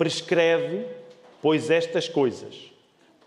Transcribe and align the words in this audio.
Prescreve, 0.00 0.86
pois, 1.42 1.70
estas 1.70 2.08
coisas, 2.08 2.72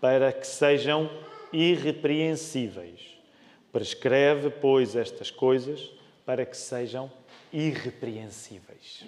para 0.00 0.32
que 0.32 0.44
sejam 0.44 1.08
irrepreensíveis. 1.52 3.16
Prescreve, 3.70 4.50
pois, 4.50 4.96
estas 4.96 5.30
coisas, 5.30 5.92
para 6.26 6.44
que 6.44 6.56
sejam 6.56 7.08
irrepreensíveis. 7.52 9.06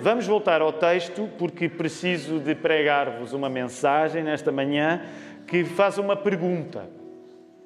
Vamos 0.00 0.26
voltar 0.26 0.60
ao 0.60 0.74
texto, 0.74 1.26
porque 1.38 1.70
preciso 1.70 2.38
de 2.38 2.54
pregar-vos 2.54 3.32
uma 3.32 3.48
mensagem 3.48 4.22
nesta 4.22 4.52
manhã 4.52 5.02
que 5.46 5.64
faz 5.64 5.96
uma 5.96 6.14
pergunta. 6.14 6.86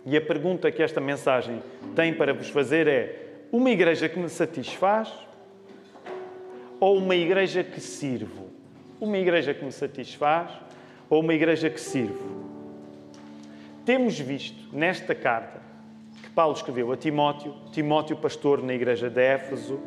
E 0.07 0.17
a 0.17 0.21
pergunta 0.21 0.71
que 0.71 0.81
esta 0.81 1.01
mensagem 1.01 1.61
tem 1.97 2.15
para 2.15 2.33
vos 2.33 2.51
fazer 2.51 2.87
é: 2.87 3.47
uma 3.51 3.71
igreja 3.71 4.09
que 4.09 4.17
me 4.17 4.29
satisfaz 4.29 5.13
ou 6.79 6.99
uma 6.99 7.17
igreja 7.17 7.65
que 7.65 7.81
sirvo? 7.81 8.54
Uma 9.01 9.19
igreja 9.19 9.53
que 9.53 9.65
me 9.65 9.73
satisfaz 9.73 10.51
ou 11.11 11.21
uma 11.21 11.35
igreja 11.35 11.69
que 11.69 11.81
sirvo? 11.81 12.45
Temos 13.85 14.19
visto 14.19 14.75
nesta 14.75 15.15
carta 15.15 15.61
que 16.23 16.31
Paulo 16.31 16.55
escreveu 16.55 16.91
a 16.93 16.97
Timóteo, 16.97 17.55
Timóteo, 17.73 18.17
pastor 18.17 18.63
na 18.63 18.73
igreja 18.73 19.11
de 19.11 19.21
Éfeso, 19.21 19.79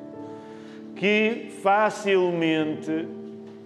que 0.95 1.51
facilmente 1.63 3.07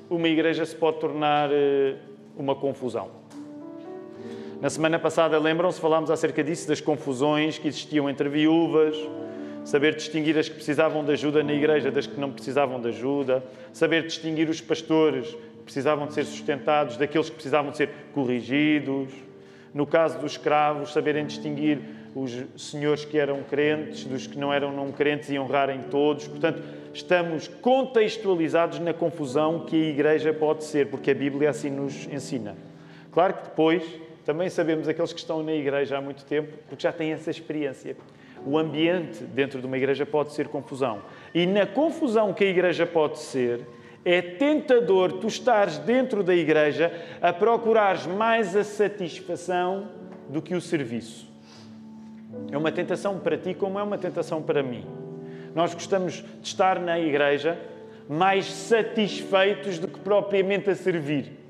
uma 0.09 0.27
igreja 0.27 0.65
se 0.65 0.75
pode 0.75 0.99
tornar 0.99 1.49
eh, 1.51 1.95
uma 2.37 2.55
confusão. 2.55 3.09
Na 4.61 4.69
semana 4.69 4.99
passada, 4.99 5.39
lembram-se, 5.39 5.81
falámos 5.81 6.11
acerca 6.11 6.43
disso, 6.43 6.67
das 6.67 6.79
confusões 6.79 7.57
que 7.57 7.67
existiam 7.67 8.09
entre 8.09 8.29
viúvas, 8.29 8.95
saber 9.63 9.95
distinguir 9.95 10.37
as 10.37 10.49
que 10.49 10.55
precisavam 10.55 11.03
de 11.03 11.11
ajuda 11.11 11.43
na 11.43 11.53
igreja 11.53 11.91
das 11.91 12.07
que 12.07 12.19
não 12.19 12.31
precisavam 12.31 12.79
de 12.81 12.89
ajuda, 12.89 13.43
saber 13.71 14.03
distinguir 14.03 14.49
os 14.49 14.59
pastores 14.61 15.27
que 15.27 15.63
precisavam 15.63 16.07
de 16.07 16.13
ser 16.13 16.25
sustentados 16.25 16.97
daqueles 16.97 17.29
que 17.29 17.35
precisavam 17.35 17.71
de 17.71 17.77
ser 17.77 17.89
corrigidos. 18.13 19.11
No 19.73 19.85
caso 19.85 20.19
dos 20.19 20.33
escravos, 20.33 20.91
saberem 20.91 21.25
distinguir 21.25 21.79
os 22.13 22.43
senhores 22.57 23.05
que 23.05 23.17
eram 23.17 23.41
crentes 23.43 24.03
dos 24.03 24.27
que 24.27 24.37
não 24.37 24.51
eram 24.51 24.73
não 24.73 24.91
crentes 24.91 25.29
e 25.29 25.39
honrarem 25.39 25.81
todos. 25.83 26.27
Portanto, 26.27 26.61
estamos 26.93 27.47
contextualizados 27.47 28.79
na 28.79 28.93
confusão 28.93 29.65
que 29.65 29.75
a 29.75 29.89
igreja 29.89 30.33
pode 30.33 30.65
ser, 30.65 30.87
porque 30.87 31.11
a 31.11 31.15
Bíblia 31.15 31.49
assim 31.49 31.69
nos 31.69 32.05
ensina. 32.07 32.55
Claro 33.11 33.35
que 33.35 33.43
depois 33.43 33.83
também 34.25 34.49
sabemos 34.49 34.87
aqueles 34.87 35.13
que 35.13 35.19
estão 35.19 35.41
na 35.41 35.53
igreja 35.53 35.97
há 35.97 36.01
muito 36.01 36.25
tempo, 36.25 36.57
porque 36.67 36.83
já 36.83 36.91
têm 36.91 37.11
essa 37.11 37.31
experiência. 37.31 37.95
O 38.45 38.57
ambiente 38.57 39.23
dentro 39.23 39.59
de 39.59 39.67
uma 39.67 39.77
igreja 39.77 40.05
pode 40.05 40.33
ser 40.33 40.47
confusão. 40.47 41.01
E 41.33 41.45
na 41.45 41.65
confusão 41.65 42.33
que 42.33 42.43
a 42.43 42.47
igreja 42.47 42.85
pode 42.85 43.19
ser, 43.19 43.65
é 44.03 44.21
tentador 44.21 45.13
tu 45.13 45.27
estares 45.27 45.77
dentro 45.77 46.23
da 46.23 46.35
igreja 46.35 46.91
a 47.21 47.31
procurares 47.31 48.07
mais 48.07 48.55
a 48.55 48.63
satisfação 48.63 49.89
do 50.29 50.41
que 50.41 50.55
o 50.55 50.61
serviço. 50.61 51.29
É 52.51 52.57
uma 52.57 52.71
tentação 52.71 53.19
para 53.19 53.37
ti, 53.37 53.53
como 53.53 53.77
é 53.77 53.83
uma 53.83 53.97
tentação 53.97 54.41
para 54.41 54.63
mim. 54.63 54.85
Nós 55.53 55.73
gostamos 55.73 56.23
de 56.41 56.47
estar 56.47 56.79
na 56.79 56.99
igreja 56.99 57.59
mais 58.09 58.45
satisfeitos 58.45 59.77
do 59.77 59.87
que 59.87 59.99
propriamente 59.99 60.69
a 60.69 60.75
servir. 60.75 61.40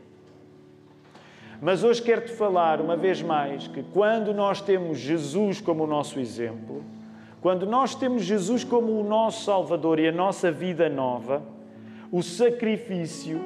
Mas 1.62 1.84
hoje 1.84 2.02
quero-te 2.02 2.32
falar 2.32 2.82
uma 2.82 2.98
vez 2.98 3.22
mais 3.22 3.68
que 3.68 3.84
quando 3.84 4.34
nós 4.34 4.60
temos 4.60 4.98
Jesus 4.98 5.62
como 5.62 5.84
o 5.84 5.88
nosso 5.88 6.20
exemplo, 6.20 6.84
quando 7.40 7.68
nós 7.68 7.94
temos 7.94 8.24
Jesus 8.24 8.64
como 8.64 9.00
o 9.00 9.04
nosso 9.04 9.46
Salvador 9.46 10.00
e 10.00 10.08
a 10.08 10.12
nossa 10.12 10.52
vida 10.52 10.90
nova, 10.90 11.44
o 12.12 12.24
sacrifício 12.24 13.40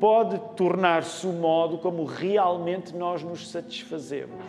pode 0.00 0.40
tornar-se 0.56 1.26
o 1.26 1.32
modo 1.34 1.76
como 1.76 2.06
realmente 2.06 2.96
nós 2.96 3.22
nos 3.22 3.50
satisfazemos. 3.50 4.42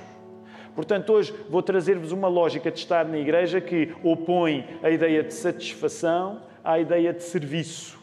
Portanto, 0.73 1.11
hoje 1.11 1.33
vou 1.49 1.61
trazer-vos 1.61 2.13
uma 2.13 2.29
lógica 2.29 2.71
de 2.71 2.79
estar 2.79 3.03
na 3.03 3.17
igreja 3.17 3.59
que 3.59 3.93
opõe 4.01 4.65
a 4.81 4.89
ideia 4.89 5.21
de 5.21 5.33
satisfação 5.33 6.43
à 6.63 6.79
ideia 6.79 7.11
de 7.11 7.23
serviço. 7.23 7.98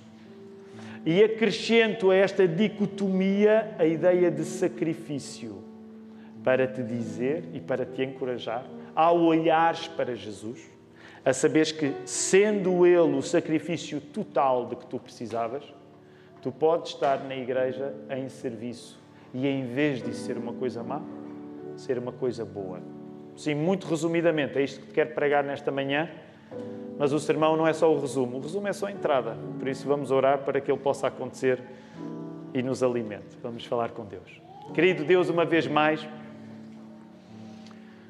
E 1.06 1.22
acrescento 1.22 2.10
a 2.10 2.16
esta 2.16 2.48
dicotomia 2.48 3.76
a 3.78 3.86
ideia 3.86 4.28
de 4.28 4.44
sacrifício, 4.44 5.62
para 6.42 6.66
te 6.66 6.82
dizer 6.82 7.44
e 7.54 7.60
para 7.60 7.86
te 7.86 8.02
encorajar, 8.02 8.66
ao 8.92 9.20
olhares 9.20 9.86
para 9.86 10.16
Jesus, 10.16 10.68
a 11.24 11.32
saberes 11.32 11.70
que, 11.70 11.92
sendo 12.04 12.84
Ele 12.84 13.16
o 13.16 13.22
sacrifício 13.22 14.00
total 14.00 14.66
de 14.66 14.74
que 14.74 14.86
tu 14.86 14.98
precisavas, 14.98 15.62
tu 16.42 16.50
podes 16.50 16.94
estar 16.94 17.22
na 17.22 17.36
igreja 17.36 17.94
em 18.10 18.28
serviço 18.28 19.00
e, 19.32 19.46
em 19.46 19.64
vez 19.64 20.02
de 20.02 20.12
ser 20.12 20.36
uma 20.36 20.54
coisa 20.54 20.82
má, 20.82 21.00
ser 21.76 21.98
uma 21.98 22.12
coisa 22.12 22.44
boa. 22.44 22.80
Sim, 23.36 23.54
muito 23.54 23.86
resumidamente, 23.86 24.58
é 24.58 24.62
isto 24.64 24.80
que 24.80 24.86
te 24.88 24.92
quero 24.94 25.14
pregar 25.14 25.44
nesta 25.44 25.70
manhã, 25.70 26.10
mas 26.98 27.12
o 27.12 27.18
sermão 27.18 27.56
não 27.56 27.66
é 27.66 27.72
só 27.72 27.92
o 27.92 28.00
resumo, 28.00 28.38
o 28.38 28.40
resumo 28.40 28.68
é 28.68 28.72
só 28.72 28.86
a 28.86 28.92
entrada. 28.92 29.36
Por 29.58 29.68
isso, 29.68 29.86
vamos 29.86 30.10
orar 30.10 30.38
para 30.38 30.60
que 30.60 30.70
ele 30.70 30.80
possa 30.80 31.08
acontecer 31.08 31.62
e 32.54 32.62
nos 32.62 32.82
alimente. 32.82 33.36
Vamos 33.42 33.64
falar 33.66 33.90
com 33.90 34.04
Deus. 34.04 34.40
Querido 34.74 35.04
Deus, 35.04 35.28
uma 35.28 35.44
vez 35.44 35.66
mais, 35.66 36.06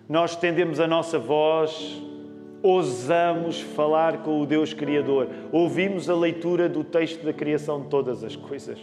nós 0.09 0.33
estendemos 0.33 0.79
a 0.79 0.87
nossa 0.87 1.19
voz, 1.19 2.01
ousamos 2.63 3.61
falar 3.61 4.19
com 4.19 4.41
o 4.41 4.47
Deus 4.47 4.73
Criador, 4.73 5.29
ouvimos 5.53 6.09
a 6.09 6.15
leitura 6.15 6.69
do 6.69 6.83
texto 6.85 7.25
da 7.25 7.33
criação 7.33 7.83
de 7.83 7.89
todas 7.89 8.23
as 8.23 8.37
coisas 8.37 8.79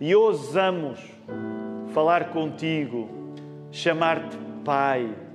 e 0.00 0.14
ousamos 0.14 1.00
falar 1.92 2.30
contigo 2.30 3.08
chamar-te 3.70 4.36
Pai. 4.64 5.25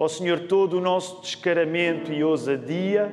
Ó 0.00 0.06
oh, 0.06 0.08
Senhor, 0.08 0.40
todo 0.40 0.78
o 0.78 0.80
nosso 0.80 1.20
descaramento 1.20 2.10
e 2.10 2.24
ousadia 2.24 3.12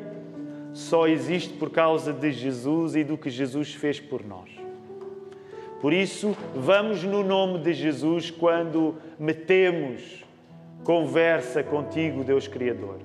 só 0.72 1.06
existe 1.06 1.54
por 1.56 1.70
causa 1.70 2.14
de 2.14 2.32
Jesus 2.32 2.96
e 2.96 3.04
do 3.04 3.18
que 3.18 3.30
Jesus 3.30 3.74
fez 3.74 4.00
por 4.00 4.26
nós. 4.26 4.50
Por 5.82 5.92
isso, 5.92 6.34
vamos 6.56 7.04
no 7.04 7.26
nome 7.26 7.60
de 7.60 7.74
Jesus 7.74 8.32
quando 8.32 8.96
metemos 9.20 10.24
conversa 10.86 11.62
contigo, 11.62 12.24
Deus 12.24 12.48
Criador. 12.48 13.00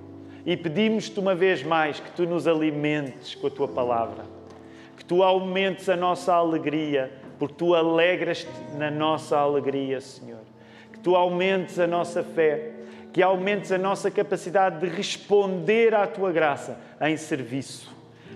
E 0.47 0.56
pedimos-te 0.56 1.19
uma 1.19 1.34
vez 1.34 1.64
mais 1.64 1.99
que 1.99 2.12
tu 2.12 2.25
nos 2.25 2.47
alimentes 2.47 3.34
com 3.34 3.49
a 3.49 3.50
tua 3.50 3.66
palavra, 3.66 4.25
que 4.97 5.04
tu 5.04 5.25
aumentes 5.25 5.88
a 5.88 5.97
nossa 5.97 6.32
alegria, 6.32 7.10
porque 7.37 7.56
tu 7.56 7.75
alegras-te 7.75 8.76
na 8.78 8.93
nossa 8.93 9.37
alegria, 9.37 10.00
Senhor 10.00 10.53
tu 11.03 11.16
aumentes 11.16 11.78
a 11.78 11.87
nossa 11.87 12.22
fé, 12.22 12.70
que 13.12 13.23
aumentes 13.23 13.71
a 13.71 13.78
nossa 13.78 14.11
capacidade 14.11 14.81
de 14.81 14.95
responder 14.95 15.95
à 15.95 16.06
tua 16.06 16.33
graça 16.33 16.78
em 17.00 17.17
serviço. 17.17 17.95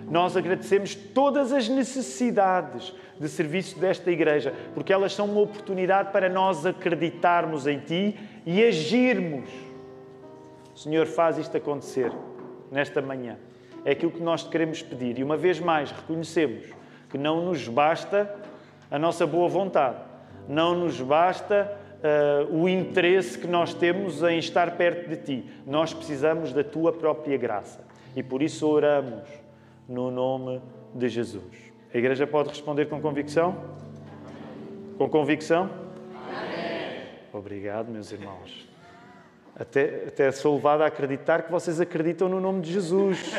Nós 0.09 0.37
agradecemos 0.37 0.95
todas 0.95 1.53
as 1.53 1.69
necessidades 1.69 2.93
de 3.19 3.29
serviço 3.29 3.79
desta 3.79 4.11
igreja, 4.11 4.55
porque 4.75 4.93
elas 4.93 5.15
são 5.15 5.27
uma 5.27 5.41
oportunidade 5.41 6.13
para 6.13 6.29
nós 6.29 6.67
acreditarmos 6.67 7.67
em 7.67 7.79
ti 7.79 8.19
e 8.45 8.63
agirmos. 8.63 9.49
Senhor, 10.75 11.07
faz 11.07 11.39
isto 11.39 11.57
acontecer 11.57 12.13
nesta 12.71 13.01
manhã. 13.01 13.39
É 13.85 13.93
aquilo 13.93 14.13
que 14.13 14.23
nós 14.23 14.45
te 14.45 14.51
queremos 14.51 14.83
pedir. 14.83 15.19
E 15.19 15.25
uma 15.25 15.37
vez 15.37 15.59
mais 15.59 15.91
reconhecemos 15.91 16.67
que 17.09 17.17
não 17.17 17.45
nos 17.45 17.67
basta 17.67 18.33
a 18.91 18.99
nossa 18.99 19.27
boa 19.27 19.49
vontade, 19.49 19.97
não 20.49 20.75
nos 20.75 21.01
basta 21.01 21.73
uh, 22.07 22.55
o 22.55 22.69
interesse 22.69 23.39
que 23.39 23.47
nós 23.47 23.75
temos 23.75 24.23
em 24.23 24.39
estar 24.39 24.77
perto 24.77 25.09
de 25.09 25.17
Ti. 25.17 25.51
Nós 25.67 25.93
precisamos 25.93 26.53
da 26.53 26.63
Tua 26.63 26.93
própria 26.93 27.37
graça. 27.37 27.85
E 28.15 28.23
por 28.23 28.43
isso 28.43 28.67
oramos 28.67 29.29
no 29.89 30.11
nome 30.11 30.61
de 30.95 31.09
Jesus. 31.09 31.67
A 31.93 31.99
igreja 31.99 32.27
pode 32.27 32.49
responder 32.49 32.87
com 32.87 33.01
convicção? 33.01 33.57
Com 34.99 35.09
convicção? 35.09 35.71
Amém. 36.29 37.03
Obrigado, 37.33 37.91
meus 37.91 38.11
irmãos. 38.13 38.69
Até, 39.59 40.05
até 40.09 40.31
sou 40.33 40.57
levado 40.57 40.83
a 40.83 40.87
acreditar 40.87 41.43
que 41.43 41.51
vocês 41.51 41.81
acreditam 41.81 42.29
no 42.29 42.41
nome 42.41 42.61
de 42.61 42.73
Jesus. 42.73 43.35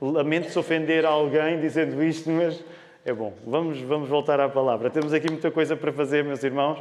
Lamento 0.00 0.50
se 0.50 0.58
ofender 0.58 1.04
alguém 1.04 1.60
dizendo 1.60 2.00
isto, 2.02 2.30
mas 2.30 2.62
é 3.04 3.12
bom. 3.12 3.32
Vamos, 3.44 3.80
vamos 3.80 4.08
voltar 4.08 4.38
à 4.38 4.48
palavra. 4.48 4.90
Temos 4.90 5.12
aqui 5.12 5.28
muita 5.30 5.50
coisa 5.50 5.76
para 5.76 5.92
fazer, 5.92 6.22
meus 6.22 6.44
irmãos. 6.44 6.78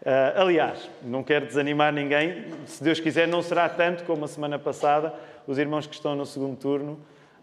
Uh, 0.00 0.40
aliás, 0.40 0.88
não 1.02 1.24
quero 1.24 1.46
desanimar 1.46 1.92
ninguém, 1.92 2.44
se 2.66 2.82
Deus 2.82 3.00
quiser, 3.00 3.26
não 3.26 3.42
será 3.42 3.68
tanto 3.68 4.04
como 4.04 4.24
a 4.24 4.28
semana 4.28 4.58
passada. 4.58 5.12
Os 5.46 5.58
irmãos 5.58 5.86
que 5.86 5.94
estão 5.94 6.14
no 6.14 6.24
segundo 6.24 6.56
turno, 6.56 6.98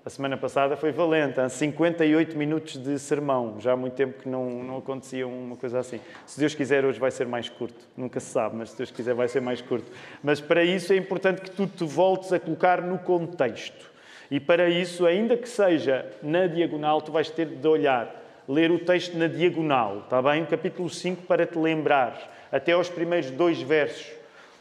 a 0.06 0.10
semana 0.10 0.38
passada 0.38 0.78
foi 0.78 0.92
valente, 0.92 1.40
há 1.40 1.50
58 1.50 2.38
minutos 2.38 2.78
de 2.78 2.98
sermão. 2.98 3.60
Já 3.60 3.74
há 3.74 3.76
muito 3.76 3.96
tempo 3.96 4.22
que 4.22 4.30
não, 4.30 4.64
não 4.64 4.78
acontecia 4.78 5.28
uma 5.28 5.58
coisa 5.58 5.80
assim. 5.80 6.00
Se 6.26 6.40
Deus 6.40 6.54
quiser, 6.54 6.86
hoje 6.86 7.00
vai 7.00 7.12
ser 7.12 7.28
mais 7.28 7.50
curto. 7.50 7.88
Nunca 7.98 8.20
se 8.20 8.28
sabe, 8.28 8.56
mas 8.56 8.70
se 8.70 8.78
Deus 8.78 8.92
quiser, 8.92 9.16
vai 9.16 9.28
ser 9.28 9.42
mais 9.42 9.62
curto. 9.62 9.92
Mas 10.24 10.40
para 10.40 10.64
isso 10.64 10.94
é 10.94 10.96
importante 10.96 11.42
que 11.42 11.50
tu 11.50 11.68
te 11.68 11.84
voltes 11.84 12.32
a 12.32 12.40
colocar 12.40 12.82
no 12.82 13.00
contexto. 13.00 13.92
E 14.32 14.40
para 14.40 14.70
isso, 14.70 15.06
ainda 15.06 15.36
que 15.36 15.50
seja 15.50 16.06
na 16.24 16.48
diagonal, 16.48 17.02
tu 17.02 17.12
vais 17.12 17.30
ter 17.30 17.48
de 17.48 17.68
olhar 17.68 18.24
ler 18.48 18.72
o 18.72 18.80
texto 18.80 19.18
na 19.18 19.28
diagonal, 19.28 20.00
está 20.00 20.22
bem? 20.22 20.44
O 20.44 20.48
capítulo 20.48 20.90
5 20.90 21.24
para 21.24 21.46
te 21.46 21.58
lembrar, 21.58 22.32
até 22.56 22.72
aos 22.72 22.90
primeiros 22.90 23.30
dois 23.32 23.62
versos 23.62 24.08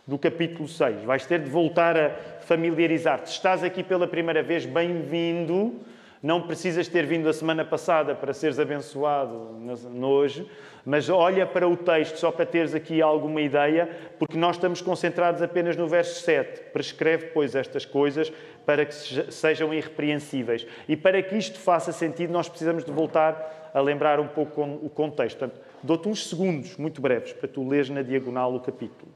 do 0.05 0.19
capítulo 0.19 0.67
6. 0.67 1.05
Vais 1.05 1.25
ter 1.25 1.38
de 1.38 1.49
voltar 1.49 1.96
a 1.96 2.11
familiarizar-te. 2.41 3.31
Estás 3.31 3.62
aqui 3.62 3.85
pela 3.85 4.08
primeira 4.08 4.43
vez, 4.43 4.67
bem-vindo. 4.67 5.76
Não 6.20 6.43
precisas 6.43 6.88
ter 6.88 7.06
vindo 7.06 7.29
a 7.29 7.32
semana 7.32 7.64
passada 7.64 8.12
para 8.12 8.35
seres 8.35 8.58
abençoado 8.58 9.56
hoje, 10.02 10.44
mas 10.85 11.08
olha 11.08 11.46
para 11.46 11.69
o 11.69 11.76
texto 11.76 12.17
só 12.17 12.32
para 12.32 12.44
teres 12.44 12.75
aqui 12.75 13.00
alguma 13.00 13.41
ideia, 13.41 13.88
porque 14.19 14.37
nós 14.37 14.56
estamos 14.56 14.81
concentrados 14.81 15.41
apenas 15.41 15.76
no 15.76 15.87
verso 15.87 16.20
7. 16.23 16.73
Prescreve, 16.73 17.26
pois, 17.26 17.55
estas 17.55 17.85
coisas 17.85 18.32
para 18.67 18.85
que 18.85 18.94
sejam 18.94 19.73
irrepreensíveis. 19.73 20.67
E 20.88 20.96
para 20.96 21.23
que 21.23 21.37
isto 21.37 21.61
faça 21.61 21.93
sentido, 21.93 22.32
nós 22.32 22.49
precisamos 22.49 22.85
de 22.85 22.91
voltar 22.91 23.70
a 23.73 23.81
lembrar 23.81 24.19
um 24.19 24.26
pouco 24.26 24.62
o 24.62 24.91
contexto. 24.91 25.38
Portanto, 25.38 25.73
dou-te 25.84 26.08
uns 26.08 26.28
segundos 26.28 26.76
muito 26.76 27.00
breves 27.00 27.32
para 27.34 27.46
tu 27.46 27.69
leres 27.69 27.90
na 27.90 28.02
diagonal 28.02 28.54
o 28.54 28.60
capítulo. 28.60 29.12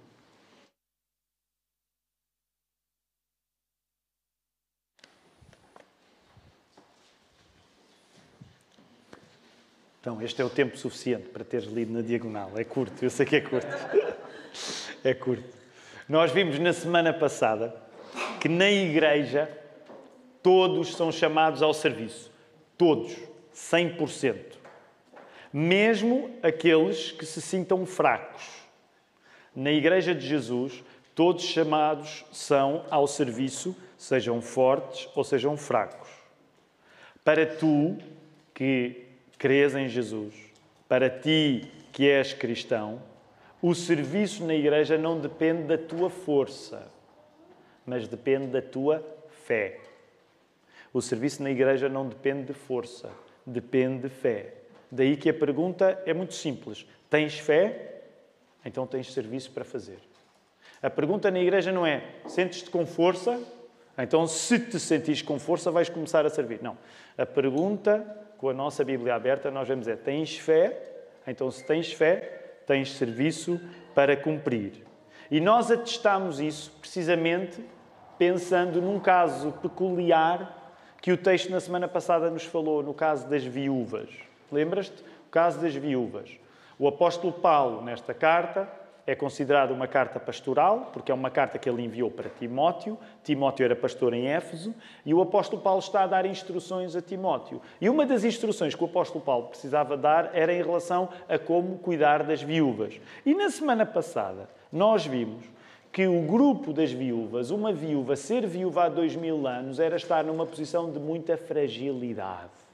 Então, 10.00 10.23
este 10.23 10.41
é 10.41 10.44
o 10.44 10.50
tempo 10.50 10.76
suficiente 10.76 11.29
para 11.29 11.44
teres 11.44 11.67
lido 11.67 11.93
na 11.93 12.03
diagonal. 12.03 12.53
É 12.56 12.65
curto, 12.65 13.03
eu 13.03 13.11
sei 13.11 13.26
que 13.26 13.37
é 13.37 13.41
curto. 13.41 13.67
É 15.05 15.12
curto. 15.15 15.44
Nós 16.09 16.32
vimos 16.32 16.59
na 16.59 16.73
semana 16.73 17.12
passada 17.12 17.75
que 18.41 18.49
na 18.49 18.70
igreja 18.70 19.50
todos 20.43 20.94
são 20.94 21.12
chamados 21.12 21.62
ao 21.62 21.75
serviço. 21.75 22.31
Todos. 22.76 23.15
100%. 23.55 24.57
Mesmo 25.53 26.31
aqueles 26.43 27.12
que 27.12 27.25
se 27.25 27.41
sintam 27.41 27.87
fracos. 27.87 28.47
Na 29.55 29.73
igreja 29.73 30.15
de 30.15 30.27
Jesus, 30.27 30.85
todos 31.15 31.45
chamados 31.45 32.25
são 32.31 32.85
ao 32.91 33.06
serviço, 33.06 33.77
sejam 33.97 34.41
fortes 34.41 35.09
ou 35.15 35.25
sejam 35.25 35.56
fracos. 35.56 36.09
Para 37.25 37.45
tu, 37.47 37.97
que 38.55 39.06
crês 39.39 39.75
em 39.75 39.89
Jesus, 39.89 40.35
para 40.89 41.09
ti 41.09 41.71
que 41.93 42.09
és 42.09 42.33
cristão, 42.33 43.03
o 43.61 43.75
serviço 43.75 44.44
na 44.44 44.55
igreja 44.55 44.97
não 44.97 45.19
depende 45.19 45.65
da 45.65 45.77
tua 45.77 46.09
força, 46.09 46.91
mas 47.85 48.06
depende 48.06 48.47
da 48.49 48.62
tua 48.62 49.05
fé. 49.44 49.81
O 50.93 51.03
serviço 51.03 51.43
na 51.43 51.51
igreja 51.51 51.89
não 51.89 52.09
depende 52.09 52.44
de 52.44 52.53
força, 52.53 53.11
depende 53.44 54.03
de 54.03 54.09
fé. 54.09 54.57
Daí 54.90 55.17
que 55.17 55.29
a 55.29 55.35
pergunta 55.35 56.00
é 56.06 56.14
muito 56.14 56.35
simples: 56.35 56.87
tens 57.11 57.38
fé? 57.38 58.02
Então 58.64 58.87
tens 58.87 59.12
serviço 59.12 59.50
para 59.50 59.64
fazer. 59.64 59.99
A 60.82 60.88
pergunta 60.88 61.31
na 61.31 61.40
igreja 61.40 61.73
não 61.73 61.87
é: 61.87 62.02
sentes-te 62.26 62.70
com 62.70 62.87
força? 62.87 63.40
Então, 64.00 64.29
se 64.29 64.61
te 64.61 64.79
sentires 64.79 65.23
com 65.23 65.40
força, 65.40 65.73
vais 65.73 65.88
começar 65.88 66.25
a 66.25 66.31
servir. 66.31 66.62
Não. 66.62 66.79
A 67.17 67.26
pergunta 67.26 68.06
com 68.38 68.49
a 68.49 68.55
nossa 68.55 68.85
Bíblia 68.85 69.17
aberta, 69.17 69.50
nós 69.50 69.67
vemos 69.67 69.88
é: 69.88 69.96
tens 69.96 70.38
fé? 70.38 70.81
Então, 71.26 71.50
se 71.50 71.64
tens 71.64 71.93
fé, 71.93 72.61
tens 72.67 72.93
serviço 72.93 73.61
para 73.94 74.17
cumprir. 74.17 74.87
E 75.31 75.41
nós 75.41 75.70
atestamos 75.70 76.38
isso 76.41 76.73
precisamente 76.81 77.62
pensando 78.17 78.81
num 78.81 78.99
caso 78.99 79.52
peculiar 79.52 80.55
que 81.02 81.12
o 81.12 81.17
texto 81.17 81.50
na 81.50 81.61
semana 81.61 81.87
passada 81.87 82.31
nos 82.31 82.44
falou, 82.44 82.82
no 82.82 82.94
caso 82.94 83.29
das 83.29 83.44
viúvas. 83.44 84.08
Lembras-te? 84.50 85.03
O 85.03 85.31
caso 85.31 85.61
das 85.61 85.75
viúvas. 85.75 86.31
O 86.79 86.87
apóstolo 86.87 87.33
Paulo, 87.33 87.83
nesta 87.83 88.15
carta, 88.15 88.69
é 89.09 89.15
considerado 89.15 89.71
uma 89.71 89.89
carta 89.89 90.21
pastoral, 90.21 90.91
porque 90.93 91.11
é 91.11 91.15
uma 91.15 91.31
carta 91.31 91.59
que 91.59 91.67
ele 91.67 91.83
enviou 91.83 92.11
para 92.11 92.29
Timóteo. 92.29 92.99
Timóteo 93.25 93.65
era 93.65 93.75
pastor 93.75 94.12
em 94.12 94.27
Éfeso 94.27 94.75
e 95.05 95.15
o 95.15 95.23
apóstolo 95.23 95.62
Paulo 95.62 95.81
está 95.81 96.03
a 96.03 96.06
dar 96.06 96.27
instruções 96.27 96.95
a 96.95 97.00
Timóteo. 97.00 97.62
E 97.81 97.89
uma 97.89 98.05
das 98.05 98.23
instruções 98.23 98.75
que 98.75 98.83
o 98.83 98.87
apóstolo 98.87 99.25
Paulo 99.25 99.47
precisava 99.47 99.97
dar 99.97 100.31
era 100.35 100.53
em 100.53 100.62
relação 100.62 101.09
a 101.27 101.39
como 101.39 101.79
cuidar 101.79 102.23
das 102.23 102.43
viúvas. 102.43 103.01
E 103.25 103.35
na 103.35 103.49
semana 103.49 103.87
passada 103.87 104.47
nós 104.71 105.06
vimos 105.06 105.43
que 105.91 106.06
o 106.06 106.21
grupo 106.27 106.75
das 106.75 106.93
viúvas, 106.93 107.51
uma 107.51 107.73
viúva 107.73 108.15
ser 108.15 108.47
viúva 108.47 108.85
há 108.85 108.89
dois 108.91 109.17
mil 109.17 109.47
anos, 109.47 109.81
era 109.81 109.97
estar 109.97 110.23
numa 110.23 110.44
posição 110.44 110.93
de 110.93 110.99
muita 110.99 111.39
fragilidade. 111.39 112.68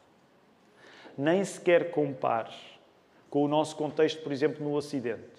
Nem 1.16 1.44
sequer 1.44 1.90
compares 1.90 2.54
com 3.30 3.44
o 3.44 3.48
nosso 3.48 3.76
contexto, 3.76 4.22
por 4.22 4.32
exemplo, 4.32 4.64
no 4.64 4.74
Ocidente 4.74 5.34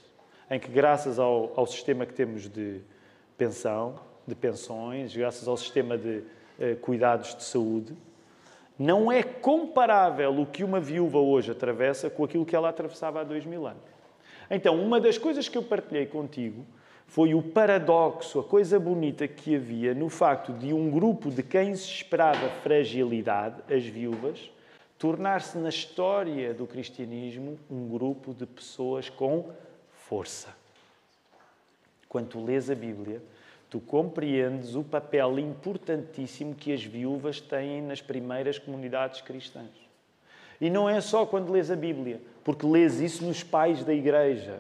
em 0.50 0.60
que, 0.60 0.70
graças 0.70 1.20
ao, 1.20 1.52
ao 1.56 1.66
sistema 1.66 2.06
que 2.06 2.14
temos 2.14 2.48
de 2.48 2.82
pensão, 3.38 3.96
de 4.28 4.36
pensões, 4.36 5.16
graças 5.16 5.48
ao 5.48 5.58
sistema 5.58 5.98
de 5.98 6.24
eh, 6.60 6.76
cuidados 6.76 7.36
de 7.36 7.44
saúde, 7.44 7.94
não 8.78 9.12
é 9.12 9.24
comparável 9.24 10.42
o 10.42 10.46
que 10.46 10.64
uma 10.64 10.80
viúva 10.80 11.18
hoje 11.18 11.52
atravessa 11.52 12.10
com 12.10 12.24
aquilo 12.24 12.46
que 12.46 12.56
ela 12.56 12.70
atravessava 12.70 13.22
há 13.22 13.24
dois 13.24 13.46
mil 13.46 13.66
anos. 13.66 13.84
Então, 14.50 14.80
uma 14.80 15.00
das 15.00 15.18
coisas 15.18 15.48
que 15.48 15.58
eu 15.58 15.64
partilhei 15.64 16.06
contigo 16.06 16.66
foi 17.08 17.34
o 17.34 17.42
paradoxo, 17.42 18.40
a 18.40 18.44
coisa 18.44 18.80
bonita 18.80 19.28
que 19.28 19.56
havia 19.56 19.94
no 19.94 20.10
facto 20.10 20.54
de 20.54 20.74
um 20.74 20.90
grupo 20.90 21.30
de 21.30 21.42
quem 21.42 21.76
se 21.76 21.88
esperava 21.88 22.50
fragilidade, 22.62 23.62
as 23.74 23.84
viúvas, 23.86 24.52
tornar-se 25.06 25.56
na 25.60 25.70
história 25.70 26.52
do 26.52 26.66
cristianismo 26.66 27.60
um 27.70 27.88
grupo 27.88 28.34
de 28.34 28.44
pessoas 28.48 29.08
com 29.08 29.52
força. 29.92 30.48
Quando 32.10 32.30
tu 32.30 32.44
lês 32.44 32.72
a 32.72 32.74
Bíblia, 32.74 33.22
tu 33.70 33.80
compreendes 33.80 34.74
o 34.74 34.84
papel 34.84 35.38
importantíssimo 35.38 36.56
que 36.56 36.74
as 36.74 36.84
viúvas 36.84 37.40
têm 37.40 37.84
nas 37.84 38.02
primeiras 38.02 38.58
comunidades 38.58 39.22
cristãs. 39.22 39.70
E 40.60 40.72
não 40.72 40.90
é 40.90 41.00
só 41.02 41.24
quando 41.24 41.52
lês 41.52 41.70
a 41.70 41.76
Bíblia, 41.76 42.20
porque 42.44 42.66
lês 42.66 43.00
isso 43.00 43.24
nos 43.24 43.44
pais 43.44 43.84
da 43.84 43.94
igreja, 43.94 44.60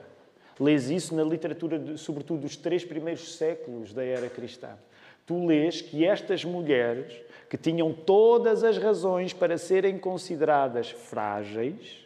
lês 0.60 0.92
isso 0.92 1.16
na 1.16 1.24
literatura, 1.24 1.98
sobretudo 1.98 2.42
dos 2.42 2.56
três 2.56 2.86
primeiros 2.86 3.36
séculos 3.36 3.94
da 3.94 4.04
era 4.04 4.30
cristã. 4.30 4.78
Tu 5.26 5.46
lês 5.46 5.82
que 5.82 6.06
estas 6.06 6.46
mulheres, 6.46 7.14
que 7.50 7.58
tinham 7.58 7.94
todas 7.94 8.64
as 8.64 8.78
razões 8.78 9.34
para 9.34 9.58
serem 9.58 9.98
consideradas 9.98 10.92
frágeis, 10.92 12.06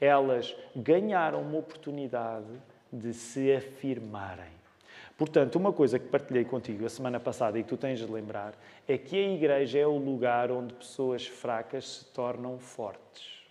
elas 0.00 0.54
ganharam 0.74 1.42
uma 1.42 1.58
oportunidade 1.58 2.46
de 2.92 3.12
se 3.12 3.52
afirmarem. 3.52 4.52
Portanto, 5.16 5.56
uma 5.56 5.72
coisa 5.72 5.98
que 5.98 6.08
partilhei 6.08 6.44
contigo 6.44 6.84
a 6.84 6.88
semana 6.88 7.20
passada 7.20 7.58
e 7.58 7.62
que 7.62 7.68
tu 7.68 7.76
tens 7.76 8.00
de 8.00 8.06
lembrar 8.06 8.54
é 8.86 8.98
que 8.98 9.16
a 9.16 9.32
igreja 9.32 9.78
é 9.78 9.86
o 9.86 9.96
lugar 9.96 10.50
onde 10.50 10.74
pessoas 10.74 11.26
fracas 11.26 11.88
se 11.88 12.04
tornam 12.06 12.58
fortes. 12.58 13.44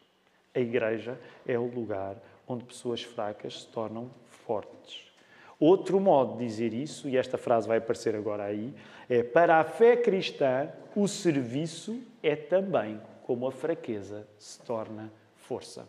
A 0.54 0.60
igreja 0.60 1.18
é 1.48 1.58
o 1.58 1.66
lugar 1.66 2.18
onde 2.48 2.66
pessoas 2.66 3.02
fracas 3.02 3.62
se 3.62 3.68
tornam 3.68 4.10
fortes. 4.26 5.13
Outro 5.60 6.00
modo 6.00 6.38
de 6.38 6.46
dizer 6.46 6.74
isso, 6.74 7.08
e 7.08 7.18
esta 7.18 7.38
frase 7.38 7.68
vai 7.68 7.78
aparecer 7.78 8.16
agora 8.16 8.44
aí, 8.44 8.74
é 9.10 9.24
para 9.24 9.60
a 9.60 9.64
fé 9.64 9.96
cristã, 9.96 10.70
o 10.96 11.08
serviço 11.08 12.02
é 12.22 12.36
também 12.36 13.00
como 13.24 13.48
a 13.48 13.52
fraqueza 13.52 14.28
se 14.38 14.60
torna 14.62 15.12
força. 15.36 15.88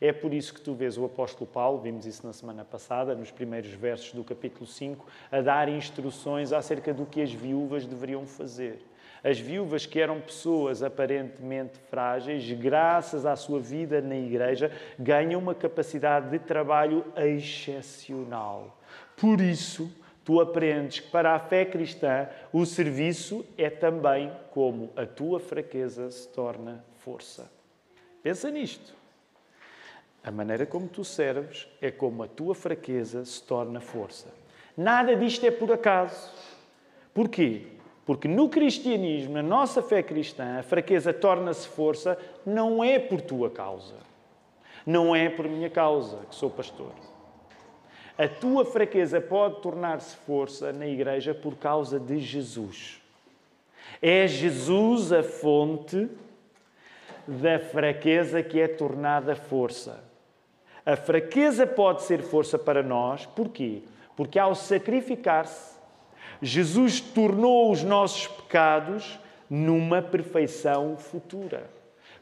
É 0.00 0.12
por 0.12 0.34
isso 0.34 0.52
que 0.52 0.60
tu 0.60 0.74
vês 0.74 0.98
o 0.98 1.04
apóstolo 1.04 1.48
Paulo, 1.48 1.78
vimos 1.78 2.06
isso 2.06 2.26
na 2.26 2.32
semana 2.32 2.64
passada, 2.64 3.14
nos 3.14 3.30
primeiros 3.30 3.70
versos 3.70 4.12
do 4.12 4.24
capítulo 4.24 4.66
5, 4.66 5.06
a 5.30 5.40
dar 5.40 5.68
instruções 5.68 6.52
acerca 6.52 6.92
do 6.92 7.06
que 7.06 7.22
as 7.22 7.32
viúvas 7.32 7.86
deveriam 7.86 8.26
fazer. 8.26 8.84
As 9.24 9.38
viúvas, 9.38 9.86
que 9.86 10.00
eram 10.00 10.20
pessoas 10.20 10.82
aparentemente 10.82 11.78
frágeis, 11.88 12.50
graças 12.52 13.24
à 13.24 13.36
sua 13.36 13.60
vida 13.60 14.00
na 14.00 14.16
igreja, 14.16 14.72
ganham 14.98 15.40
uma 15.40 15.54
capacidade 15.54 16.30
de 16.30 16.40
trabalho 16.40 17.04
excepcional. 17.16 18.80
Por 19.16 19.40
isso, 19.40 19.92
tu 20.24 20.40
aprendes 20.40 21.00
que 21.00 21.10
para 21.10 21.34
a 21.34 21.38
fé 21.38 21.64
cristã 21.64 22.28
o 22.52 22.66
serviço 22.66 23.46
é 23.56 23.70
também 23.70 24.32
como 24.50 24.90
a 24.96 25.06
tua 25.06 25.38
fraqueza 25.38 26.10
se 26.10 26.26
torna 26.28 26.84
força. 26.98 27.50
Pensa 28.22 28.50
nisto. 28.50 28.94
A 30.24 30.30
maneira 30.30 30.66
como 30.66 30.88
tu 30.88 31.04
serves 31.04 31.68
é 31.80 31.90
como 31.90 32.22
a 32.22 32.28
tua 32.28 32.54
fraqueza 32.54 33.24
se 33.24 33.42
torna 33.42 33.80
força. 33.80 34.28
Nada 34.76 35.14
disto 35.14 35.44
é 35.44 35.50
por 35.50 35.72
acaso. 35.72 36.30
Porquê? 37.12 37.66
Porque 38.04 38.26
no 38.26 38.48
cristianismo, 38.48 39.34
na 39.34 39.42
nossa 39.42 39.80
fé 39.80 40.02
cristã, 40.02 40.58
a 40.58 40.62
fraqueza 40.62 41.12
torna-se 41.12 41.68
força 41.68 42.18
não 42.44 42.82
é 42.82 42.98
por 42.98 43.20
tua 43.20 43.48
causa. 43.48 43.94
Não 44.84 45.14
é 45.14 45.28
por 45.28 45.48
minha 45.48 45.70
causa, 45.70 46.18
que 46.28 46.34
sou 46.34 46.50
pastor. 46.50 46.90
A 48.18 48.28
tua 48.28 48.64
fraqueza 48.64 49.20
pode 49.20 49.60
tornar-se 49.60 50.16
força 50.16 50.72
na 50.72 50.86
igreja 50.86 51.32
por 51.32 51.56
causa 51.56 51.98
de 51.98 52.18
Jesus. 52.18 53.00
É 54.00 54.26
Jesus 54.26 55.12
a 55.12 55.22
fonte 55.22 56.08
da 57.26 57.58
fraqueza 57.58 58.42
que 58.42 58.60
é 58.60 58.66
tornada 58.66 59.36
força. 59.36 60.02
A 60.84 60.96
fraqueza 60.96 61.66
pode 61.66 62.02
ser 62.02 62.20
força 62.22 62.58
para 62.58 62.82
nós, 62.82 63.24
porquê? 63.26 63.82
Porque 64.16 64.38
ao 64.38 64.54
sacrificar-se, 64.54 65.71
Jesus 66.42 67.00
tornou 67.00 67.70
os 67.70 67.84
nossos 67.84 68.26
pecados 68.26 69.18
numa 69.48 70.02
perfeição 70.02 70.96
futura. 70.96 71.70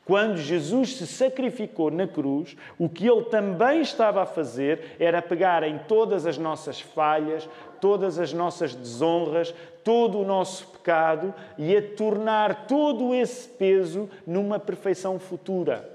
Quando 0.04 0.36
Jesus 0.36 0.96
se 0.96 1.06
sacrificou 1.06 1.90
na 1.90 2.06
cruz, 2.06 2.56
o 2.78 2.88
que 2.88 3.06
ele 3.08 3.22
também 3.24 3.80
estava 3.80 4.22
a 4.22 4.26
fazer 4.26 4.96
era 4.98 5.22
pegar 5.22 5.62
em 5.62 5.78
todas 5.78 6.26
as 6.26 6.36
nossas 6.36 6.80
falhas, 6.80 7.48
todas 7.80 8.18
as 8.18 8.32
nossas 8.32 8.74
desonras, 8.74 9.54
todo 9.84 10.18
o 10.18 10.24
nosso 10.24 10.66
pecado 10.66 11.32
e 11.56 11.74
a 11.74 11.80
tornar 11.80 12.66
todo 12.66 13.14
esse 13.14 13.48
peso 13.48 14.10
numa 14.26 14.58
perfeição 14.58 15.18
futura. 15.18 15.88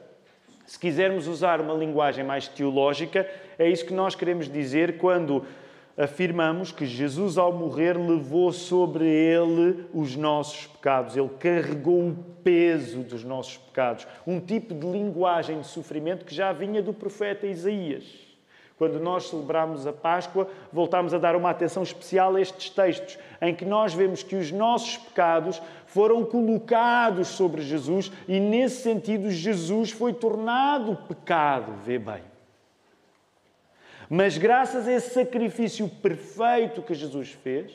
Se 0.65 0.79
quisermos 0.79 1.27
usar 1.27 1.62
uma 1.62 1.74
linguagem 1.74 2.24
mais 2.24 2.48
teológica, 2.48 3.29
é 3.60 3.70
isso 3.70 3.86
que 3.86 3.94
nós 3.94 4.15
queremos 4.15 4.50
dizer 4.50 4.98
quando 4.98 5.46
afirmamos 5.98 6.72
que 6.72 6.86
Jesus, 6.86 7.38
ao 7.38 7.54
morrer, 7.54 7.98
levou 7.98 8.52
sobre 8.52 9.08
ele 9.08 9.86
os 9.94 10.16
nossos 10.16 10.68
pecados. 10.68 11.16
Ele 11.16 11.30
carregou 11.40 12.10
o 12.10 12.16
peso 12.44 13.00
dos 13.00 13.24
nossos 13.24 13.58
pecados. 13.58 14.06
Um 14.28 14.40
tipo 14.40 14.74
de 14.74 14.86
linguagem 14.86 15.62
de 15.62 15.68
sofrimento 15.68 16.25
que 16.25 16.36
já 16.36 16.52
vinha 16.52 16.82
do 16.82 16.94
profeta 16.94 17.48
Isaías. 17.48 18.25
Quando 18.78 19.00
nós 19.00 19.30
celebramos 19.30 19.88
a 19.88 19.94
Páscoa, 19.94 20.50
voltamos 20.72 21.14
a 21.14 21.18
dar 21.18 21.34
uma 21.34 21.50
atenção 21.50 21.82
especial 21.82 22.36
a 22.36 22.42
estes 22.42 22.70
textos, 22.70 23.18
em 23.42 23.56
que 23.56 23.64
nós 23.64 23.94
vemos 23.94 24.22
que 24.22 24.36
os 24.36 24.52
nossos 24.52 24.98
pecados 24.98 25.62
foram 25.86 26.25
colocados 26.25 27.30
sobre 27.30 27.62
Jesus 27.62 28.12
e, 28.28 28.38
nesse 28.38 28.82
sentido, 28.82 29.32
Jesus 29.32 29.92
foi 29.92 30.12
tornado 30.12 30.98
pecado. 31.08 31.72
Vê 31.86 31.98
bem. 31.98 32.35
Mas 34.09 34.38
graças 34.38 34.88
a 34.88 34.93
esse 34.93 35.13
sacrifício 35.13 35.88
perfeito 35.88 36.81
que 36.81 36.93
Jesus 36.93 37.31
fez, 37.31 37.71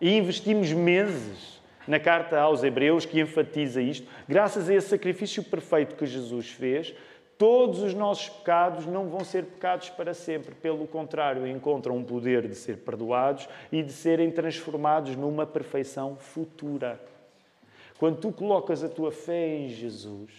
e 0.00 0.16
investimos 0.16 0.72
meses 0.72 1.60
na 1.86 2.00
carta 2.00 2.38
aos 2.40 2.62
Hebreus 2.62 3.04
que 3.04 3.20
enfatiza 3.20 3.80
isto, 3.80 4.06
graças 4.28 4.68
a 4.68 4.74
esse 4.74 4.88
sacrifício 4.88 5.42
perfeito 5.42 5.94
que 5.94 6.06
Jesus 6.06 6.48
fez, 6.48 6.94
todos 7.38 7.80
os 7.82 7.94
nossos 7.94 8.28
pecados 8.28 8.86
não 8.86 9.08
vão 9.08 9.24
ser 9.24 9.44
pecados 9.44 9.90
para 9.90 10.14
sempre. 10.14 10.54
Pelo 10.54 10.86
contrário, 10.86 11.46
encontram 11.46 11.96
um 11.96 12.04
poder 12.04 12.46
de 12.48 12.54
ser 12.54 12.78
perdoados 12.78 13.48
e 13.70 13.82
de 13.82 13.92
serem 13.92 14.30
transformados 14.30 15.16
numa 15.16 15.46
perfeição 15.46 16.16
futura. 16.16 17.00
Quando 17.98 18.18
tu 18.18 18.32
colocas 18.32 18.82
a 18.82 18.88
tua 18.88 19.12
fé 19.12 19.56
em 19.56 19.68
Jesus, 19.68 20.30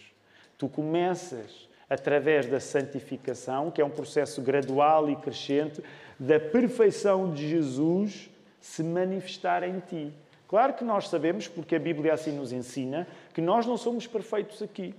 tu 0.58 0.68
começas 0.68 1.70
através 1.90 2.46
da 2.48 2.60
santificação, 2.60 3.72
que 3.72 3.82
é 3.82 3.86
um 3.86 3.90
processo 3.90 4.42
gradual 4.42 5.10
e 5.10 5.16
crescente, 5.16 5.84
da 6.20 6.40
perfeição 6.40 7.32
de 7.32 7.48
Jesus 7.48 8.30
se 8.60 8.84
manifestar 8.84 9.64
em 9.64 9.80
ti. 9.80 10.12
Claro 10.48 10.74
que 10.74 10.84
nós 10.84 11.10
sabemos, 11.10 11.48
porque 11.48 11.76
a 11.76 11.80
Bíblia 11.80 12.14
assim 12.14 12.32
nos 12.32 12.52
ensina, 12.52 13.08
que 13.34 13.42
nós 13.42 13.66
não 13.66 13.78
somos 13.78 14.08
perfeitos 14.08 14.62
aqui. 14.62 14.96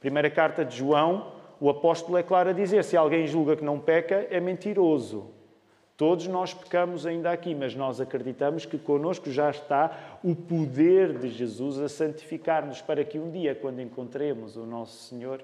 Primeira 0.00 0.30
carta 0.30 0.64
de 0.64 0.76
João, 0.76 1.32
o 1.60 1.70
apóstolo 1.70 2.18
é 2.18 2.22
claro 2.22 2.50
a 2.50 2.52
dizer: 2.52 2.84
se 2.84 2.96
alguém 2.96 3.26
julga 3.26 3.56
que 3.56 3.64
não 3.64 3.78
peca, 3.78 4.26
é 4.30 4.40
mentiroso. 4.40 5.30
Todos 5.96 6.26
nós 6.26 6.52
pecamos 6.52 7.06
ainda 7.06 7.30
aqui, 7.30 7.54
mas 7.54 7.74
nós 7.74 8.00
acreditamos 8.00 8.66
que 8.66 8.76
conosco 8.76 9.30
já 9.30 9.48
está 9.48 10.18
o 10.24 10.34
poder 10.34 11.16
de 11.18 11.30
Jesus 11.30 11.78
a 11.78 11.88
santificar-nos 11.88 12.80
para 12.80 13.04
que 13.04 13.18
um 13.18 13.30
dia, 13.30 13.54
quando 13.54 13.80
encontremos 13.80 14.56
o 14.56 14.66
nosso 14.66 15.08
Senhor, 15.08 15.42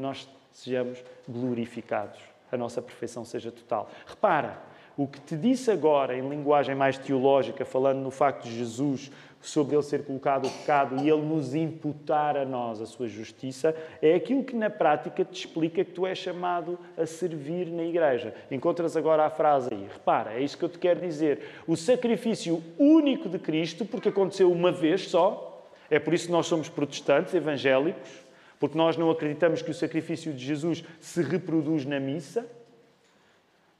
nós 0.00 0.28
sejamos 0.52 1.02
glorificados, 1.28 2.18
a 2.50 2.56
nossa 2.56 2.82
perfeição 2.82 3.24
seja 3.24 3.52
total. 3.52 3.90
Repara, 4.06 4.58
o 4.96 5.06
que 5.06 5.20
te 5.20 5.36
disse 5.36 5.70
agora, 5.70 6.16
em 6.16 6.28
linguagem 6.28 6.74
mais 6.74 6.98
teológica, 6.98 7.64
falando 7.64 8.00
no 8.00 8.10
facto 8.10 8.44
de 8.44 8.58
Jesus, 8.58 9.10
sobre 9.40 9.74
ele 9.74 9.82
ser 9.82 10.04
colocado 10.04 10.46
o 10.46 10.50
pecado 10.50 11.02
e 11.02 11.08
ele 11.08 11.22
nos 11.22 11.54
imputar 11.54 12.36
a 12.36 12.44
nós 12.44 12.80
a 12.80 12.86
sua 12.86 13.08
justiça, 13.08 13.74
é 14.02 14.14
aquilo 14.14 14.44
que 14.44 14.54
na 14.54 14.68
prática 14.68 15.24
te 15.24 15.46
explica 15.46 15.82
que 15.84 15.92
tu 15.92 16.06
és 16.06 16.18
chamado 16.18 16.78
a 16.96 17.06
servir 17.06 17.66
na 17.68 17.82
igreja. 17.82 18.34
Encontras 18.50 18.96
agora 18.96 19.24
a 19.24 19.30
frase 19.30 19.72
aí. 19.72 19.88
Repara, 19.90 20.34
é 20.34 20.42
isso 20.42 20.58
que 20.58 20.64
eu 20.64 20.68
te 20.68 20.78
quero 20.78 21.00
dizer. 21.00 21.40
O 21.66 21.76
sacrifício 21.76 22.62
único 22.78 23.28
de 23.28 23.38
Cristo, 23.38 23.86
porque 23.86 24.10
aconteceu 24.10 24.52
uma 24.52 24.70
vez 24.70 25.08
só, 25.08 25.64
é 25.88 25.98
por 25.98 26.12
isso 26.12 26.26
que 26.26 26.32
nós 26.32 26.46
somos 26.46 26.68
protestantes, 26.68 27.32
evangélicos, 27.32 28.19
porque 28.60 28.76
nós 28.76 28.96
não 28.98 29.10
acreditamos 29.10 29.62
que 29.62 29.70
o 29.70 29.74
sacrifício 29.74 30.34
de 30.34 30.44
Jesus 30.44 30.84
se 31.00 31.22
reproduz 31.22 31.86
na 31.86 31.98
missa. 31.98 32.46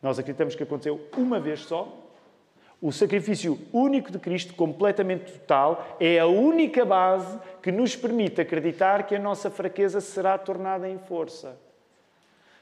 Nós 0.02 0.18
acreditamos 0.18 0.54
que 0.54 0.62
aconteceu 0.62 0.98
uma 1.16 1.38
vez 1.38 1.60
só. 1.60 1.96
O 2.80 2.90
sacrifício 2.90 3.58
único 3.74 4.10
de 4.10 4.18
Cristo, 4.18 4.54
completamente 4.54 5.32
total, 5.32 5.98
é 6.00 6.18
a 6.18 6.26
única 6.26 6.82
base 6.82 7.38
que 7.62 7.70
nos 7.70 7.94
permite 7.94 8.40
acreditar 8.40 9.06
que 9.06 9.14
a 9.14 9.18
nossa 9.18 9.50
fraqueza 9.50 10.00
será 10.00 10.38
tornada 10.38 10.88
em 10.88 10.98
força. 10.98 11.60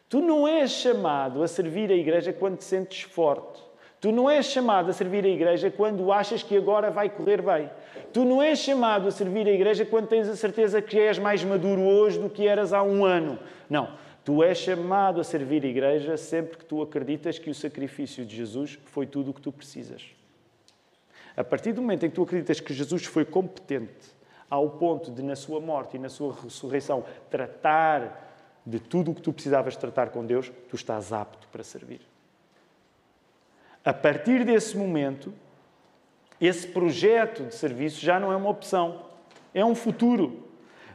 Tu 0.09 0.21
não 0.21 0.49
és 0.49 0.73
chamado 0.73 1.41
a 1.41 1.47
servir 1.47 1.93
a 1.93 1.95
igreja 1.95 2.33
quando 2.33 2.57
te 2.57 2.65
sentes 2.65 3.03
forte. 3.03 3.63
Tu 4.01 4.13
não 4.13 4.31
és 4.31 4.47
chamado 4.47 4.91
a 4.91 4.93
servir 4.93 5.25
a 5.25 5.29
igreja 5.29 5.71
quando 5.71 6.13
achas 6.13 6.43
que 6.43 6.57
agora 6.57 6.91
vai 6.91 7.11
correr 7.11 7.43
bem. 7.43 7.69
Tu 8.13 8.25
não 8.25 8.41
és 8.41 8.59
chamado 8.59 9.09
a 9.09 9.11
servir 9.11 9.47
a 9.49 9.51
igreja 9.51 9.85
quando 9.85 10.07
tens 10.07 10.29
a 10.29 10.37
certeza 10.37 10.81
que 10.81 10.99
és 10.99 11.19
mais 11.19 11.43
maduro 11.43 11.83
hoje 11.83 12.19
do 12.19 12.31
que 12.31 12.47
eras 12.47 12.73
há 12.73 12.83
um 12.83 13.05
ano. 13.05 13.39
Não. 13.69 13.89
Tu 14.25 14.43
és 14.43 14.59
chamado 14.59 15.21
a 15.21 15.25
servir 15.25 15.65
a 15.65 15.69
igreja 15.69 16.17
sempre 16.17 16.59
que 16.59 16.65
tu 16.65 16.81
acreditas 16.83 17.39
que 17.39 17.51
o 17.51 17.55
sacrifício 17.55 18.25
de 18.25 18.37
Jesus 18.37 18.79
foi 18.85 19.07
tudo 19.07 19.31
o 19.31 19.35
que 19.35 19.41
tu 19.41 19.51
precisas. 19.51 20.05
A 21.37 21.43
partir 21.43 21.73
do 21.73 21.81
momento 21.81 22.05
em 22.05 22.11
que 22.11 22.15
tu 22.15 22.23
acreditas 22.23 22.61
que 22.61 22.75
Jesus 22.75 23.05
foi 23.05 23.25
competente 23.25 24.17
ao 24.51 24.71
ponto 24.71 25.11
de, 25.11 25.23
na 25.23 25.35
sua 25.35 25.61
morte 25.61 25.97
e 25.97 25.99
na 25.99 26.09
sua 26.09 26.35
ressurreição, 26.35 27.05
tratar 27.31 28.61
de 28.65 28.79
tudo 28.79 29.11
o 29.11 29.15
que 29.15 29.23
tu 29.23 29.33
precisavas 29.33 29.77
tratar 29.77 30.11
com 30.11 30.25
Deus, 30.25 30.53
tu 30.69 30.77
estás 30.77 31.13
apto 31.13 31.49
para 31.49 31.65
servir. 31.65 32.01
A 33.85 33.93
partir 33.93 34.45
desse 34.45 34.77
momento, 34.77 35.33
esse 36.41 36.67
projeto 36.67 37.45
de 37.45 37.55
serviço 37.55 38.01
já 38.01 38.21
não 38.21 38.33
é 38.33 38.37
uma 38.37 38.51
opção, 38.51 39.07
é 39.55 39.65
um 39.65 39.75
futuro. 39.75 40.49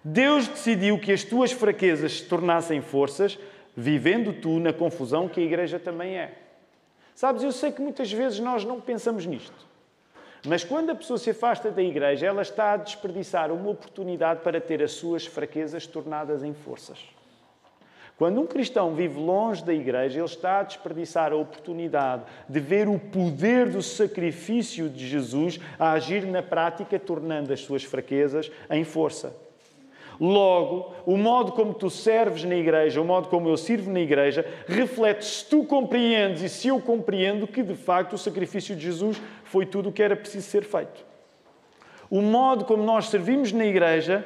Deus 0.04 0.48
decidiu 0.48 1.00
que 1.00 1.12
as 1.12 1.24
tuas 1.24 1.52
fraquezas 1.52 2.20
se 2.20 2.26
tornassem 2.26 2.82
forças, 2.82 3.40
vivendo 3.76 4.34
tu 4.34 4.60
na 4.60 4.74
confusão 4.74 5.28
que 5.28 5.40
a 5.40 5.44
igreja 5.44 5.80
também 5.80 6.18
é. 6.18 6.38
Sabes, 7.16 7.44
eu 7.44 7.52
sei 7.52 7.72
que 7.72 7.82
muitas 7.82 8.12
vezes 8.12 8.40
nós 8.40 8.66
não 8.66 8.82
pensamos 8.82 9.26
nisto. 9.26 9.74
Mas 10.46 10.64
quando 10.64 10.90
a 10.90 10.96
pessoa 10.96 11.18
se 11.18 11.30
afasta 11.30 11.72
da 11.72 11.82
igreja, 11.82 12.26
ela 12.26 12.42
está 12.42 12.74
a 12.74 12.78
desperdiçar 12.78 13.52
uma 13.52 13.70
oportunidade 13.70 14.42
para 14.42 14.60
ter 14.60 14.84
as 14.84 14.92
suas 14.92 15.26
fraquezas 15.26 15.88
tornadas 15.88 16.44
em 16.44 16.54
forças. 16.54 17.00
Quando 18.18 18.40
um 18.40 18.46
cristão 18.46 18.94
vive 18.94 19.20
longe 19.20 19.64
da 19.64 19.74
igreja, 19.74 20.20
ele 20.20 20.26
está 20.26 20.60
a 20.60 20.64
desperdiçar 20.64 21.32
a 21.32 21.36
oportunidade 21.36 22.24
de 22.48 22.60
ver 22.60 22.88
o 22.88 23.00
poder 23.00 23.70
do 23.70 23.82
sacrifício 23.82 24.88
de 24.88 25.08
Jesus 25.08 25.60
a 25.80 25.94
agir 25.94 26.26
na 26.26 26.44
prática, 26.44 27.00
tornando 27.00 27.52
as 27.52 27.62
suas 27.62 27.84
fraquezas 27.84 28.52
em 28.70 28.84
força. 28.84 29.36
Logo, 30.20 30.94
o 31.06 31.18
modo 31.18 31.54
como 31.54 31.74
tu 31.74 31.90
serves 31.90 32.44
na 32.44 32.56
igreja, 32.56 33.02
o 33.02 33.06
modo 33.06 33.30
como 33.30 33.50
eu 33.50 33.58
sirvo 33.58 33.92
na 33.92 34.00
igreja, 34.00 34.46
reflete 34.68 35.26
se 35.26 35.46
tu 35.46 35.64
compreendes 35.64 36.44
e 36.44 36.50
se 36.50 36.68
eu 36.68 36.80
compreendo 36.80 37.48
que 37.48 37.64
de 37.64 37.74
facto 37.74 38.14
o 38.14 38.18
sacrifício 38.18 38.76
de 38.76 38.84
Jesus 38.84 39.20
foi 39.44 39.66
tudo 39.66 39.90
o 39.90 39.92
que 39.92 40.04
era 40.04 40.16
preciso 40.16 40.48
ser 40.48 40.64
feito. 40.64 41.04
O 42.12 42.22
modo 42.22 42.64
como 42.66 42.84
nós 42.84 43.10
servimos 43.10 43.52
na 43.52 43.66
igreja 43.66 44.24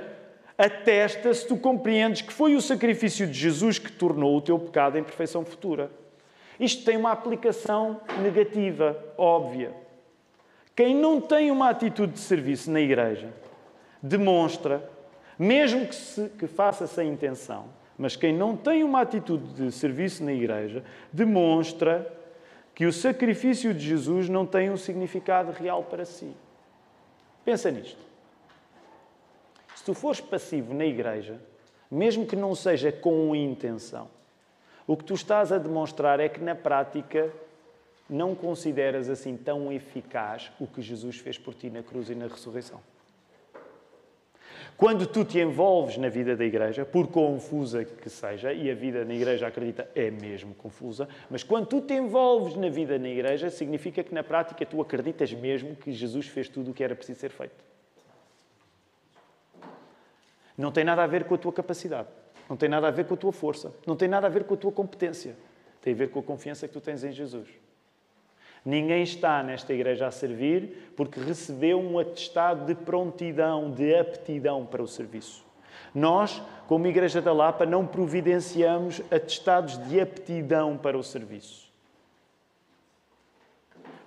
atesta 0.57 1.33
se 1.33 1.47
tu 1.47 1.55
compreendes 1.55 2.21
que 2.21 2.33
foi 2.33 2.55
o 2.55 2.61
sacrifício 2.61 3.27
de 3.27 3.33
Jesus 3.33 3.77
que 3.77 3.91
tornou 3.91 4.35
o 4.35 4.41
teu 4.41 4.57
pecado 4.57 4.97
em 4.97 5.03
perfeição 5.03 5.45
futura. 5.45 5.91
Isto 6.59 6.83
tem 6.83 6.97
uma 6.97 7.11
aplicação 7.11 8.01
negativa, 8.21 8.97
óbvia. 9.17 9.71
Quem 10.75 10.95
não 10.95 11.21
tem 11.21 11.51
uma 11.51 11.69
atitude 11.69 12.13
de 12.13 12.19
serviço 12.19 12.71
na 12.71 12.81
igreja 12.81 13.31
demonstra, 14.01 14.89
mesmo 15.37 15.85
que, 15.85 15.95
se, 15.95 16.29
que 16.29 16.47
faça 16.47 16.87
sem 16.87 17.09
intenção, 17.09 17.65
mas 17.97 18.15
quem 18.15 18.33
não 18.33 18.55
tem 18.55 18.83
uma 18.83 19.01
atitude 19.01 19.53
de 19.53 19.71
serviço 19.71 20.23
na 20.23 20.33
igreja 20.33 20.83
demonstra 21.11 22.11
que 22.73 22.85
o 22.85 22.93
sacrifício 22.93 23.73
de 23.73 23.87
Jesus 23.87 24.29
não 24.29 24.45
tem 24.45 24.69
um 24.69 24.77
significado 24.77 25.51
real 25.51 25.83
para 25.83 26.05
si. 26.05 26.31
Pensa 27.43 27.71
nisto 27.71 28.06
tu 29.87 29.93
fores 29.93 30.19
passivo 30.19 30.73
na 30.73 30.85
igreja, 30.85 31.39
mesmo 31.89 32.25
que 32.25 32.35
não 32.35 32.53
seja 32.53 32.91
com 32.91 33.33
intenção, 33.33 34.09
o 34.85 34.97
que 34.97 35.05
tu 35.05 35.13
estás 35.13 35.49
a 35.49 35.57
demonstrar 35.57 36.19
é 36.19 36.27
que 36.27 36.41
na 36.41 36.53
prática 36.53 37.31
não 38.09 38.35
consideras 38.35 39.09
assim 39.09 39.37
tão 39.37 39.71
eficaz 39.71 40.51
o 40.59 40.67
que 40.67 40.81
Jesus 40.81 41.19
fez 41.19 41.37
por 41.37 41.53
ti 41.53 41.69
na 41.69 41.81
cruz 41.81 42.09
e 42.09 42.15
na 42.15 42.27
ressurreição. 42.27 42.81
Quando 44.75 45.07
tu 45.07 45.23
te 45.23 45.39
envolves 45.39 45.95
na 45.95 46.09
vida 46.09 46.35
da 46.35 46.43
igreja, 46.43 46.83
por 46.83 47.07
confusa 47.07 47.85
que 47.85 48.09
seja, 48.09 48.51
e 48.51 48.69
a 48.69 48.75
vida 48.75 49.05
na 49.05 49.13
igreja, 49.13 49.47
acredita, 49.47 49.89
é 49.95 50.11
mesmo 50.11 50.53
confusa, 50.53 51.07
mas 51.29 51.43
quando 51.43 51.67
tu 51.67 51.79
te 51.79 51.93
envolves 51.93 52.57
na 52.57 52.67
vida 52.67 52.99
na 52.99 53.07
igreja, 53.07 53.49
significa 53.49 54.03
que 54.03 54.13
na 54.13 54.21
prática 54.21 54.65
tu 54.65 54.81
acreditas 54.81 55.31
mesmo 55.31 55.77
que 55.77 55.93
Jesus 55.93 56.27
fez 56.27 56.49
tudo 56.49 56.71
o 56.71 56.73
que 56.73 56.83
era 56.83 56.93
preciso 56.93 57.21
ser 57.21 57.29
feito. 57.29 57.76
Não 60.57 60.71
tem 60.71 60.83
nada 60.83 61.03
a 61.03 61.07
ver 61.07 61.25
com 61.25 61.35
a 61.35 61.37
tua 61.37 61.53
capacidade, 61.53 62.07
não 62.49 62.57
tem 62.57 62.67
nada 62.67 62.87
a 62.87 62.91
ver 62.91 63.05
com 63.05 63.13
a 63.13 63.17
tua 63.17 63.31
força, 63.31 63.73
não 63.85 63.95
tem 63.95 64.07
nada 64.07 64.27
a 64.27 64.29
ver 64.29 64.43
com 64.45 64.55
a 64.55 64.57
tua 64.57 64.71
competência, 64.71 65.35
tem 65.81 65.93
a 65.93 65.95
ver 65.95 66.09
com 66.09 66.19
a 66.19 66.23
confiança 66.23 66.67
que 66.67 66.73
tu 66.73 66.81
tens 66.81 67.03
em 67.03 67.11
Jesus. 67.11 67.47
Ninguém 68.65 69.03
está 69.03 69.41
nesta 69.43 69.73
igreja 69.73 70.07
a 70.07 70.11
servir 70.11 70.91
porque 70.97 71.19
recebeu 71.19 71.79
um 71.79 71.99
atestado 71.99 72.65
de 72.65 72.75
prontidão, 72.75 73.71
de 73.71 73.95
aptidão 73.95 74.65
para 74.65 74.83
o 74.83 74.87
serviço. 74.87 75.45
Nós, 75.93 76.41
como 76.67 76.87
Igreja 76.87 77.21
da 77.21 77.31
Lapa, 77.31 77.65
não 77.65 77.85
providenciamos 77.85 79.01
atestados 79.11 79.77
de 79.87 80.01
aptidão 80.01 80.77
para 80.77 80.97
o 80.97 81.03
serviço. 81.03 81.67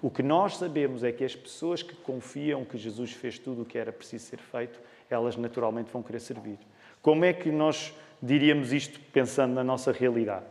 O 0.02 0.10
que 0.10 0.22
nós 0.22 0.56
sabemos 0.56 1.04
é 1.04 1.12
que 1.12 1.24
as 1.24 1.36
pessoas 1.36 1.82
que 1.82 1.94
confiam 1.94 2.64
que 2.64 2.78
Jesus 2.78 3.12
fez 3.12 3.38
tudo 3.38 3.62
o 3.62 3.64
que 3.64 3.76
era 3.76 3.92
preciso 3.92 4.26
ser 4.26 4.38
feito, 4.38 4.80
elas 5.10 5.36
naturalmente 5.36 5.90
vão 5.90 6.02
querer 6.02 6.20
servir. 6.20 6.58
Como 7.02 7.24
é 7.24 7.32
que 7.32 7.50
nós 7.50 7.94
diríamos 8.22 8.72
isto 8.72 9.00
pensando 9.12 9.54
na 9.54 9.64
nossa 9.64 9.92
realidade? 9.92 10.46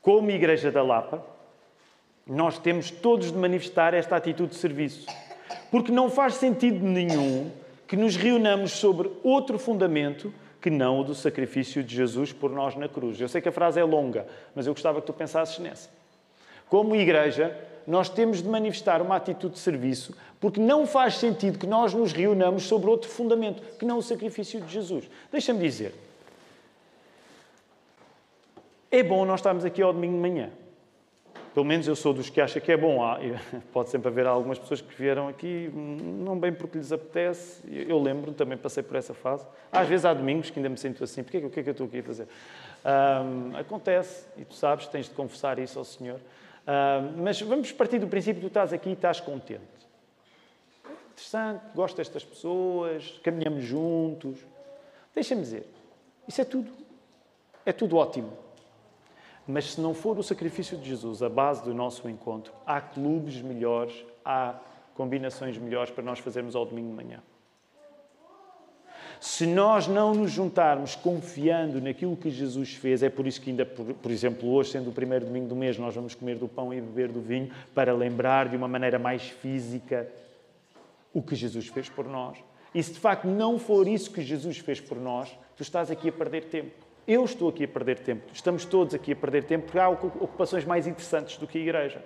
Como 0.00 0.30
Igreja 0.30 0.70
da 0.70 0.82
Lapa, 0.82 1.24
nós 2.26 2.58
temos 2.58 2.90
todos 2.90 3.32
de 3.32 3.38
manifestar 3.38 3.94
esta 3.94 4.16
atitude 4.16 4.50
de 4.50 4.56
serviço. 4.56 5.06
Porque 5.70 5.92
não 5.92 6.10
faz 6.10 6.34
sentido 6.34 6.84
nenhum 6.84 7.50
que 7.86 7.96
nos 7.96 8.16
reunamos 8.16 8.72
sobre 8.72 9.10
outro 9.22 9.58
fundamento 9.58 10.32
que 10.60 10.70
não 10.70 11.00
o 11.00 11.04
do 11.04 11.14
sacrifício 11.14 11.82
de 11.82 11.94
Jesus 11.94 12.32
por 12.32 12.50
nós 12.50 12.74
na 12.74 12.88
cruz. 12.88 13.20
Eu 13.20 13.28
sei 13.28 13.40
que 13.40 13.48
a 13.48 13.52
frase 13.52 13.78
é 13.78 13.84
longa, 13.84 14.26
mas 14.54 14.66
eu 14.66 14.72
gostava 14.72 15.00
que 15.00 15.06
tu 15.06 15.12
pensasses 15.12 15.58
nessa. 15.58 15.90
Como 16.68 16.96
igreja, 16.96 17.56
nós 17.86 18.08
temos 18.08 18.42
de 18.42 18.48
manifestar 18.48 19.02
uma 19.02 19.16
atitude 19.16 19.54
de 19.54 19.60
serviço, 19.60 20.16
porque 20.40 20.60
não 20.60 20.86
faz 20.86 21.16
sentido 21.16 21.58
que 21.58 21.66
nós 21.66 21.92
nos 21.92 22.12
reunamos 22.12 22.64
sobre 22.64 22.88
outro 22.88 23.08
fundamento 23.08 23.62
que 23.78 23.84
não 23.84 23.98
o 23.98 24.02
sacrifício 24.02 24.60
de 24.60 24.72
Jesus. 24.72 25.08
Deixa-me 25.30 25.60
dizer. 25.60 25.94
É 28.90 29.02
bom 29.02 29.24
nós 29.24 29.40
estarmos 29.40 29.64
aqui 29.64 29.82
ao 29.82 29.92
domingo 29.92 30.14
de 30.14 30.20
manhã. 30.20 30.50
Pelo 31.52 31.66
menos 31.66 31.86
eu 31.86 31.94
sou 31.94 32.12
dos 32.12 32.28
que 32.28 32.40
acha 32.40 32.60
que 32.60 32.72
é 32.72 32.76
bom. 32.76 32.98
Pode 33.72 33.88
sempre 33.88 34.08
haver 34.08 34.26
algumas 34.26 34.58
pessoas 34.58 34.80
que 34.80 34.92
vieram 34.94 35.28
aqui, 35.28 35.70
não 35.72 36.38
bem 36.38 36.52
porque 36.52 36.78
lhes 36.78 36.90
apetece. 36.90 37.62
Eu 37.68 38.02
lembro, 38.02 38.32
também 38.32 38.58
passei 38.58 38.82
por 38.82 38.96
essa 38.96 39.14
fase. 39.14 39.46
Às 39.70 39.86
vezes 39.86 40.04
há 40.04 40.12
domingos 40.12 40.50
que 40.50 40.58
ainda 40.58 40.68
me 40.68 40.76
sinto 40.76 41.04
assim: 41.04 41.22
porque, 41.22 41.38
o 41.38 41.50
que 41.50 41.60
é 41.60 41.62
que 41.62 41.68
eu 41.68 41.72
estou 41.72 41.86
aqui 41.86 42.00
a 42.00 42.02
fazer? 42.02 42.28
Um, 42.84 43.56
acontece, 43.56 44.26
e 44.36 44.44
tu 44.44 44.54
sabes, 44.54 44.88
tens 44.88 45.06
de 45.06 45.12
confessar 45.12 45.60
isso 45.60 45.78
ao 45.78 45.84
Senhor. 45.84 46.18
Um, 46.66 47.22
mas 47.22 47.40
vamos 47.40 47.72
partir 47.72 47.98
do 47.98 48.06
princípio 48.06 48.36
que 48.36 48.46
tu 48.46 48.48
estás 48.48 48.72
aqui 48.72 48.90
e 48.90 48.92
estás 48.94 49.20
contente. 49.20 49.62
Interessante, 51.12 51.62
gosto 51.74 51.96
destas 51.96 52.24
pessoas, 52.24 53.20
caminhamos 53.22 53.64
juntos. 53.64 54.38
Deixa-me 55.14 55.42
dizer, 55.42 55.68
isso 56.26 56.40
é 56.40 56.44
tudo. 56.44 56.72
É 57.64 57.72
tudo 57.72 57.96
ótimo. 57.96 58.32
Mas 59.46 59.72
se 59.72 59.80
não 59.80 59.94
for 59.94 60.18
o 60.18 60.22
sacrifício 60.22 60.76
de 60.76 60.88
Jesus 60.88 61.22
a 61.22 61.28
base 61.28 61.62
do 61.62 61.74
nosso 61.74 62.08
encontro, 62.08 62.52
há 62.66 62.80
clubes 62.80 63.40
melhores, 63.42 64.04
há 64.24 64.58
combinações 64.94 65.58
melhores 65.58 65.90
para 65.90 66.02
nós 66.02 66.18
fazermos 66.18 66.56
ao 66.56 66.64
domingo 66.64 66.88
de 66.88 66.94
manhã. 66.94 67.22
Se 69.20 69.46
nós 69.46 69.86
não 69.86 70.14
nos 70.14 70.30
juntarmos 70.30 70.94
confiando 70.94 71.80
naquilo 71.80 72.16
que 72.16 72.30
Jesus 72.30 72.74
fez, 72.74 73.02
é 73.02 73.08
por 73.08 73.26
isso 73.26 73.40
que 73.40 73.50
ainda, 73.50 73.64
por, 73.64 73.94
por, 73.94 74.10
exemplo, 74.10 74.50
hoje, 74.50 74.72
sendo 74.72 74.90
o 74.90 74.92
primeiro 74.92 75.26
domingo 75.26 75.48
do 75.48 75.56
mês, 75.56 75.78
nós 75.78 75.94
vamos 75.94 76.14
comer 76.14 76.36
do 76.36 76.48
pão 76.48 76.72
e 76.72 76.80
beber 76.80 77.08
do 77.10 77.20
vinho 77.20 77.50
para 77.74 77.92
lembrar 77.92 78.48
de 78.48 78.56
uma 78.56 78.68
maneira 78.68 78.98
mais 78.98 79.22
física 79.22 80.08
o 81.12 81.22
que 81.22 81.34
Jesus 81.34 81.68
fez 81.68 81.88
por 81.88 82.06
nós. 82.06 82.36
E 82.74 82.82
se 82.82 82.92
de 82.92 82.98
facto 82.98 83.26
não 83.26 83.58
for 83.58 83.86
isso 83.86 84.10
que 84.10 84.20
Jesus 84.20 84.58
fez 84.58 84.80
por 84.80 84.98
nós, 84.98 85.30
tu 85.56 85.62
estás 85.62 85.90
aqui 85.90 86.08
a 86.08 86.12
perder 86.12 86.44
tempo. 86.44 86.84
Eu 87.06 87.24
estou 87.24 87.50
aqui 87.50 87.64
a 87.64 87.68
perder 87.68 87.98
tempo, 88.00 88.24
estamos 88.32 88.64
todos 88.64 88.94
aqui 88.94 89.12
a 89.12 89.16
perder 89.16 89.44
tempo, 89.44 89.66
porque 89.66 89.78
há 89.78 89.88
ocupações 89.88 90.64
mais 90.64 90.86
interessantes 90.86 91.36
do 91.36 91.46
que 91.46 91.58
a 91.58 91.60
igreja. 91.60 92.02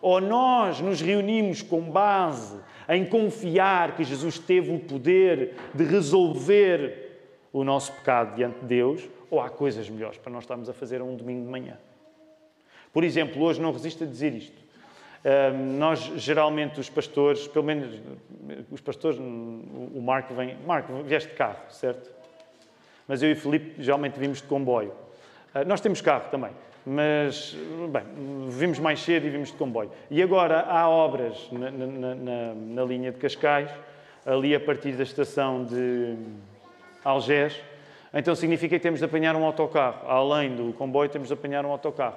Ou 0.00 0.20
nós 0.20 0.80
nos 0.80 1.00
reunimos 1.00 1.62
com 1.62 1.80
base 1.80 2.58
em 2.88 3.04
confiar 3.04 3.96
que 3.96 4.04
Jesus 4.04 4.38
teve 4.38 4.72
o 4.72 4.78
poder 4.78 5.54
de 5.74 5.84
resolver 5.84 7.06
o 7.52 7.64
nosso 7.64 7.92
pecado 7.92 8.36
diante 8.36 8.60
de 8.60 8.66
Deus, 8.66 9.08
ou 9.30 9.40
há 9.40 9.48
coisas 9.48 9.88
melhores 9.88 10.18
para 10.18 10.32
nós 10.32 10.44
estarmos 10.44 10.68
a 10.68 10.72
fazer 10.72 11.02
um 11.02 11.14
domingo 11.16 11.44
de 11.44 11.50
manhã. 11.50 11.76
Por 12.92 13.04
exemplo, 13.04 13.42
hoje 13.42 13.60
não 13.60 13.72
resisto 13.72 14.04
a 14.04 14.06
dizer 14.06 14.34
isto. 14.34 14.56
nós, 15.78 16.00
geralmente, 16.16 16.80
os 16.80 16.88
pastores, 16.88 17.46
pelo 17.48 17.64
menos 17.64 18.00
os 18.70 18.80
pastores, 18.80 19.18
o 19.18 20.00
Marco 20.00 20.32
vem. 20.34 20.56
Marco, 20.66 20.92
vieste 21.02 21.30
de 21.30 21.34
carro, 21.34 21.70
certo? 21.70 22.18
mas 23.08 23.22
eu 23.22 23.32
e 23.32 23.34
Felipe 23.34 23.82
geralmente 23.82 24.20
vimos 24.20 24.42
de 24.42 24.46
comboio. 24.46 24.92
Uh, 25.54 25.66
nós 25.66 25.80
temos 25.80 26.02
carro 26.02 26.28
também, 26.30 26.50
mas, 26.86 27.56
bem, 27.90 28.02
vimos 28.48 28.78
mais 28.78 29.00
cedo 29.00 29.26
e 29.26 29.30
vimos 29.30 29.48
de 29.48 29.54
comboio. 29.54 29.90
E 30.10 30.22
agora 30.22 30.60
há 30.60 30.88
obras 30.88 31.48
na, 31.52 31.70
na, 31.70 32.14
na, 32.14 32.54
na 32.54 32.84
linha 32.84 33.12
de 33.12 33.18
Cascais, 33.18 33.70
ali 34.24 34.54
a 34.54 34.60
partir 34.60 34.92
da 34.92 35.02
estação 35.02 35.64
de 35.64 36.16
Algés, 37.04 37.60
então 38.12 38.34
significa 38.34 38.76
que 38.76 38.82
temos 38.82 39.00
de 39.00 39.04
apanhar 39.04 39.36
um 39.36 39.44
autocarro. 39.44 40.08
Além 40.08 40.54
do 40.54 40.72
comboio, 40.72 41.10
temos 41.10 41.28
de 41.28 41.34
apanhar 41.34 41.64
um 41.64 41.70
autocarro. 41.70 42.16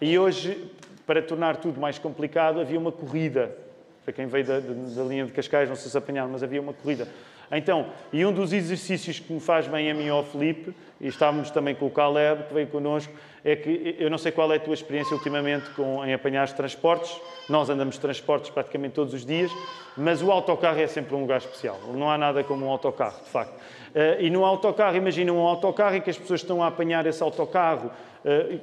E 0.00 0.18
hoje, 0.18 0.70
para 1.06 1.20
tornar 1.20 1.56
tudo 1.56 1.80
mais 1.80 1.98
complicado, 1.98 2.60
havia 2.60 2.78
uma 2.78 2.92
corrida. 2.92 3.56
Para 4.04 4.12
quem 4.12 4.26
veio 4.26 4.44
da, 4.44 4.58
da 4.58 5.02
linha 5.04 5.24
de 5.24 5.32
Cascais, 5.32 5.68
não 5.68 5.76
sei 5.76 5.90
se 5.90 5.96
apanharam, 5.96 6.30
mas 6.30 6.42
havia 6.42 6.60
uma 6.60 6.72
corrida. 6.72 7.06
Então, 7.54 7.86
e 8.10 8.24
um 8.24 8.32
dos 8.32 8.52
exercícios 8.52 9.18
que 9.20 9.30
me 9.30 9.38
faz 9.38 9.66
bem 9.66 9.90
a 9.90 9.94
mim 9.94 10.08
ao 10.08 10.24
Felipe, 10.24 10.74
e 10.98 11.06
estávamos 11.06 11.50
também 11.50 11.74
com 11.74 11.86
o 11.86 11.90
Caleb, 11.90 12.44
que 12.44 12.54
veio 12.54 12.66
connosco, 12.66 13.12
é 13.44 13.54
que 13.54 13.96
eu 13.98 14.08
não 14.08 14.16
sei 14.16 14.32
qual 14.32 14.50
é 14.52 14.56
a 14.56 14.60
tua 14.60 14.72
experiência 14.72 15.14
ultimamente 15.14 15.68
com, 15.70 16.04
em 16.04 16.14
apanhar 16.14 16.44
os 16.44 16.52
transportes. 16.52 17.20
Nós 17.50 17.68
andamos 17.68 17.98
transportes 17.98 18.50
praticamente 18.50 18.94
todos 18.94 19.12
os 19.12 19.26
dias, 19.26 19.50
mas 19.96 20.22
o 20.22 20.30
autocarro 20.30 20.80
é 20.80 20.86
sempre 20.86 21.14
um 21.14 21.20
lugar 21.20 21.38
especial. 21.38 21.78
Não 21.92 22.10
há 22.10 22.16
nada 22.16 22.42
como 22.42 22.64
um 22.64 22.70
autocarro, 22.70 23.20
de 23.22 23.28
facto. 23.28 23.52
Uh, 23.52 24.20
e 24.20 24.30
no 24.30 24.44
autocarro, 24.46 24.96
imagina 24.96 25.32
um 25.32 25.40
autocarro 25.40 25.96
em 25.96 26.00
que 26.00 26.08
as 26.08 26.16
pessoas 26.16 26.40
estão 26.40 26.62
a 26.62 26.68
apanhar 26.68 27.04
esse 27.04 27.22
autocarro 27.22 27.90
eh, 27.90 28.11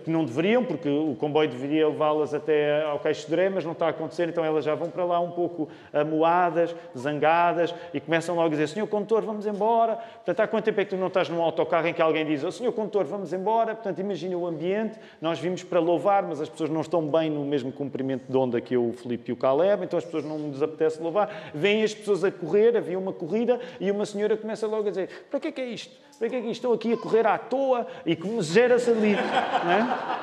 que 0.03 0.09
não 0.09 0.23
deveriam, 0.23 0.63
porque 0.63 0.89
o 0.89 1.15
comboio 1.15 1.49
deveria 1.49 1.87
levá-las 1.87 2.33
até 2.33 2.83
ao 2.83 2.99
Caixo 2.99 3.25
de 3.25 3.31
Dré, 3.31 3.49
mas 3.49 3.65
não 3.65 3.73
está 3.73 3.87
a 3.87 3.89
acontecer, 3.89 4.29
então 4.29 4.43
elas 4.43 4.63
já 4.63 4.75
vão 4.75 4.89
para 4.89 5.03
lá 5.03 5.19
um 5.19 5.31
pouco 5.31 5.67
amoadas, 5.91 6.75
zangadas, 6.97 7.73
e 7.93 7.99
começam 7.99 8.35
logo 8.35 8.47
a 8.47 8.49
dizer, 8.49 8.67
senhor 8.67 8.87
condutor, 8.87 9.21
vamos 9.23 9.45
embora. 9.45 9.95
Portanto, 9.95 10.39
há 10.39 10.47
quanto 10.47 10.65
tempo 10.65 10.79
é 10.79 10.85
que 10.85 10.91
tu 10.91 10.97
não 10.97 11.07
estás 11.07 11.29
num 11.29 11.41
autocarro 11.41 11.87
em 11.87 11.93
que 11.93 12.01
alguém 12.01 12.25
diz, 12.25 12.43
oh, 12.43 12.51
senhor 12.51 12.71
condutor, 12.71 13.05
vamos 13.05 13.33
embora? 13.33 13.75
Portanto, 13.75 13.99
imagina 13.99 14.37
o 14.37 14.47
ambiente, 14.47 14.99
nós 15.21 15.39
vimos 15.39 15.63
para 15.63 15.79
louvar, 15.79 16.23
mas 16.23 16.39
as 16.39 16.49
pessoas 16.49 16.69
não 16.69 16.81
estão 16.81 17.05
bem 17.05 17.29
no 17.29 17.43
mesmo 17.43 17.71
comprimento 17.71 18.31
de 18.31 18.37
onda 18.37 18.61
que 18.61 18.75
eu, 18.75 18.87
o 18.87 18.93
Filipe 18.93 19.31
e 19.31 19.33
o 19.33 19.37
Caleb, 19.37 19.83
então 19.83 19.97
as 19.97 20.05
pessoas 20.05 20.23
não 20.23 20.37
nos 20.37 20.63
apetece 20.63 21.01
louvar. 21.01 21.51
Vêm 21.53 21.83
as 21.83 21.93
pessoas 21.93 22.23
a 22.23 22.31
correr, 22.31 22.77
havia 22.77 22.97
uma 22.97 23.11
corrida, 23.11 23.59
e 23.79 23.91
uma 23.91 24.05
senhora 24.05 24.37
começa 24.37 24.65
logo 24.67 24.87
a 24.87 24.91
dizer, 24.91 25.09
para 25.29 25.39
que 25.39 25.47
é 25.49 25.51
que 25.51 25.61
é 25.61 25.65
isto? 25.65 26.09
Para 26.17 26.27
que 26.27 26.35
é 26.35 26.41
que 26.41 26.49
estão 26.49 26.73
aqui 26.73 26.91
a 26.91 26.97
correr 26.97 27.25
à 27.25 27.37
toa? 27.37 27.87
E 28.05 28.13
como 28.13 28.41
gera-se 28.41 28.91
ali. 28.91 29.15
É? 29.49 30.19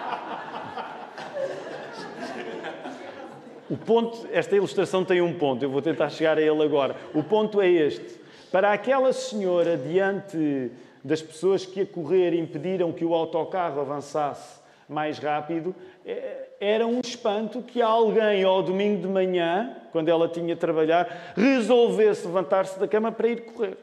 O 3.69 3.77
ponto, 3.77 4.29
esta 4.33 4.55
ilustração 4.55 5.05
tem 5.05 5.21
um 5.21 5.35
ponto, 5.35 5.65
eu 5.65 5.71
vou 5.71 5.83
tentar 5.83 6.09
chegar 6.09 6.39
a 6.39 6.41
ele 6.41 6.63
agora. 6.63 6.95
O 7.13 7.23
ponto 7.23 7.61
é 7.61 7.69
este. 7.69 8.21
Para 8.53 8.73
aquela 8.73 9.13
senhora, 9.13 9.77
diante 9.77 10.71
das 11.03 11.21
pessoas 11.21 11.67
que 11.67 11.81
a 11.81 11.87
correr 11.87 12.33
impediram 12.35 12.93
que 12.93 13.05
o 13.05 13.13
autocarro 13.13 13.81
avançasse 13.81 14.61
mais 14.89 15.19
rápido, 15.19 15.75
é, 16.05 16.49
era 16.61 16.87
um 16.87 17.01
espanto 17.01 17.61
que 17.61 17.83
alguém, 17.83 18.45
ao 18.45 18.63
domingo 18.63 19.03
de 19.03 19.09
manhã, 19.09 19.77
quando 19.91 20.09
ela 20.09 20.29
tinha 20.29 20.55
de 20.55 20.61
trabalhar, 20.61 21.35
resolvesse 21.37 22.27
levantar-se 22.27 22.79
da 22.79 22.87
cama 22.87 23.11
para 23.11 23.29
ir 23.29 23.47
correr. 23.47 23.77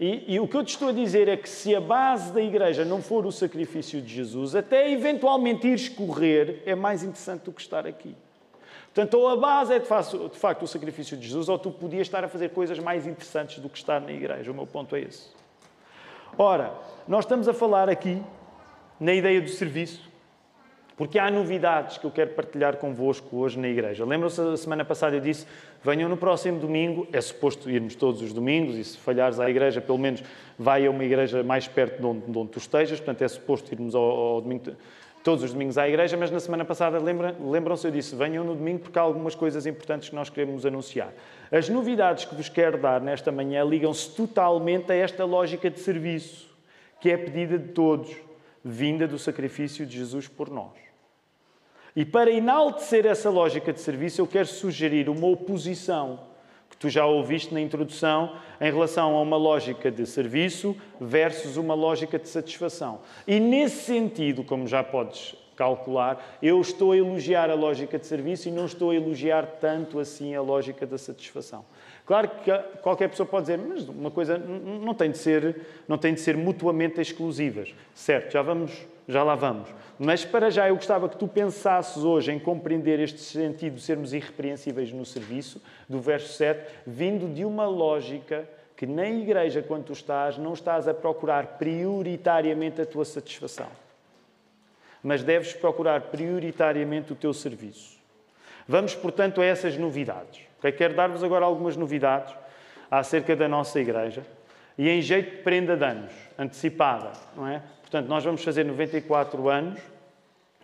E, 0.00 0.34
e, 0.34 0.38
o 0.38 0.46
que 0.46 0.56
eu 0.56 0.62
te 0.62 0.68
estou 0.68 0.90
a 0.90 0.92
dizer 0.92 1.26
é 1.26 1.36
que 1.36 1.48
se 1.48 1.74
a 1.74 1.80
base 1.80 2.32
da 2.32 2.40
igreja 2.40 2.84
não 2.84 3.02
for 3.02 3.26
o 3.26 3.32
sacrifício 3.32 4.00
de 4.00 4.14
Jesus, 4.14 4.54
até 4.54 4.92
eventualmente 4.92 5.66
ires 5.66 5.88
correr 5.88 6.62
é 6.64 6.74
mais 6.76 7.02
interessante 7.02 7.42
do 7.42 7.52
que 7.52 7.60
estar 7.60 7.84
aqui. 7.84 8.14
Portanto, 8.94 9.14
ou 9.14 9.28
a 9.28 9.36
base 9.36 9.74
é 9.74 9.78
de 9.80 9.86
facto, 9.86 10.28
de 10.28 10.38
facto 10.38 10.62
o 10.62 10.68
sacrifício 10.68 11.16
de 11.16 11.26
Jesus, 11.26 11.48
ou 11.48 11.58
tu 11.58 11.72
podias 11.72 12.06
estar 12.06 12.22
a 12.22 12.28
fazer 12.28 12.50
coisas 12.50 12.78
mais 12.78 13.08
interessantes 13.08 13.58
do 13.58 13.68
que 13.68 13.76
estar 13.76 14.00
na 14.00 14.12
igreja. 14.12 14.52
O 14.52 14.54
meu 14.54 14.66
ponto 14.66 14.94
é 14.94 15.00
esse. 15.00 15.30
Ora, 16.36 16.72
nós 17.08 17.24
estamos 17.24 17.48
a 17.48 17.52
falar 17.52 17.88
aqui 17.88 18.22
na 19.00 19.12
ideia 19.12 19.40
do 19.40 19.48
serviço, 19.48 20.07
Porque 20.98 21.16
há 21.16 21.30
novidades 21.30 21.96
que 21.96 22.04
eu 22.04 22.10
quero 22.10 22.30
partilhar 22.30 22.76
convosco 22.76 23.36
hoje 23.36 23.56
na 23.56 23.68
igreja. 23.68 24.04
Lembram-se, 24.04 24.40
a 24.40 24.56
semana 24.56 24.84
passada 24.84 25.14
eu 25.14 25.20
disse, 25.20 25.46
venham 25.80 26.08
no 26.08 26.16
próximo 26.16 26.58
domingo, 26.58 27.06
é 27.12 27.20
suposto 27.20 27.70
irmos 27.70 27.94
todos 27.94 28.20
os 28.20 28.32
domingos, 28.32 28.74
e 28.74 28.82
se 28.82 28.98
falhares 28.98 29.38
à 29.38 29.48
igreja, 29.48 29.80
pelo 29.80 29.96
menos 29.96 30.24
vai 30.58 30.84
a 30.84 30.90
uma 30.90 31.04
igreja 31.04 31.44
mais 31.44 31.68
perto 31.68 32.00
de 32.00 32.04
onde, 32.04 32.26
de 32.26 32.36
onde 32.36 32.50
tu 32.50 32.58
estejas, 32.58 32.98
portanto 32.98 33.22
é 33.22 33.28
suposto 33.28 33.72
irmos 33.72 33.94
ao, 33.94 34.02
ao 34.02 34.40
domingo 34.40 34.72
todos 35.22 35.44
os 35.44 35.52
domingos 35.52 35.78
à 35.78 35.88
igreja, 35.88 36.16
mas 36.16 36.32
na 36.32 36.40
semana 36.40 36.64
passada 36.64 36.98
lembram-se, 36.98 37.86
eu 37.86 37.92
disse, 37.92 38.16
venham 38.16 38.42
no 38.42 38.56
domingo 38.56 38.80
porque 38.80 38.98
há 38.98 39.02
algumas 39.02 39.36
coisas 39.36 39.66
importantes 39.66 40.08
que 40.08 40.16
nós 40.16 40.28
queremos 40.28 40.66
anunciar. 40.66 41.12
As 41.52 41.68
novidades 41.68 42.24
que 42.24 42.34
vos 42.34 42.48
quero 42.48 42.76
dar 42.76 43.00
nesta 43.00 43.30
manhã 43.30 43.62
ligam-se 43.62 44.10
totalmente 44.16 44.90
a 44.90 44.96
esta 44.96 45.24
lógica 45.24 45.70
de 45.70 45.78
serviço, 45.78 46.48
que 47.00 47.08
é 47.08 47.16
pedida 47.16 47.56
de 47.56 47.68
todos, 47.68 48.16
vinda 48.64 49.06
do 49.06 49.18
sacrifício 49.18 49.86
de 49.86 49.96
Jesus 49.96 50.26
por 50.26 50.50
nós. 50.50 50.87
E 51.98 52.04
para 52.04 52.30
enaltecer 52.30 53.06
essa 53.06 53.28
lógica 53.28 53.72
de 53.72 53.80
serviço, 53.80 54.20
eu 54.20 54.26
quero 54.28 54.46
sugerir 54.46 55.08
uma 55.08 55.26
oposição 55.26 56.20
que 56.70 56.76
tu 56.76 56.88
já 56.88 57.04
ouviste 57.04 57.52
na 57.52 57.60
introdução 57.60 58.36
em 58.60 58.70
relação 58.70 59.16
a 59.16 59.20
uma 59.20 59.36
lógica 59.36 59.90
de 59.90 60.06
serviço 60.06 60.76
versus 61.00 61.56
uma 61.56 61.74
lógica 61.74 62.16
de 62.16 62.28
satisfação. 62.28 63.00
E 63.26 63.40
nesse 63.40 63.86
sentido, 63.86 64.44
como 64.44 64.64
já 64.68 64.84
podes 64.84 65.34
calcular, 65.56 66.38
eu 66.40 66.60
estou 66.60 66.92
a 66.92 66.96
elogiar 66.96 67.50
a 67.50 67.54
lógica 67.54 67.98
de 67.98 68.06
serviço 68.06 68.48
e 68.48 68.52
não 68.52 68.66
estou 68.66 68.92
a 68.92 68.94
elogiar 68.94 69.56
tanto 69.60 69.98
assim 69.98 70.36
a 70.36 70.40
lógica 70.40 70.86
da 70.86 70.98
satisfação. 70.98 71.64
Claro 72.06 72.30
que 72.44 72.56
qualquer 72.80 73.08
pessoa 73.08 73.26
pode 73.26 73.46
dizer, 73.46 73.58
mas 73.58 73.88
uma 73.88 74.12
coisa 74.12 74.38
não 74.38 74.94
tem 74.94 75.10
de 75.10 75.18
ser, 75.18 75.66
não 75.88 75.98
tem 75.98 76.14
de 76.14 76.20
ser 76.20 76.36
mutuamente 76.36 77.00
exclusivas. 77.00 77.74
Certo, 77.92 78.34
já 78.34 78.40
vamos, 78.40 78.86
já 79.08 79.22
lá 79.24 79.34
vamos. 79.34 79.70
Mas 79.98 80.24
para 80.24 80.50
já 80.50 80.68
eu 80.68 80.76
gostava 80.76 81.08
que 81.08 81.16
tu 81.16 81.26
pensasses 81.26 82.04
hoje 82.04 82.30
em 82.30 82.38
compreender 82.38 83.00
este 83.00 83.18
sentido 83.20 83.76
de 83.76 83.80
sermos 83.80 84.12
irrepreensíveis 84.12 84.92
no 84.92 85.04
serviço, 85.04 85.62
do 85.88 85.98
verso 85.98 86.34
7, 86.34 86.60
vindo 86.86 87.32
de 87.32 87.44
uma 87.44 87.66
lógica 87.66 88.46
que 88.76 88.86
na 88.86 89.08
igreja, 89.08 89.60
quando 89.60 89.86
tu 89.86 89.92
estás, 89.92 90.38
não 90.38 90.52
estás 90.52 90.86
a 90.86 90.94
procurar 90.94 91.58
prioritariamente 91.58 92.80
a 92.80 92.86
tua 92.86 93.04
satisfação, 93.04 93.66
mas 95.02 95.24
deves 95.24 95.52
procurar 95.54 96.02
prioritariamente 96.02 97.12
o 97.12 97.16
teu 97.16 97.32
serviço. 97.32 97.98
Vamos, 98.68 98.94
portanto, 98.94 99.40
a 99.40 99.44
essas 99.44 99.76
novidades. 99.76 100.42
Okay? 100.58 100.70
Quero 100.72 100.94
dar-vos 100.94 101.24
agora 101.24 101.44
algumas 101.44 101.76
novidades 101.76 102.32
acerca 102.90 103.34
da 103.34 103.48
nossa 103.48 103.80
igreja 103.80 104.22
e 104.76 104.88
em 104.88 105.00
jeito 105.00 105.36
de 105.36 105.42
prenda 105.42 105.76
de 105.76 105.84
anos, 105.84 106.12
antecipada, 106.38 107.12
não 107.34 107.48
é? 107.48 107.62
Portanto, 107.88 108.06
nós 108.06 108.22
vamos 108.22 108.44
fazer 108.44 108.64
94 108.64 109.48
anos 109.48 109.80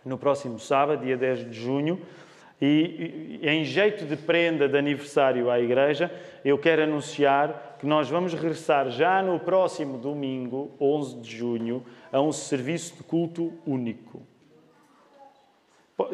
no 0.05 0.15
próximo 0.15 0.59
sábado, 0.59 1.03
dia 1.03 1.17
10 1.17 1.49
de 1.49 1.59
junho, 1.59 1.99
e, 2.61 3.39
em 3.41 3.65
jeito 3.65 4.05
de 4.05 4.15
prenda 4.15 4.69
de 4.69 4.77
aniversário 4.77 5.49
à 5.49 5.59
Igreja, 5.59 6.11
eu 6.45 6.55
quero 6.59 6.83
anunciar 6.83 7.77
que 7.79 7.87
nós 7.87 8.07
vamos 8.07 8.31
regressar 8.35 8.91
já 8.91 9.23
no 9.23 9.39
próximo 9.39 9.97
domingo, 9.97 10.71
11 10.79 11.21
de 11.21 11.35
junho, 11.35 11.83
a 12.11 12.21
um 12.21 12.31
serviço 12.31 12.97
de 12.97 13.03
culto 13.03 13.51
único. 13.65 14.21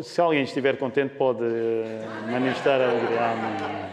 Se 0.01 0.21
alguém 0.21 0.43
estiver 0.43 0.77
contente, 0.77 1.15
pode 1.15 1.43
eh, 1.43 2.07
manifestar 2.31 2.79
alegria. 2.79 3.89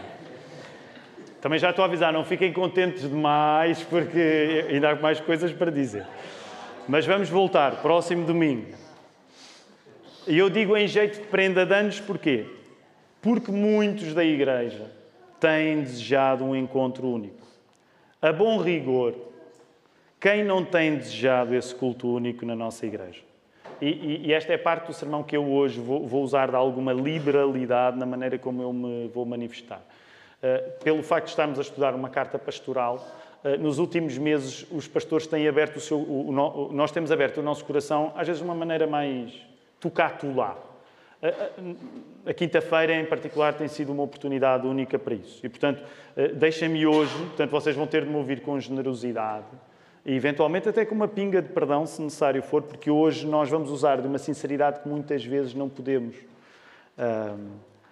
Também 1.41 1.59
já 1.59 1.71
estou 1.71 1.83
a 1.83 1.87
avisar, 1.87 2.13
não 2.13 2.23
fiquem 2.23 2.53
contentes 2.53 3.01
demais, 3.09 3.83
porque 3.83 4.65
ainda 4.69 4.91
há 4.91 4.95
mais 4.95 5.19
coisas 5.19 5.51
para 5.51 5.69
dizer. 5.69 6.05
Mas 6.89 7.05
vamos 7.05 7.29
voltar, 7.29 7.83
próximo 7.83 8.25
domingo. 8.25 8.73
E 10.27 10.35
eu 10.35 10.49
digo 10.49 10.75
em 10.75 10.87
jeito 10.87 11.21
de 11.21 11.27
prenda 11.27 11.63
de 11.63 11.71
anos 11.71 11.99
porquê? 11.99 12.47
Porque 13.21 13.51
muitos 13.51 14.15
da 14.15 14.23
igreja 14.23 14.89
têm 15.39 15.83
desejado 15.83 16.43
um 16.43 16.55
encontro 16.55 17.07
único. 17.07 17.45
A 18.19 18.33
bom 18.33 18.59
rigor, 18.59 19.13
quem 20.19 20.43
não 20.43 20.65
tem 20.65 20.95
desejado 20.95 21.53
esse 21.53 21.75
culto 21.75 22.11
único 22.11 22.43
na 22.43 22.55
nossa 22.55 22.87
igreja? 22.87 23.21
E, 23.79 23.87
e, 23.87 24.25
e 24.25 24.33
esta 24.33 24.51
é 24.51 24.57
parte 24.57 24.87
do 24.87 24.93
sermão 24.93 25.21
que 25.21 25.37
eu 25.37 25.47
hoje 25.47 25.79
vou, 25.79 26.07
vou, 26.07 26.23
usar 26.23 26.49
de 26.49 26.55
alguma 26.55 26.91
liberalidade 26.91 27.99
na 27.99 28.05
maneira 28.07 28.39
como 28.39 28.63
eu 28.63 28.73
me 28.73 29.07
vou 29.09 29.27
manifestar. 29.27 29.83
Uh, 30.41 30.83
pelo 30.83 31.03
facto 31.03 31.25
de 31.25 31.29
estarmos 31.33 31.59
a 31.59 31.61
estudar 31.61 31.93
uma 31.93 32.09
carta 32.09 32.39
pastoral, 32.39 33.05
nos 33.59 33.79
últimos 33.79 34.17
meses 34.17 34.65
os 34.71 34.87
pastores 34.87 35.25
têm 35.25 35.47
aberto 35.47 35.77
o 35.77 35.79
seu, 35.79 35.97
o, 35.97 36.29
o, 36.29 36.73
nós 36.73 36.91
temos 36.91 37.11
aberto 37.11 37.37
o 37.37 37.43
nosso 37.43 37.63
coração, 37.63 38.11
às 38.15 38.27
vezes 38.27 38.41
de 38.41 38.47
uma 38.47 38.55
maneira 38.55 38.85
mais 38.85 39.33
tocatulá. 39.79 40.57
A, 41.21 41.27
a, 41.27 42.29
a 42.31 42.33
quinta-feira, 42.33 42.93
em 42.93 43.05
particular, 43.05 43.53
tem 43.53 43.67
sido 43.67 43.91
uma 43.91 44.03
oportunidade 44.03 44.65
única 44.65 44.97
para 44.97 45.15
isso. 45.15 45.45
E, 45.45 45.49
portanto, 45.49 45.83
eh, 46.15 46.29
deixem-me 46.29 46.85
hoje, 46.85 47.13
portanto, 47.17 47.51
vocês 47.51 47.75
vão 47.75 47.87
ter 47.87 48.03
de 48.03 48.09
me 48.09 48.15
ouvir 48.15 48.41
com 48.41 48.59
generosidade 48.59 49.45
e, 50.05 50.15
eventualmente, 50.15 50.69
até 50.69 50.85
com 50.85 50.95
uma 50.95 51.07
pinga 51.07 51.41
de 51.41 51.49
perdão, 51.49 51.85
se 51.85 52.01
necessário 52.01 52.41
for, 52.41 52.61
porque 52.61 52.89
hoje 52.89 53.27
nós 53.27 53.49
vamos 53.49 53.69
usar 53.69 54.01
de 54.01 54.07
uma 54.07 54.17
sinceridade 54.17 54.79
que 54.79 54.87
muitas 54.87 55.23
vezes 55.23 55.53
não 55.53 55.67
podemos. 55.67 56.15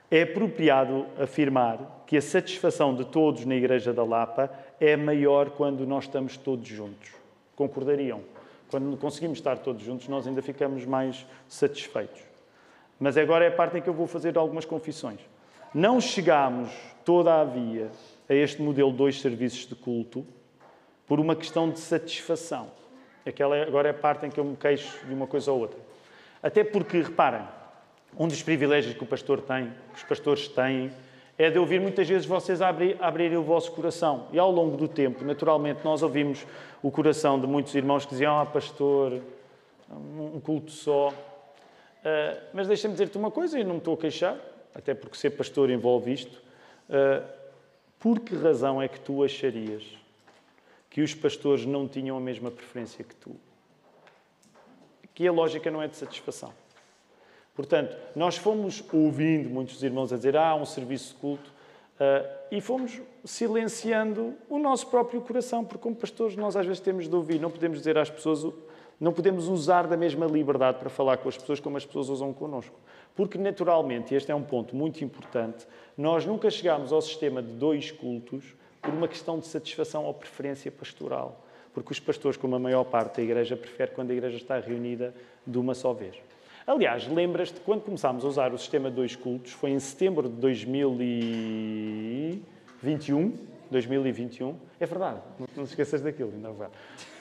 É 0.10 0.21
apropriado 0.23 1.05
afirmar 1.19 2.03
que 2.07 2.15
a 2.17 2.21
satisfação 2.21 2.95
de 2.95 3.05
todos 3.05 3.45
na 3.45 3.55
Igreja 3.55 3.93
da 3.93 4.03
Lapa 4.03 4.49
é 4.79 4.95
maior 4.95 5.51
quando 5.51 5.85
nós 5.85 6.05
estamos 6.05 6.37
todos 6.37 6.67
juntos. 6.67 7.11
Concordariam? 7.55 8.21
Quando 8.69 8.97
conseguimos 8.97 9.37
estar 9.37 9.57
todos 9.57 9.83
juntos, 9.83 10.07
nós 10.07 10.27
ainda 10.27 10.41
ficamos 10.41 10.85
mais 10.85 11.25
satisfeitos. 11.47 12.21
Mas 12.99 13.17
agora 13.17 13.45
é 13.45 13.47
a 13.47 13.51
parte 13.51 13.77
em 13.77 13.81
que 13.81 13.89
eu 13.89 13.93
vou 13.93 14.07
fazer 14.07 14.37
algumas 14.37 14.65
confissões. 14.65 15.19
Não 15.73 16.01
chegámos, 16.01 16.69
todavia, 17.05 17.89
a 18.29 18.33
este 18.33 18.61
modelo 18.61 18.91
de 18.91 18.97
dois 18.97 19.21
serviços 19.21 19.67
de 19.67 19.75
culto 19.75 20.25
por 21.07 21.19
uma 21.19 21.35
questão 21.35 21.69
de 21.69 21.79
satisfação. 21.79 22.71
Aquela 23.25 23.61
agora 23.61 23.89
é 23.89 23.91
a 23.91 23.93
parte 23.93 24.25
em 24.25 24.29
que 24.29 24.39
eu 24.39 24.43
me 24.43 24.55
queixo 24.55 25.05
de 25.05 25.13
uma 25.13 25.27
coisa 25.27 25.51
ou 25.51 25.59
outra. 25.59 25.79
Até 26.41 26.63
porque, 26.63 27.01
reparem, 27.01 27.41
um 28.17 28.27
dos 28.27 28.41
privilégios 28.41 28.95
que 28.95 29.03
o 29.03 29.07
pastor 29.07 29.41
tem, 29.41 29.73
que 29.93 29.97
os 29.97 30.03
pastores 30.03 30.47
têm, 30.47 30.91
é 31.38 31.52
de 31.52 31.60
ouvir 31.60 31.80
muitas 31.80 32.08
vezes 32.08 32.26
vocês 32.26 32.62
abrir, 32.62 32.97
abrirem 33.00 33.38
o 33.38 33.43
vosso 33.43 33.71
coração. 33.71 34.28
E 34.32 34.39
ao 34.39 34.52
longo 34.52 34.76
do 34.76 34.88
tempo, 34.88 35.23
naturalmente, 35.23 35.82
nós 35.84 36.02
ouvimos 36.02 36.45
o 36.82 36.89
coração 36.89 37.39
de 37.39 37.45
muitos 37.45 37.76
irmãos 37.76 38.06
que 38.06 38.12
diziam: 38.12 38.39
Ah, 38.39 38.45
pastor, 38.45 39.21
um 39.91 40.39
culto 40.39 40.71
só. 40.71 41.10
Uh, 41.10 42.41
mas 42.54 42.67
deixa-me 42.67 42.93
dizer-te 42.93 43.17
uma 43.17 43.30
coisa, 43.30 43.60
e 43.60 43.63
não 43.63 43.73
me 43.73 43.78
estou 43.78 43.93
a 43.93 43.97
queixar, 43.97 44.38
até 44.73 44.93
porque 44.93 45.17
ser 45.17 45.32
pastor 45.32 45.69
envolve 45.69 46.12
isto. 46.12 46.41
Uh, 46.89 47.28
por 48.00 48.19
que 48.19 48.36
razão 48.36 48.82
é 48.82 48.88
que 48.88 49.00
tu 49.00 49.23
acharias 49.23 49.84
que 50.89 51.02
os 51.02 51.13
pastores 51.13 51.65
não 51.65 51.88
tinham 51.88 52.17
a 52.17 52.19
mesma 52.19 52.50
preferência 52.50 53.04
que 53.04 53.15
tu? 53.15 53.36
Que 55.13 55.28
a 55.28 55.32
lógica 55.32 55.69
não 55.69 55.82
é 55.82 55.88
de 55.88 55.97
satisfação. 55.97 56.54
Portanto, 57.58 57.98
nós 58.15 58.38
fomos 58.38 58.84
ouvindo 58.93 59.50
muitos 59.50 59.82
irmãos 59.82 60.13
a 60.13 60.15
dizer 60.15 60.38
ah, 60.38 60.54
um 60.54 60.63
serviço 60.63 61.15
de 61.15 61.20
culto 61.20 61.50
uh, 62.00 62.28
e 62.52 62.62
fomos 62.62 63.02
silenciando 63.26 64.36
o 64.48 64.60
nosso 64.60 64.86
próprio 64.86 65.20
coração, 65.22 65.65
porque 65.65 65.82
como 65.82 65.96
pastores 65.96 66.36
nós 66.36 66.56
às 66.56 66.67
vezes 66.67 66.80
temos 66.80 67.10
de 67.10 67.15
ouvir, 67.15 67.41
não 67.41 67.50
podemos 67.50 67.80
dizer 67.80 67.98
às 67.98 68.12
pessoas, 68.12 68.46
não 69.00 69.12
podemos 69.12 69.48
usar 69.48 69.88
da 69.88 69.98
mesma 69.98 70.28
liberdade 70.28 70.78
para 70.78 70.88
falar 70.88 71.17
com 71.17 71.28
as 71.28 71.36
pessoas 71.36 71.60
como 71.60 71.78
as 71.78 71.84
pessoas 71.84 72.10
usam 72.10 72.32
connosco. 72.32 72.76
Porque 73.15 73.39
naturalmente, 73.39 74.13
e 74.13 74.17
este 74.17 74.32
é 74.32 74.36
um 74.36 74.43
ponto 74.43 74.76
muito 74.76 75.04
importante, 75.04 75.65
nós 75.98 76.28
nunca 76.28 76.52
chegamos 76.52 76.93
ao 76.93 77.02
sistema 77.02 77.41
de 77.41 77.54
dois 77.54 77.89
cultos 77.89 78.54
por 78.84 78.93
uma 78.93 79.08
questão 79.08 79.39
de 79.39 79.48
satisfação 79.48 80.06
ou 80.06 80.13
preferência 80.13 80.72
pastoral. 80.72 81.43
Porque 81.74 81.91
os 81.91 82.00
pastores, 82.00 82.38
como 82.38 82.56
a 82.56 82.60
maior 82.60 82.84
parte 82.84 83.17
da 83.17 83.24
igreja, 83.24 83.58
preferem 83.58 83.96
quando 83.96 84.12
a 84.12 84.13
igreja 84.13 84.38
está 84.38 84.60
reunida 84.60 85.12
de 85.46 85.58
uma 85.58 85.74
só 85.74 85.91
vez. 85.91 86.15
Aliás, 86.67 87.08
lembras-te, 87.08 87.60
quando 87.62 87.82
começámos 87.84 88.25
a 88.25 88.27
usar 88.27 88.53
o 88.53 88.58
sistema 88.58 88.89
de 88.89 88.97
dois 88.97 89.15
cultos, 89.15 89.53
foi 89.53 89.69
em 89.69 89.80
setembro 89.80 90.27
de 90.27 90.36
2021, 90.36 93.34
2021, 93.71 94.53
é 94.77 94.86
verdade, 94.86 95.21
não, 95.56 95.63
te 95.63 95.69
esqueças 95.69 96.01
daquilo, 96.01 96.34
ainda 96.36 96.51
vai. 96.51 96.67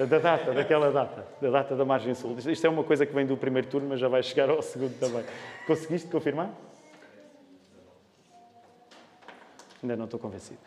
Da 0.00 0.18
data, 0.18 0.52
daquela 0.52 0.90
data, 0.90 1.24
da 1.40 1.48
data 1.48 1.76
da 1.76 1.84
margem 1.84 2.12
sul. 2.12 2.36
Isto 2.44 2.66
é 2.66 2.70
uma 2.70 2.82
coisa 2.82 3.06
que 3.06 3.14
vem 3.14 3.24
do 3.24 3.36
primeiro 3.36 3.68
turno, 3.68 3.88
mas 3.88 4.00
já 4.00 4.08
vai 4.08 4.20
chegar 4.20 4.50
ao 4.50 4.60
segundo 4.62 4.98
também. 4.98 5.22
Conseguiste 5.64 6.08
confirmar? 6.08 6.50
Ainda 9.80 9.94
não 9.94 10.06
estou 10.06 10.18
convencido. 10.18 10.58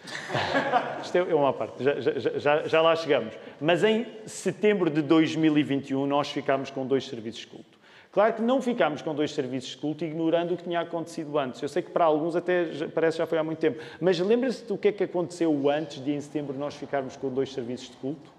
Isto 1.04 1.18
é 1.18 1.36
uma 1.36 1.52
parte, 1.52 1.84
já, 1.84 2.00
já, 2.00 2.40
já, 2.40 2.66
já 2.66 2.82
lá 2.82 2.96
chegamos. 2.96 3.34
Mas 3.60 3.84
em 3.84 4.08
setembro 4.26 4.90
de 4.90 5.02
2021 5.02 6.08
nós 6.08 6.32
ficámos 6.32 6.72
com 6.72 6.88
dois 6.88 7.06
serviços 7.06 7.42
de 7.42 7.48
culto. 7.48 7.79
Claro 8.12 8.34
que 8.34 8.42
não 8.42 8.60
ficámos 8.62 9.02
com 9.02 9.14
dois 9.14 9.32
serviços 9.32 9.72
de 9.72 9.78
culto 9.78 10.04
ignorando 10.04 10.54
o 10.54 10.58
que 10.58 10.64
tinha 10.64 10.80
acontecido 10.80 11.38
antes. 11.38 11.62
Eu 11.62 11.70
sei 11.70 11.84
que 11.84 11.92
para 11.92 12.06
alguns 12.06 12.36
até 12.36 12.66
parece 12.94 13.18
que 13.18 13.20
já 13.20 13.28
foi 13.28 13.38
há 13.38 13.44
muito 13.44 13.60
tempo. 13.60 13.80
Mas 14.02 14.20
lembra-se 14.20 14.66
do 14.66 14.78
que 14.78 14.88
é 14.88 14.92
que 14.92 15.04
aconteceu 15.04 15.70
antes 15.70 16.04
de 16.04 16.12
em 16.12 16.20
setembro 16.20 16.58
nós 16.58 16.76
ficarmos 16.76 17.16
com 17.16 17.30
dois 17.30 17.54
serviços 17.54 17.90
de 17.90 17.98
culto? 17.98 18.32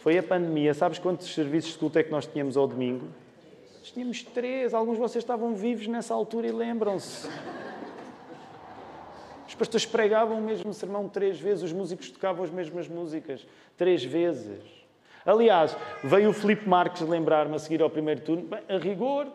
Foi 0.00 0.18
a 0.18 0.22
pandemia. 0.22 0.74
Sabes 0.74 0.98
quantos 0.98 1.32
serviços 1.34 1.72
de 1.72 1.78
culto 1.78 1.98
é 1.98 2.02
que 2.02 2.10
nós 2.10 2.26
tínhamos 2.26 2.56
ao 2.56 2.66
domingo? 2.66 3.08
tínhamos 3.90 4.22
três. 4.22 4.74
Alguns 4.74 4.94
de 4.94 5.00
vocês 5.00 5.24
estavam 5.24 5.54
vivos 5.54 5.86
nessa 5.86 6.14
altura 6.14 6.46
e 6.46 6.52
lembram-se. 6.52 7.28
Os 9.46 9.54
pastores 9.54 9.86
pregavam 9.86 10.38
o 10.38 10.42
mesmo 10.42 10.72
sermão 10.74 11.08
três 11.08 11.40
vezes, 11.40 11.64
os 11.64 11.72
músicos 11.72 12.10
tocavam 12.10 12.44
as 12.44 12.50
mesmas 12.50 12.86
músicas 12.86 13.46
três 13.76 14.04
vezes. 14.04 14.77
Aliás, 15.28 15.76
veio 16.02 16.30
o 16.30 16.32
Filipe 16.32 16.66
Marques 16.66 17.02
lembrar-me 17.02 17.54
a 17.54 17.58
seguir 17.58 17.82
ao 17.82 17.90
primeiro 17.90 18.22
turno, 18.22 18.44
bem, 18.44 18.60
a 18.66 18.78
rigor, 18.78 19.26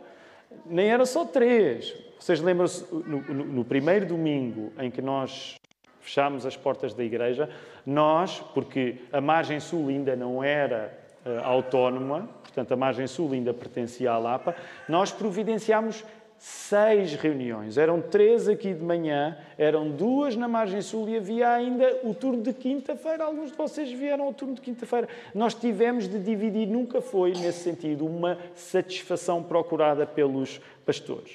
nem 0.66 0.90
era 0.90 1.06
só 1.06 1.24
três. 1.24 1.94
Vocês 2.20 2.42
lembram-se, 2.42 2.84
no, 2.92 3.22
no, 3.22 3.46
no, 3.46 3.64
primeiro 3.64 4.08
domingo 4.08 4.74
em 4.80 4.90
que 4.90 5.04
nós 5.04 5.56
fechámos 6.02 6.48
as 6.48 6.58
portas 6.58 6.96
da 6.96 7.04
igreja, 7.04 7.48
nós, 7.86 8.40
porque 8.56 9.02
a 9.12 9.22
margem 9.22 9.60
sul 9.60 9.90
ainda 9.90 10.16
não 10.16 10.44
era 10.44 10.92
uh, 11.24 11.46
autónoma, 11.46 12.28
portanto 12.42 12.72
a 12.72 12.76
margem 12.76 13.06
sul 13.06 13.32
ainda 13.32 13.54
pertencia 13.54 14.14
à 14.14 14.18
Lapa, 14.18 14.56
nós 14.90 15.12
providenciámos 15.12 16.04
seis 16.44 17.14
reuniões. 17.14 17.78
Eram 17.78 18.02
três 18.02 18.50
aqui 18.50 18.74
de 18.74 18.84
manhã, 18.84 19.38
eram 19.58 19.90
duas 19.90 20.36
na 20.36 20.46
margem 20.46 20.82
sul 20.82 21.08
e 21.08 21.16
havia 21.16 21.50
ainda 21.50 22.02
o 22.04 22.14
turno 22.14 22.44
de 22.44 22.52
quinta-feira. 22.52 23.24
Alguns 23.24 23.52
de 23.52 23.58
vocês 23.58 23.90
vieram 23.90 24.26
ao 24.26 24.34
turno 24.34 24.56
de 24.56 24.60
quinta-feira. 24.60 25.08
Nós 25.34 25.54
tivemos 25.54 26.06
de 26.06 26.20
dividir, 26.20 26.68
nunca 26.68 27.00
foi, 27.00 27.32
nesse 27.32 27.60
sentido, 27.60 28.06
uma 28.06 28.38
satisfação 28.56 29.42
procurada 29.42 30.06
pelos 30.06 30.60
pastores. 30.86 31.32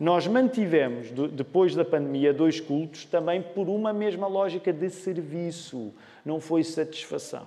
Nós 0.00 0.26
mantivemos, 0.26 1.10
depois 1.10 1.74
da 1.74 1.84
pandemia, 1.84 2.32
dois 2.32 2.58
cultos 2.58 3.04
também 3.04 3.42
por 3.42 3.68
uma 3.68 3.92
mesma 3.92 4.26
lógica 4.26 4.72
de 4.72 4.88
serviço. 4.88 5.92
Não 6.24 6.40
foi 6.40 6.64
satisfação. 6.64 7.46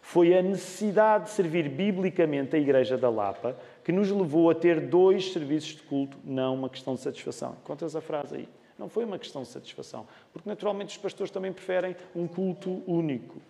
Foi 0.00 0.34
a 0.34 0.40
necessidade 0.40 1.24
de 1.24 1.30
servir 1.32 1.68
biblicamente 1.68 2.56
a 2.56 2.58
Igreja 2.58 2.96
da 2.96 3.10
Lapa 3.10 3.54
que 3.88 3.92
nos 3.92 4.10
levou 4.10 4.50
a 4.50 4.54
ter 4.54 4.82
dois 4.82 5.32
serviços 5.32 5.76
de 5.76 5.82
culto, 5.84 6.18
não 6.22 6.54
uma 6.54 6.68
questão 6.68 6.94
de 6.94 7.00
satisfação. 7.00 7.56
Contas 7.64 7.96
a 7.96 8.02
frase 8.02 8.36
aí. 8.36 8.48
Não 8.78 8.86
foi 8.86 9.02
uma 9.02 9.18
questão 9.18 9.40
de 9.40 9.48
satisfação, 9.48 10.06
porque 10.30 10.46
naturalmente 10.46 10.90
os 10.90 10.98
pastores 10.98 11.30
também 11.30 11.54
preferem 11.54 11.96
um 12.14 12.28
culto 12.28 12.82
único. 12.86 13.40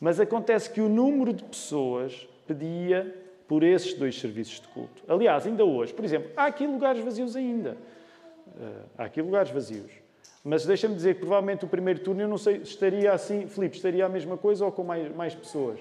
Mas 0.00 0.18
acontece 0.18 0.68
que 0.70 0.80
o 0.80 0.88
número 0.88 1.32
de 1.32 1.44
pessoas 1.44 2.26
pedia 2.48 3.16
por 3.46 3.62
esses 3.62 3.94
dois 3.94 4.18
serviços 4.18 4.60
de 4.60 4.66
culto. 4.66 5.04
Aliás, 5.06 5.46
ainda 5.46 5.64
hoje, 5.64 5.94
por 5.94 6.04
exemplo, 6.04 6.32
há 6.36 6.46
aqui 6.46 6.66
lugares 6.66 7.04
vazios 7.04 7.36
ainda. 7.36 7.76
Eh, 8.60 8.82
há 8.98 9.04
aqui 9.04 9.22
lugares 9.22 9.52
vazios. 9.52 9.92
Mas 10.42 10.66
deixa-me 10.66 10.96
dizer 10.96 11.14
que 11.14 11.20
provavelmente 11.20 11.64
o 11.64 11.68
primeiro 11.68 12.00
turno, 12.00 12.22
eu 12.22 12.28
não 12.28 12.38
sei, 12.38 12.56
estaria 12.56 13.12
assim, 13.12 13.46
Filipe, 13.46 13.76
estaria 13.76 14.04
a 14.04 14.08
mesma 14.08 14.36
coisa 14.36 14.64
ou 14.64 14.72
com 14.72 14.82
mais, 14.82 15.14
mais 15.14 15.32
pessoas? 15.32 15.78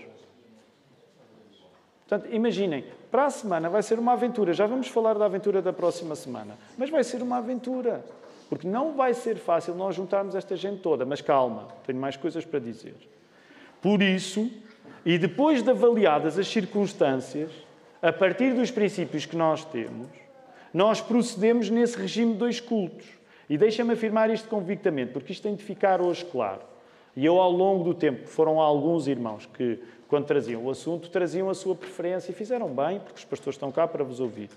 Portanto, 2.07 2.31
imaginem, 2.31 2.85
para 3.09 3.25
a 3.25 3.29
semana 3.29 3.69
vai 3.69 3.81
ser 3.81 3.97
uma 3.97 4.13
aventura. 4.13 4.53
Já 4.53 4.67
vamos 4.67 4.87
falar 4.87 5.17
da 5.17 5.25
aventura 5.25 5.61
da 5.61 5.73
próxima 5.73 6.15
semana. 6.15 6.55
Mas 6.77 6.89
vai 6.89 7.03
ser 7.03 7.21
uma 7.21 7.37
aventura. 7.37 8.05
Porque 8.47 8.67
não 8.67 8.93
vai 8.93 9.13
ser 9.13 9.37
fácil 9.37 9.73
nós 9.73 9.95
juntarmos 9.95 10.35
esta 10.35 10.55
gente 10.55 10.81
toda. 10.81 11.03
Mas 11.03 11.21
calma, 11.21 11.67
tenho 11.85 11.99
mais 11.99 12.15
coisas 12.15 12.45
para 12.45 12.59
dizer. 12.59 12.95
Por 13.81 14.03
isso, 14.03 14.51
e 15.03 15.17
depois 15.17 15.63
de 15.63 15.71
avaliadas 15.71 16.37
as 16.37 16.47
circunstâncias, 16.47 17.51
a 18.01 18.13
partir 18.13 18.53
dos 18.53 18.69
princípios 18.69 19.25
que 19.25 19.35
nós 19.35 19.65
temos, 19.65 20.07
nós 20.71 21.01
procedemos 21.01 21.71
nesse 21.71 21.97
regime 21.97 22.33
de 22.33 22.39
dois 22.39 22.59
cultos. 22.59 23.07
E 23.49 23.57
deixa-me 23.57 23.93
afirmar 23.93 24.29
isto 24.29 24.47
convictamente, 24.47 25.11
porque 25.11 25.31
isto 25.31 25.43
tem 25.43 25.55
de 25.55 25.63
ficar 25.63 26.01
hoje 26.01 26.23
claro. 26.25 26.61
E 27.15 27.25
eu, 27.25 27.39
ao 27.39 27.51
longo 27.51 27.83
do 27.83 27.93
tempo, 27.93 28.27
foram 28.27 28.59
alguns 28.59 29.07
irmãos 29.07 29.45
que 29.45 29.79
quando 30.07 30.25
traziam 30.25 30.63
o 30.63 30.69
assunto, 30.69 31.09
traziam 31.09 31.49
a 31.49 31.53
sua 31.53 31.75
preferência 31.75 32.31
e 32.31 32.35
fizeram 32.35 32.69
bem, 32.69 32.99
porque 32.99 33.19
os 33.19 33.25
pastores 33.25 33.55
estão 33.55 33.71
cá 33.71 33.87
para 33.87 34.03
vos 34.03 34.19
ouvir. 34.19 34.49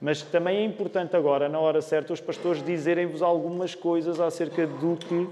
Mas 0.00 0.22
também 0.22 0.58
é 0.58 0.64
importante 0.64 1.16
agora, 1.16 1.48
na 1.48 1.58
hora 1.58 1.80
certa, 1.80 2.12
os 2.12 2.20
pastores 2.20 2.62
dizerem-vos 2.62 3.22
algumas 3.22 3.74
coisas 3.74 4.20
acerca 4.20 4.66
do 4.66 4.96
que 4.96 5.28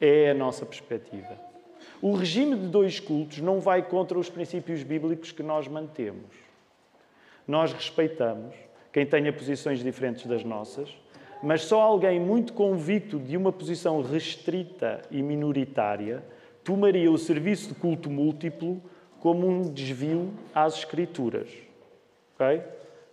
é 0.00 0.30
a 0.30 0.34
nossa 0.34 0.64
perspectiva. 0.64 1.36
O 2.00 2.14
regime 2.14 2.56
de 2.56 2.66
dois 2.66 3.00
cultos 3.00 3.38
não 3.38 3.60
vai 3.60 3.82
contra 3.82 4.18
os 4.18 4.30
princípios 4.30 4.82
bíblicos 4.82 5.32
que 5.32 5.42
nós 5.42 5.66
mantemos. 5.66 6.34
Nós 7.46 7.72
respeitamos 7.72 8.54
quem 8.92 9.04
tenha 9.04 9.32
posições 9.32 9.82
diferentes 9.82 10.26
das 10.26 10.44
nossas, 10.44 10.94
mas 11.42 11.62
só 11.62 11.80
alguém 11.80 12.20
muito 12.20 12.52
convicto 12.52 13.18
de 13.18 13.36
uma 13.36 13.52
posição 13.52 14.00
restrita 14.00 15.02
e 15.10 15.22
minoritária 15.22 16.22
tomaria 16.62 17.10
o 17.10 17.18
serviço 17.18 17.68
de 17.68 17.74
culto 17.74 18.08
múltiplo 18.08 18.80
como 19.24 19.48
um 19.48 19.62
desvio 19.62 20.34
às 20.54 20.74
Escrituras. 20.74 21.48
Okay? 22.34 22.60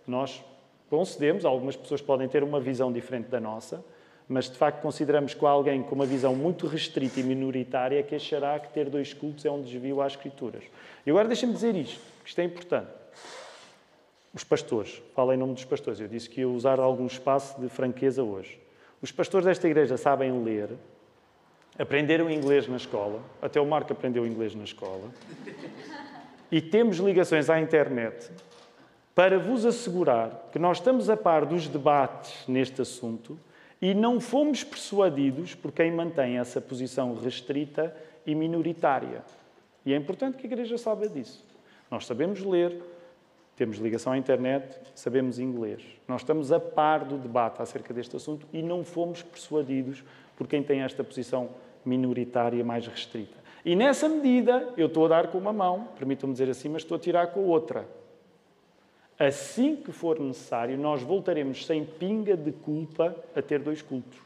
Nós 0.06 0.44
concedemos, 0.90 1.46
algumas 1.46 1.74
pessoas 1.74 2.02
podem 2.02 2.28
ter 2.28 2.44
uma 2.44 2.60
visão 2.60 2.92
diferente 2.92 3.30
da 3.30 3.40
nossa, 3.40 3.82
mas 4.28 4.50
de 4.50 4.58
facto 4.58 4.82
consideramos 4.82 5.32
que 5.32 5.42
alguém 5.46 5.82
com 5.82 5.94
uma 5.94 6.04
visão 6.04 6.36
muito 6.36 6.66
restrita 6.66 7.18
e 7.18 7.22
minoritária 7.22 8.02
que 8.02 8.14
achará 8.14 8.60
que 8.60 8.68
ter 8.74 8.90
dois 8.90 9.14
cultos 9.14 9.46
é 9.46 9.50
um 9.50 9.62
desvio 9.62 10.02
às 10.02 10.12
Escrituras. 10.12 10.64
E 11.06 11.08
agora 11.08 11.26
deixem-me 11.26 11.54
dizer 11.54 11.74
isto, 11.74 11.98
que 12.22 12.28
isto 12.28 12.40
é 12.42 12.44
importante. 12.44 12.90
Os 14.34 14.44
pastores, 14.44 15.02
falo 15.14 15.32
em 15.32 15.38
nome 15.38 15.54
dos 15.54 15.64
pastores, 15.64 15.98
eu 15.98 16.08
disse 16.08 16.28
que 16.28 16.42
ia 16.42 16.48
usar 16.48 16.78
algum 16.78 17.06
espaço 17.06 17.58
de 17.58 17.70
franqueza 17.70 18.22
hoje. 18.22 18.60
Os 19.00 19.10
pastores 19.10 19.46
desta 19.46 19.66
igreja 19.66 19.96
sabem 19.96 20.44
ler, 20.44 20.68
aprenderam 21.78 22.30
inglês 22.30 22.68
na 22.68 22.76
escola, 22.76 23.22
até 23.40 23.58
o 23.58 23.66
Marco 23.66 23.92
aprendeu 23.92 24.26
inglês 24.26 24.54
na 24.54 24.64
escola, 24.64 25.10
e 26.52 26.60
temos 26.60 26.98
ligações 26.98 27.48
à 27.48 27.58
internet 27.58 28.30
para 29.14 29.38
vos 29.38 29.64
assegurar 29.64 30.50
que 30.52 30.58
nós 30.58 30.76
estamos 30.76 31.08
a 31.08 31.16
par 31.16 31.46
dos 31.46 31.66
debates 31.66 32.46
neste 32.46 32.82
assunto 32.82 33.38
e 33.80 33.94
não 33.94 34.20
fomos 34.20 34.62
persuadidos 34.62 35.54
por 35.54 35.72
quem 35.72 35.90
mantém 35.90 36.38
essa 36.38 36.60
posição 36.60 37.14
restrita 37.14 37.96
e 38.26 38.34
minoritária. 38.34 39.22
E 39.84 39.94
é 39.94 39.96
importante 39.96 40.36
que 40.36 40.46
a 40.46 40.50
Igreja 40.50 40.76
saiba 40.76 41.08
disso. 41.08 41.42
Nós 41.90 42.06
sabemos 42.06 42.40
ler, 42.42 42.80
temos 43.56 43.78
ligação 43.78 44.12
à 44.12 44.18
internet, 44.18 44.78
sabemos 44.94 45.38
inglês. 45.38 45.82
Nós 46.06 46.20
estamos 46.20 46.52
a 46.52 46.60
par 46.60 47.04
do 47.04 47.16
debate 47.16 47.62
acerca 47.62 47.94
deste 47.94 48.14
assunto 48.14 48.46
e 48.52 48.62
não 48.62 48.84
fomos 48.84 49.22
persuadidos 49.22 50.04
por 50.36 50.46
quem 50.46 50.62
tem 50.62 50.82
esta 50.82 51.02
posição 51.02 51.48
minoritária 51.84 52.62
mais 52.62 52.86
restrita. 52.86 53.41
E 53.64 53.76
nessa 53.76 54.08
medida, 54.08 54.72
eu 54.76 54.86
estou 54.88 55.06
a 55.06 55.08
dar 55.08 55.28
com 55.28 55.38
uma 55.38 55.52
mão, 55.52 55.88
permitam-me 55.96 56.32
dizer 56.32 56.50
assim, 56.50 56.68
mas 56.68 56.82
estou 56.82 56.96
a 56.96 57.00
tirar 57.00 57.28
com 57.28 57.40
a 57.40 57.44
outra. 57.44 57.86
Assim 59.18 59.76
que 59.76 59.92
for 59.92 60.18
necessário, 60.18 60.76
nós 60.76 61.00
voltaremos 61.02 61.64
sem 61.64 61.84
pinga 61.84 62.36
de 62.36 62.50
culpa 62.50 63.14
a 63.36 63.40
ter 63.40 63.60
dois 63.60 63.80
cultos. 63.80 64.18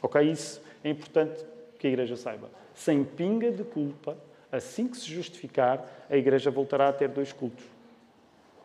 Ok? 0.00 0.22
Isso 0.22 0.62
é 0.82 0.88
importante 0.88 1.44
que 1.78 1.86
a 1.86 1.90
Igreja 1.90 2.16
saiba. 2.16 2.48
Sem 2.74 3.04
pinga 3.04 3.50
de 3.52 3.62
culpa, 3.62 4.16
assim 4.50 4.88
que 4.88 4.96
se 4.96 5.06
justificar, 5.06 6.06
a 6.08 6.16
Igreja 6.16 6.50
voltará 6.50 6.88
a 6.88 6.92
ter 6.94 7.08
dois 7.08 7.30
cultos. 7.30 7.64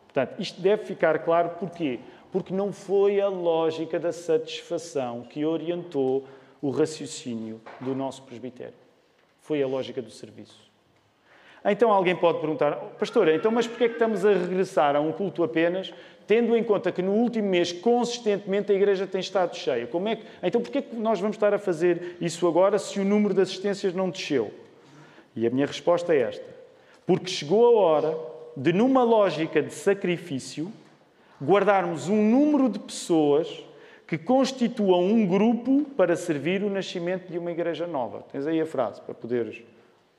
Portanto, 0.06 0.40
isto 0.40 0.58
deve 0.60 0.86
ficar 0.86 1.18
claro 1.18 1.50
porquê? 1.60 2.00
Porque 2.32 2.54
não 2.54 2.72
foi 2.72 3.20
a 3.20 3.28
lógica 3.28 4.00
da 4.00 4.12
satisfação 4.12 5.22
que 5.22 5.44
orientou 5.44 6.24
o 6.62 6.70
raciocínio 6.70 7.60
do 7.80 7.94
nosso 7.94 8.22
presbitério. 8.22 8.87
Foi 9.48 9.62
a 9.62 9.66
lógica 9.66 10.02
do 10.02 10.10
serviço. 10.10 10.60
Então 11.64 11.90
alguém 11.90 12.14
pode 12.14 12.38
perguntar, 12.38 12.72
pastor, 12.98 13.28
então 13.28 13.50
mas 13.50 13.66
porquê 13.66 13.84
é 13.84 13.88
que 13.88 13.94
estamos 13.94 14.22
a 14.22 14.34
regressar 14.34 14.94
a 14.94 15.00
um 15.00 15.10
culto 15.10 15.42
apenas, 15.42 15.90
tendo 16.26 16.54
em 16.54 16.62
conta 16.62 16.92
que 16.92 17.00
no 17.00 17.12
último 17.12 17.48
mês, 17.48 17.72
consistentemente, 17.72 18.70
a 18.70 18.74
igreja 18.74 19.06
tem 19.06 19.22
estado 19.22 19.56
cheia? 19.56 19.86
Como 19.86 20.06
é 20.06 20.16
que, 20.16 20.24
então 20.42 20.60
porquê 20.60 20.78
é 20.78 20.82
que 20.82 20.94
nós 20.94 21.18
vamos 21.18 21.36
estar 21.36 21.54
a 21.54 21.58
fazer 21.58 22.18
isso 22.20 22.46
agora 22.46 22.78
se 22.78 23.00
o 23.00 23.04
número 23.06 23.32
de 23.32 23.40
assistências 23.40 23.94
não 23.94 24.10
desceu? 24.10 24.52
E 25.34 25.46
a 25.46 25.50
minha 25.50 25.66
resposta 25.66 26.12
é 26.12 26.20
esta. 26.20 26.44
Porque 27.06 27.30
chegou 27.30 27.64
a 27.64 27.80
hora 27.80 28.18
de, 28.54 28.70
numa 28.70 29.02
lógica 29.02 29.62
de 29.62 29.72
sacrifício, 29.72 30.70
guardarmos 31.42 32.06
um 32.06 32.22
número 32.22 32.68
de 32.68 32.78
pessoas 32.78 33.64
que 34.08 34.16
constituam 34.16 35.04
um 35.04 35.26
grupo 35.26 35.84
para 35.94 36.16
servir 36.16 36.64
o 36.64 36.70
nascimento 36.70 37.30
de 37.30 37.36
uma 37.36 37.52
igreja 37.52 37.86
nova. 37.86 38.24
Tens 38.32 38.46
aí 38.46 38.58
a 38.58 38.64
frase 38.64 39.02
para 39.02 39.12
poderes 39.12 39.62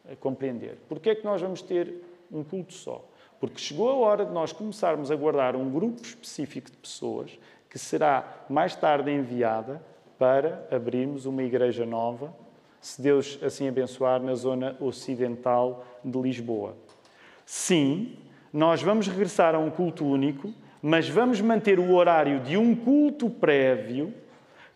eh, 0.07 0.15
compreender. 0.15 0.77
Porquê 0.87 1.09
é 1.09 1.15
que 1.15 1.25
nós 1.25 1.41
vamos 1.41 1.63
ter 1.63 1.95
um 2.31 2.43
culto 2.43 2.71
só? 2.71 3.03
Porque 3.39 3.57
chegou 3.57 3.89
a 3.89 3.95
hora 3.95 4.25
de 4.27 4.31
nós 4.31 4.53
começarmos 4.53 5.09
a 5.09 5.15
guardar 5.15 5.55
um 5.55 5.71
grupo 5.71 6.03
específico 6.03 6.69
de 6.69 6.77
pessoas 6.77 7.31
que 7.67 7.79
será 7.79 8.45
mais 8.47 8.75
tarde 8.75 9.09
enviada 9.09 9.81
para 10.19 10.67
abrirmos 10.69 11.25
uma 11.25 11.41
igreja 11.41 11.83
nova, 11.83 12.31
se 12.79 13.01
Deus 13.01 13.39
assim 13.41 13.67
abençoar, 13.67 14.21
na 14.21 14.35
zona 14.35 14.77
ocidental 14.79 15.83
de 16.05 16.21
Lisboa. 16.21 16.75
Sim, 17.43 18.15
nós 18.53 18.83
vamos 18.83 19.07
regressar 19.07 19.55
a 19.55 19.59
um 19.59 19.71
culto 19.71 20.05
único 20.05 20.53
mas 20.81 21.09
vamos 21.09 21.41
manter 21.41 21.79
o 21.79 21.93
horário 21.93 22.39
de 22.39 22.57
um 22.57 22.75
culto 22.75 23.29
prévio 23.29 24.13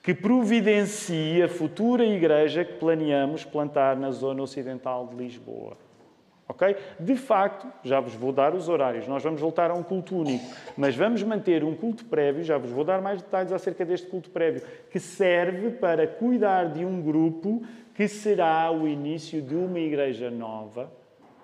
que 0.01 0.13
providencia 0.13 1.45
a 1.45 1.49
futura 1.49 2.05
igreja 2.05 2.65
que 2.65 2.73
planeamos 2.73 3.45
plantar 3.45 3.95
na 3.95 4.11
zona 4.11 4.43
ocidental 4.43 5.07
de 5.07 5.15
Lisboa. 5.15 5.77
Ok? 6.47 6.75
De 6.99 7.15
facto, 7.15 7.67
já 7.83 8.01
vos 8.01 8.13
vou 8.13 8.33
dar 8.33 8.53
os 8.53 8.67
horários. 8.67 9.07
Nós 9.07 9.23
vamos 9.23 9.39
voltar 9.39 9.71
a 9.71 9.73
um 9.73 9.81
culto 9.81 10.17
único, 10.17 10.43
mas 10.75 10.93
vamos 10.93 11.23
manter 11.23 11.63
um 11.63 11.73
culto 11.73 12.03
prévio. 12.05 12.43
Já 12.43 12.57
vos 12.57 12.69
vou 12.69 12.83
dar 12.83 13.01
mais 13.01 13.21
detalhes 13.21 13.53
acerca 13.53 13.85
deste 13.85 14.07
culto 14.07 14.29
prévio, 14.29 14.61
que 14.91 14.99
serve 14.99 15.71
para 15.71 16.05
cuidar 16.05 16.65
de 16.65 16.83
um 16.83 17.01
grupo 17.01 17.63
que 17.95 18.07
será 18.09 18.69
o 18.71 18.85
início 18.87 19.41
de 19.41 19.55
uma 19.55 19.79
igreja 19.79 20.29
nova 20.29 20.91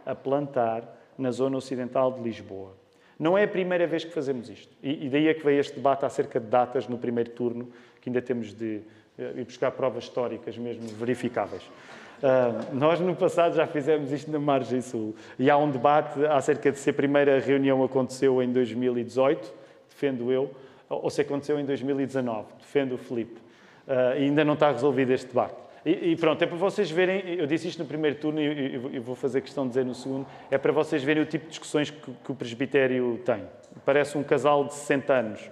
a 0.05 0.13
plantar 0.13 0.83
na 1.17 1.31
zona 1.31 1.57
ocidental 1.57 2.11
de 2.11 2.21
Lisboa. 2.21 2.78
Não 3.19 3.38
é 3.38 3.43
a 3.43 3.47
primeira 3.47 3.86
vez 3.86 4.05
que 4.05 4.12
fazemos 4.12 4.49
isto. 4.49 4.73
E 4.82 5.10
daí 5.10 5.27
é 5.27 5.34
que 5.34 5.43
veio 5.43 5.60
este 5.60 5.75
debate 5.75 6.05
acerca 6.05 6.39
de 6.39 6.47
datas 6.47 6.88
no 6.88 6.97
primeiro 6.97 7.32
turno, 7.32 7.67
que 7.99 8.10
ainda 8.10 8.21
temos 8.21 8.53
de 8.53 8.82
eh, 9.17 9.34
ir 9.36 9.43
buscar 9.43 9.71
provas 9.71 10.05
históricas 10.05 10.58
mesmo 10.58 10.88
verificáveis. 10.88 11.62
Uh, 11.63 12.75
nós 12.75 12.99
no 12.99 13.15
passado 13.15 13.55
já 13.55 13.67
fizemos 13.67 14.12
isto 14.12 14.29
na 14.29 14.39
Margem 14.39 14.82
Sul 14.82 15.15
e 15.38 15.49
há 15.49 15.58
um 15.58 15.71
debate 15.71 16.25
acerca 16.25 16.69
de 16.69 16.77
se 16.77 16.89
a 16.89 16.93
primeira 16.93 17.39
reunião 17.39 17.82
aconteceu 17.84 18.41
em 18.41 18.51
2018, 18.51 19.53
defendo 19.89 20.32
eu, 20.32 20.51
ou 20.89 21.10
se 21.10 21.21
aconteceu 21.21 21.60
em 21.60 21.65
2019, 21.65 22.45
defendo 22.60 22.95
o 22.95 22.97
Felipe. 22.97 23.39
Uh, 23.88 24.17
e 24.17 24.23
ainda 24.23 24.45
não 24.45 24.53
está 24.53 24.71
resolvido 24.71 25.12
este 25.12 25.27
debate. 25.27 25.55
E, 25.85 26.11
e, 26.11 26.15
pronto, 26.15 26.41
é 26.41 26.47
para 26.47 26.57
vocês 26.57 26.91
verem, 26.91 27.35
eu 27.35 27.47
disse 27.47 27.67
isto 27.67 27.79
no 27.79 27.85
primeiro 27.85 28.17
turno 28.17 28.41
e, 28.41 28.95
e 28.95 28.99
vou 28.99 29.15
fazer 29.15 29.41
questão 29.41 29.63
de 29.63 29.69
dizer 29.69 29.85
no 29.85 29.95
segundo, 29.95 30.27
é 30.51 30.57
para 30.57 30.71
vocês 30.71 31.03
verem 31.03 31.23
o 31.23 31.25
tipo 31.25 31.45
de 31.45 31.51
discussões 31.51 31.89
que, 31.89 32.11
que 32.11 32.31
o 32.31 32.35
presbitério 32.35 33.19
tem. 33.25 33.43
Parece 33.85 34.17
um 34.17 34.23
casal 34.23 34.65
de 34.65 34.73
60 34.73 35.13
anos. 35.13 35.49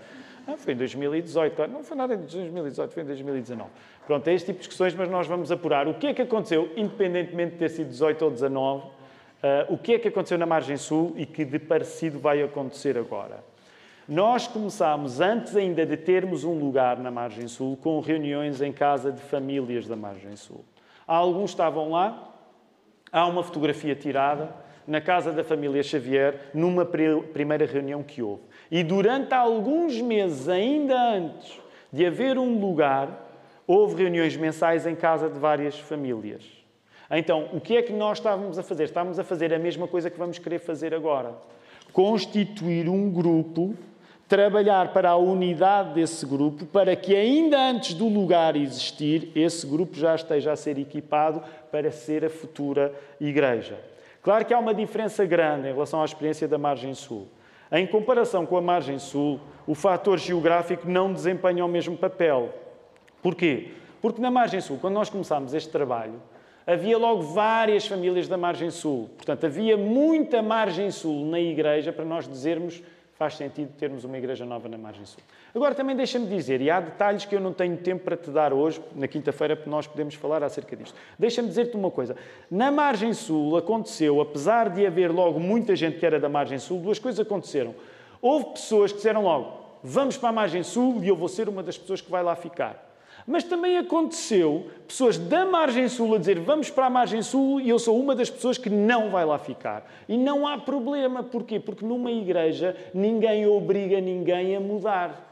Ah, 0.47 0.55
foi 0.55 0.73
em 0.73 0.77
2018, 0.77 1.67
não 1.67 1.83
foi 1.83 1.97
nada 1.97 2.13
em 2.13 2.19
2018, 2.19 2.93
foi 2.93 3.03
em 3.03 3.05
2019. 3.05 3.69
Pronto, 4.05 4.27
é 4.27 4.33
este 4.33 4.45
tipo 4.45 4.59
de 4.59 4.59
discussões, 4.59 4.95
mas 4.95 5.09
nós 5.09 5.27
vamos 5.27 5.51
apurar 5.51 5.87
o 5.89 5.93
que 5.93 6.07
é 6.07 6.13
que 6.13 6.21
aconteceu, 6.21 6.71
independentemente 6.77 7.53
de 7.53 7.57
ter 7.57 7.69
sido 7.69 7.89
18 7.89 8.23
ou 8.23 8.31
19, 8.31 8.85
uh, 8.85 8.91
ah, 9.43 9.65
o 9.69 9.77
que 9.77 9.93
é 9.93 9.99
que 9.99 10.07
aconteceu 10.07 10.37
na 10.37 10.45
margem 10.45 10.77
sul 10.77 11.13
e 11.17 11.25
que 11.25 11.43
de 11.43 11.59
parecido 11.59 12.17
vai 12.17 12.41
acontecer 12.41 12.97
agora. 12.97 13.43
Nós 14.07 14.47
começámos, 14.47 15.19
antes 15.19 15.53
ainda 15.53 15.85
de 15.85 15.97
termos 15.97 16.45
um 16.45 16.57
lugar 16.57 16.97
na 16.97 17.11
margem 17.11 17.45
sul, 17.49 17.75
com 17.75 17.99
reuniões 17.99 18.61
em 18.61 18.71
casa 18.71 19.11
de 19.11 19.21
famílias 19.21 19.85
da 19.85 19.97
margem 19.97 20.33
sul. 20.37 20.63
Alguns 21.05 21.49
estavam 21.49 21.91
lá, 21.91 22.33
há 23.11 23.25
uma 23.25 23.43
fotografia 23.43 23.93
tirada 23.95 24.49
na 24.87 25.01
casa 25.01 25.33
da 25.33 25.43
família 25.43 25.83
Xavier, 25.83 26.51
numa 26.53 26.85
primeira 26.85 27.65
reunião 27.65 28.01
que 28.01 28.21
houve. 28.21 28.43
E 28.71 28.81
durante 28.81 29.33
alguns 29.33 29.99
meses, 29.99 30.47
ainda 30.47 30.97
antes 30.97 31.59
de 31.91 32.05
haver 32.05 32.37
um 32.37 32.57
lugar, 32.61 33.09
houve 33.67 34.03
reuniões 34.03 34.37
mensais 34.37 34.87
em 34.87 34.95
casa 34.95 35.29
de 35.29 35.37
várias 35.37 35.77
famílias. 35.77 36.45
Então, 37.11 37.49
o 37.51 37.59
que 37.59 37.75
é 37.75 37.81
que 37.81 37.91
nós 37.91 38.19
estávamos 38.19 38.57
a 38.57 38.63
fazer? 38.63 38.85
Estávamos 38.85 39.19
a 39.19 39.23
fazer 39.25 39.53
a 39.53 39.59
mesma 39.59 39.85
coisa 39.85 40.09
que 40.09 40.17
vamos 40.17 40.39
querer 40.39 40.59
fazer 40.59 40.93
agora. 40.93 41.35
Constituir 41.91 42.87
um 42.87 43.09
grupo, 43.09 43.75
trabalhar 44.27 44.91
para 44.91 45.11
a 45.11 45.15
unidade 45.15 45.93
desse 45.93 46.25
grupo, 46.25 46.65
para 46.65 46.95
que 46.95 47.15
ainda 47.15 47.57
antes 47.57 47.93
do 47.93 48.07
lugar 48.07 48.55
existir, 48.55 49.31
esse 49.33 49.65
grupo 49.65 49.95
já 49.95 50.13
esteja 50.15 50.51
a 50.51 50.55
ser 50.55 50.77
equipado 50.77 51.41
para 51.71 51.91
ser 51.91 52.25
a 52.25 52.29
futura 52.29 52.93
igreja. 53.19 53.79
Claro 54.21 54.43
que 54.43 54.53
há 54.53 54.59
uma 54.59 54.73
diferença 54.73 55.25
grande 55.25 55.69
em 55.69 55.73
relação 55.73 56.01
à 56.01 56.05
experiência 56.05 56.47
da 56.47 56.57
margem 56.57 56.93
sul. 56.93 57.27
Em 57.71 57.87
comparação 57.87 58.45
com 58.45 58.57
a 58.57 58.61
margem 58.61 58.99
sul, 58.99 59.39
o 59.65 59.73
fator 59.73 60.17
geográfico 60.17 60.89
não 60.89 61.13
desempenha 61.13 61.63
o 61.63 61.69
mesmo 61.69 61.97
papel. 61.97 62.53
Porquê? 63.21 63.69
Porque 64.01 64.21
na 64.21 64.29
margem 64.29 64.59
sul, 64.59 64.77
quando 64.79 64.93
nós 64.93 65.09
começámos 65.09 65.53
este 65.53 65.69
trabalho, 65.69 66.21
havia 66.65 66.97
logo 66.97 67.21
várias 67.21 67.87
famílias 67.87 68.27
da 68.27 68.37
margem 68.37 68.69
sul. 68.69 69.09
Portanto, 69.15 69.45
havia 69.45 69.77
muita 69.77 70.41
margem 70.41 70.91
sul 70.91 71.25
na 71.25 71.39
igreja 71.39 71.93
para 71.93 72.05
nós 72.05 72.27
dizermos 72.27 72.81
faz 73.17 73.35
sentido 73.35 73.71
termos 73.77 74.03
uma 74.03 74.17
igreja 74.17 74.45
nova 74.45 74.69
na 74.69 74.77
margem 74.77 75.03
sul. 75.03 75.19
Agora 75.53 75.73
também 75.73 75.95
deixa-me 75.95 76.27
dizer, 76.27 76.61
e 76.61 76.69
há 76.69 76.79
detalhes 76.79 77.25
que 77.25 77.35
eu 77.35 77.39
não 77.39 77.51
tenho 77.51 77.75
tempo 77.77 78.03
para 78.03 78.15
te 78.15 78.29
dar 78.29 78.53
hoje, 78.53 78.79
na 78.95 79.07
quinta-feira, 79.07 79.59
nós 79.65 79.87
podemos 79.87 80.13
falar 80.13 80.43
acerca 80.43 80.75
disto. 80.75 80.95
Deixa-me 81.17 81.47
dizer-te 81.47 81.75
uma 81.75 81.89
coisa. 81.89 82.15
Na 82.49 82.71
margem 82.71 83.13
sul 83.13 83.57
aconteceu, 83.57 84.21
apesar 84.21 84.69
de 84.69 84.85
haver 84.85 85.11
logo 85.11 85.39
muita 85.39 85.75
gente 85.75 85.97
que 85.97 86.05
era 86.05 86.19
da 86.19 86.29
margem 86.29 86.59
sul, 86.59 86.79
duas 86.79 86.99
coisas 86.99 87.19
aconteceram. 87.19 87.73
Houve 88.21 88.51
pessoas 88.51 88.91
que 88.91 88.97
disseram 88.97 89.23
logo, 89.23 89.65
vamos 89.83 90.15
para 90.15 90.29
a 90.29 90.33
margem 90.33 90.61
sul 90.61 91.03
e 91.03 91.07
eu 91.07 91.15
vou 91.15 91.27
ser 91.27 91.49
uma 91.49 91.63
das 91.63 91.77
pessoas 91.77 92.01
que 92.01 92.11
vai 92.11 92.21
lá 92.21 92.35
ficar. 92.35 92.86
Mas 93.27 93.43
também 93.43 93.77
aconteceu 93.77 94.67
pessoas 94.87 95.17
da 95.17 95.45
margem 95.45 95.89
sul 95.89 96.15
a 96.15 96.17
dizer 96.17 96.39
vamos 96.39 96.69
para 96.69 96.85
a 96.85 96.89
margem 96.89 97.21
sul 97.21 97.59
e 97.59 97.67
eu 97.67 97.77
sou 97.77 97.99
uma 97.99 98.15
das 98.15 98.29
pessoas 98.29 98.57
que 98.57 98.69
não 98.69 99.09
vai 99.09 99.25
lá 99.25 99.37
ficar. 99.37 99.85
E 100.07 100.17
não 100.17 100.47
há 100.47 100.57
problema. 100.57 101.21
Porquê? 101.21 101.59
Porque 101.59 101.85
numa 101.85 102.09
igreja 102.09 102.73
ninguém 102.93 103.45
obriga 103.45 103.99
ninguém 103.99 104.55
a 104.55 104.61
mudar 104.61 105.27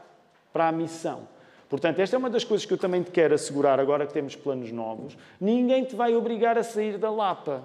para 0.52 0.68
a 0.68 0.72
missão. 0.72 1.26
Portanto, 1.70 1.98
esta 2.00 2.14
é 2.14 2.18
uma 2.18 2.28
das 2.28 2.44
coisas 2.44 2.66
que 2.66 2.72
eu 2.74 2.78
também 2.78 3.02
te 3.02 3.10
quero 3.10 3.34
assegurar 3.34 3.80
agora 3.80 4.06
que 4.06 4.12
temos 4.12 4.36
planos 4.36 4.70
novos. 4.70 5.16
Ninguém 5.40 5.82
te 5.82 5.96
vai 5.96 6.14
obrigar 6.14 6.58
a 6.58 6.62
sair 6.62 6.98
da 6.98 7.10
Lapa. 7.10 7.64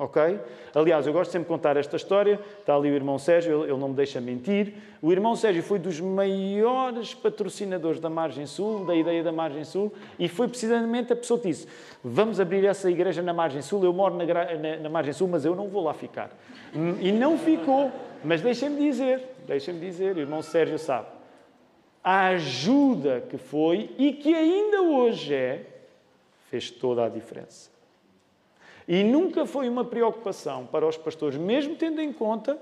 Ok? 0.00 0.38
Aliás, 0.76 1.08
eu 1.08 1.12
gosto 1.12 1.32
sempre 1.32 1.46
de 1.46 1.48
contar 1.48 1.76
esta 1.76 1.96
história. 1.96 2.38
Está 2.60 2.76
ali 2.76 2.88
o 2.88 2.94
irmão 2.94 3.18
Sérgio, 3.18 3.64
ele 3.64 3.76
não 3.76 3.88
me 3.88 3.96
deixa 3.96 4.20
mentir. 4.20 4.74
O 5.02 5.10
irmão 5.10 5.34
Sérgio 5.34 5.60
foi 5.60 5.80
dos 5.80 6.00
maiores 6.00 7.14
patrocinadores 7.14 7.98
da 7.98 8.08
Margem 8.08 8.46
Sul, 8.46 8.84
da 8.84 8.94
ideia 8.94 9.24
da 9.24 9.32
Margem 9.32 9.64
Sul, 9.64 9.92
e 10.16 10.28
foi 10.28 10.46
precisamente 10.46 11.12
a 11.12 11.16
pessoa 11.16 11.40
que 11.40 11.48
disse: 11.48 11.66
Vamos 12.04 12.38
abrir 12.38 12.64
essa 12.64 12.88
igreja 12.88 13.22
na 13.22 13.34
Margem 13.34 13.60
Sul. 13.60 13.82
Eu 13.82 13.92
moro 13.92 14.14
na, 14.14 14.24
na, 14.24 14.76
na 14.82 14.88
Margem 14.88 15.12
Sul, 15.12 15.26
mas 15.26 15.44
eu 15.44 15.56
não 15.56 15.66
vou 15.66 15.82
lá 15.82 15.92
ficar. 15.92 16.30
E 17.00 17.10
não 17.10 17.36
ficou. 17.36 17.90
Mas 18.22 18.40
deixem-me 18.40 18.80
dizer, 18.80 19.20
deixem-me 19.48 19.80
dizer, 19.80 20.16
o 20.16 20.20
irmão 20.20 20.42
Sérgio 20.42 20.78
sabe. 20.78 21.08
A 22.04 22.28
ajuda 22.28 23.24
que 23.28 23.36
foi 23.36 23.90
e 23.98 24.12
que 24.12 24.32
ainda 24.32 24.80
hoje 24.82 25.34
é, 25.34 25.66
fez 26.50 26.70
toda 26.70 27.04
a 27.04 27.08
diferença. 27.08 27.77
E 28.88 29.04
nunca 29.04 29.44
foi 29.44 29.68
uma 29.68 29.84
preocupação 29.84 30.64
para 30.64 30.88
os 30.88 30.96
pastores, 30.96 31.36
mesmo 31.36 31.76
tendo 31.76 32.00
em 32.00 32.10
conta 32.10 32.58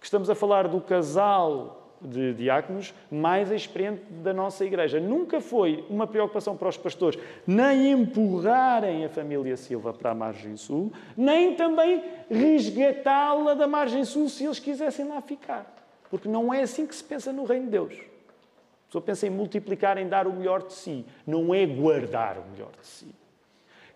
que 0.00 0.04
estamos 0.04 0.28
a 0.28 0.34
falar 0.34 0.66
do 0.66 0.80
casal 0.80 1.94
de 2.00 2.32
diáconos 2.34 2.94
mais 3.10 3.52
experiente 3.52 4.02
da 4.10 4.32
nossa 4.32 4.64
igreja. 4.64 4.98
Nunca 4.98 5.40
foi 5.40 5.84
uma 5.88 6.08
preocupação 6.08 6.56
para 6.56 6.68
os 6.68 6.76
pastores 6.76 7.20
nem 7.46 7.92
empurrarem 7.92 9.04
a 9.04 9.08
família 9.08 9.56
Silva 9.56 9.92
para 9.92 10.10
a 10.10 10.14
margem 10.14 10.56
sul, 10.56 10.90
nem 11.16 11.54
também 11.54 12.02
resgatá-la 12.28 13.54
da 13.54 13.68
margem 13.68 14.04
sul 14.04 14.28
se 14.28 14.44
eles 14.44 14.58
quisessem 14.58 15.06
lá 15.06 15.20
ficar. 15.20 15.72
Porque 16.10 16.28
não 16.28 16.52
é 16.52 16.62
assim 16.62 16.86
que 16.86 16.94
se 16.96 17.04
pensa 17.04 17.32
no 17.32 17.44
reino 17.44 17.66
de 17.66 17.70
Deus. 17.70 17.92
A 17.92 18.86
pessoa 18.86 19.02
pensa 19.02 19.26
em 19.28 19.30
multiplicar, 19.30 19.98
em 19.98 20.08
dar 20.08 20.26
o 20.26 20.32
melhor 20.32 20.64
de 20.64 20.72
si, 20.72 21.06
não 21.24 21.54
é 21.54 21.64
guardar 21.64 22.38
o 22.38 22.50
melhor 22.50 22.72
de 22.80 22.86
si. 22.86 23.19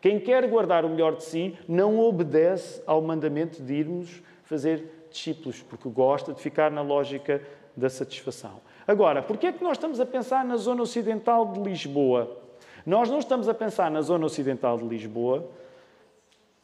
Quem 0.05 0.21
quer 0.21 0.47
guardar 0.49 0.85
o 0.85 0.91
melhor 0.91 1.17
de 1.17 1.25
si 1.25 1.59
não 1.67 1.99
obedece 1.99 2.83
ao 2.87 3.01
mandamento 3.01 3.63
de 3.63 3.73
irmos 3.73 4.23
fazer 4.43 5.07
discípulos, 5.11 5.63
porque 5.63 5.89
gosta 5.89 6.35
de 6.35 6.43
ficar 6.43 6.71
na 6.71 6.83
lógica 6.83 7.41
da 7.75 7.89
satisfação. 7.89 8.61
Agora, 8.87 9.23
por 9.23 9.39
que 9.39 9.47
é 9.47 9.53
que 9.53 9.65
nós 9.65 9.79
estamos 9.79 9.99
a 10.01 10.05
pensar 10.05 10.45
na 10.45 10.59
zona 10.59 10.83
ocidental 10.83 11.51
de 11.53 11.61
Lisboa? 11.61 12.37
Nós 12.85 13.09
não 13.09 13.19
estamos 13.19 13.49
a 13.49 13.55
pensar 13.55 13.91
na 13.91 14.03
zona 14.03 14.27
ocidental 14.27 14.77
de 14.77 14.85
Lisboa, 14.85 15.49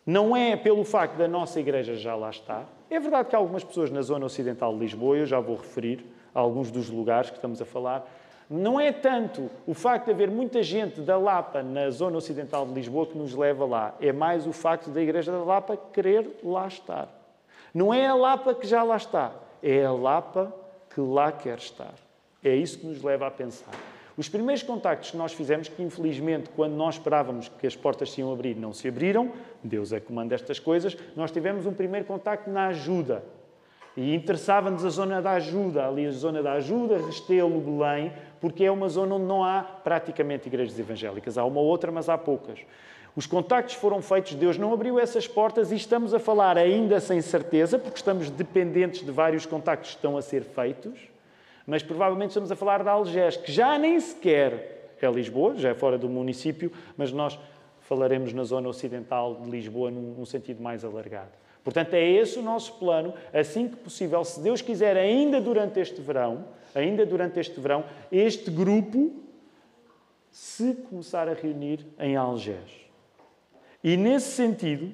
não 0.05 0.37
é 0.37 0.55
pelo 0.55 0.85
facto 0.85 1.17
da 1.17 1.27
nossa 1.27 1.59
igreja 1.59 1.95
já 1.95 2.15
lá 2.15 2.29
estar. 2.29 2.69
É 2.91 3.01
verdade 3.01 3.31
que 3.31 3.35
há 3.35 3.39
algumas 3.39 3.65
pessoas 3.65 3.91
na 3.91 4.03
zona 4.03 4.27
ocidental 4.27 4.75
de 4.75 4.81
Lisboa, 4.81 5.17
eu 5.17 5.25
já 5.25 5.41
vou 5.41 5.57
referir 5.57 6.05
a 6.35 6.41
alguns 6.41 6.71
dos 6.71 6.91
lugares 6.91 7.31
que 7.31 7.37
estamos 7.37 7.63
a 7.63 7.65
falar, 7.65 8.07
não 8.51 8.81
é 8.81 8.91
tanto 8.91 9.49
o 9.65 9.73
facto 9.73 10.07
de 10.07 10.11
haver 10.11 10.29
muita 10.29 10.61
gente 10.61 11.01
da 11.01 11.17
Lapa 11.17 11.63
na 11.63 11.89
zona 11.91 12.17
ocidental 12.17 12.67
de 12.67 12.75
Lisboa 12.75 13.07
que 13.07 13.17
nos 13.17 13.33
leva 13.33 13.65
lá, 13.65 13.95
é 14.01 14.13
mais 14.13 14.45
o 14.45 14.53
facto 14.53 14.91
da 14.91 15.01
Igreja 15.01 15.31
da 15.31 15.45
Lapa 15.45 15.79
querer 15.93 16.41
lá 16.43 16.67
estar. 16.67 17.09
Não 17.73 17.95
é 17.95 18.09
a 18.09 18.15
Lapa 18.15 18.53
que 18.53 18.67
já 18.67 18.83
lá 18.83 18.97
está, 18.97 19.33
é 19.63 19.85
a 19.85 19.93
Lapa 19.93 20.53
que 20.93 21.01
lá 21.01 21.31
quer 21.31 21.59
estar. 21.59 21.95
É 22.43 22.53
isso 22.53 22.81
que 22.81 22.87
nos 22.87 23.01
leva 23.03 23.29
a 23.29 23.31
pensar. 23.31 23.71
Os 24.17 24.29
primeiros 24.29 24.65
contactos 24.65 25.13
que 25.13 25.17
nós 25.17 25.33
fizemos, 25.33 25.69
que 25.69 25.81
infelizmente, 25.81 26.51
quando 26.57 26.73
nós 26.73 26.97
esperávamos 26.97 27.49
que 27.49 27.67
as 27.67 27.77
portas 27.77 28.11
se 28.11 28.21
iam 28.21 28.33
abrir, 28.33 28.57
não 28.57 28.73
se 28.73 28.89
abriram, 28.89 29.33
Deus 29.63 29.93
é 29.93 30.01
que 30.01 30.07
comanda 30.07 30.35
estas 30.35 30.59
coisas, 30.59 30.97
nós 31.15 31.31
tivemos 31.31 31.67
um 31.67 31.73
primeiro 31.73 32.05
contacto 32.05 32.51
na 32.51 32.67
ajuda. 32.67 33.23
E 33.97 34.15
interessava-nos 34.15 34.85
a 34.85 34.89
zona 34.89 35.21
da 35.21 35.33
ajuda, 35.33 35.87
ali 35.87 36.07
a 36.07 36.11
zona 36.11 36.43
da 36.43 36.53
ajuda, 36.53 36.99
Restelo, 36.99 37.61
Belém, 37.61 38.13
porque 38.41 38.65
é 38.65 38.71
uma 38.71 38.89
zona 38.89 39.17
onde 39.17 39.27
não 39.27 39.45
há 39.45 39.63
praticamente 39.63 40.49
igrejas 40.49 40.79
evangélicas. 40.79 41.37
Há 41.37 41.45
uma 41.45 41.61
outra, 41.61 41.91
mas 41.91 42.09
há 42.09 42.17
poucas. 42.17 42.61
Os 43.17 43.27
contactos 43.27 43.75
foram 43.75 44.01
feitos, 44.01 44.35
Deus 44.35 44.57
não 44.57 44.73
abriu 44.73 44.99
essas 44.99 45.27
portas 45.27 45.73
e 45.73 45.77
estamos 45.77 46.15
a 46.15 46.19
falar 46.19 46.57
ainda 46.57 47.01
sem 47.01 47.21
certeza, 47.21 47.79
porque 47.79 47.97
estamos 47.97 48.31
dependentes 48.31 49.05
de 49.05 49.11
vários 49.11 49.45
contactos 49.45 49.91
que 49.91 49.97
estão 49.97 50.17
a 50.17 50.23
ser 50.23 50.45
feitos, 50.45 50.99
mas 51.67 51.83
provavelmente 51.83 52.31
estamos 52.31 52.53
a 52.53 52.57
falar 52.57 52.85
da 52.85 52.93
Algés, 52.93 53.37
que 53.37 53.51
já 53.51 53.77
nem 53.77 53.99
sequer 53.99 54.79
é 55.01 55.11
Lisboa, 55.11 55.57
já 55.57 55.71
é 55.71 55.75
fora 55.75 55.97
do 55.97 56.09
município, 56.09 56.71
mas 56.97 57.11
nós 57.11 57.39
falaremos 57.81 58.33
na 58.33 58.45
zona 58.45 58.69
ocidental 58.69 59.35
de 59.35 59.51
Lisboa 59.51 59.91
num 59.91 60.25
sentido 60.27 60.63
mais 60.63 60.85
alargado. 60.85 61.31
Portanto, 61.63 61.95
é 61.95 62.03
esse 62.03 62.39
o 62.39 62.43
nosso 62.43 62.75
plano, 62.75 63.13
assim 63.33 63.69
que 63.69 63.77
possível, 63.77 64.25
se 64.25 64.41
Deus 64.41 64.63
quiser, 64.63 64.97
ainda 64.97 65.41
durante 65.41 65.79
este 65.79 66.01
verão, 66.01 66.45
ainda 66.75 67.05
durante 67.05 67.39
este 67.39 67.61
verão, 67.61 67.85
este 68.11 68.51
grupo 68.51 69.13
se 70.31 70.75
começar 70.89 71.29
a 71.29 71.35
reunir 71.35 71.87
em 71.99 72.17
Algés. 72.17 72.71
E 73.83 73.97
nesse 73.97 74.31
sentido, 74.31 74.93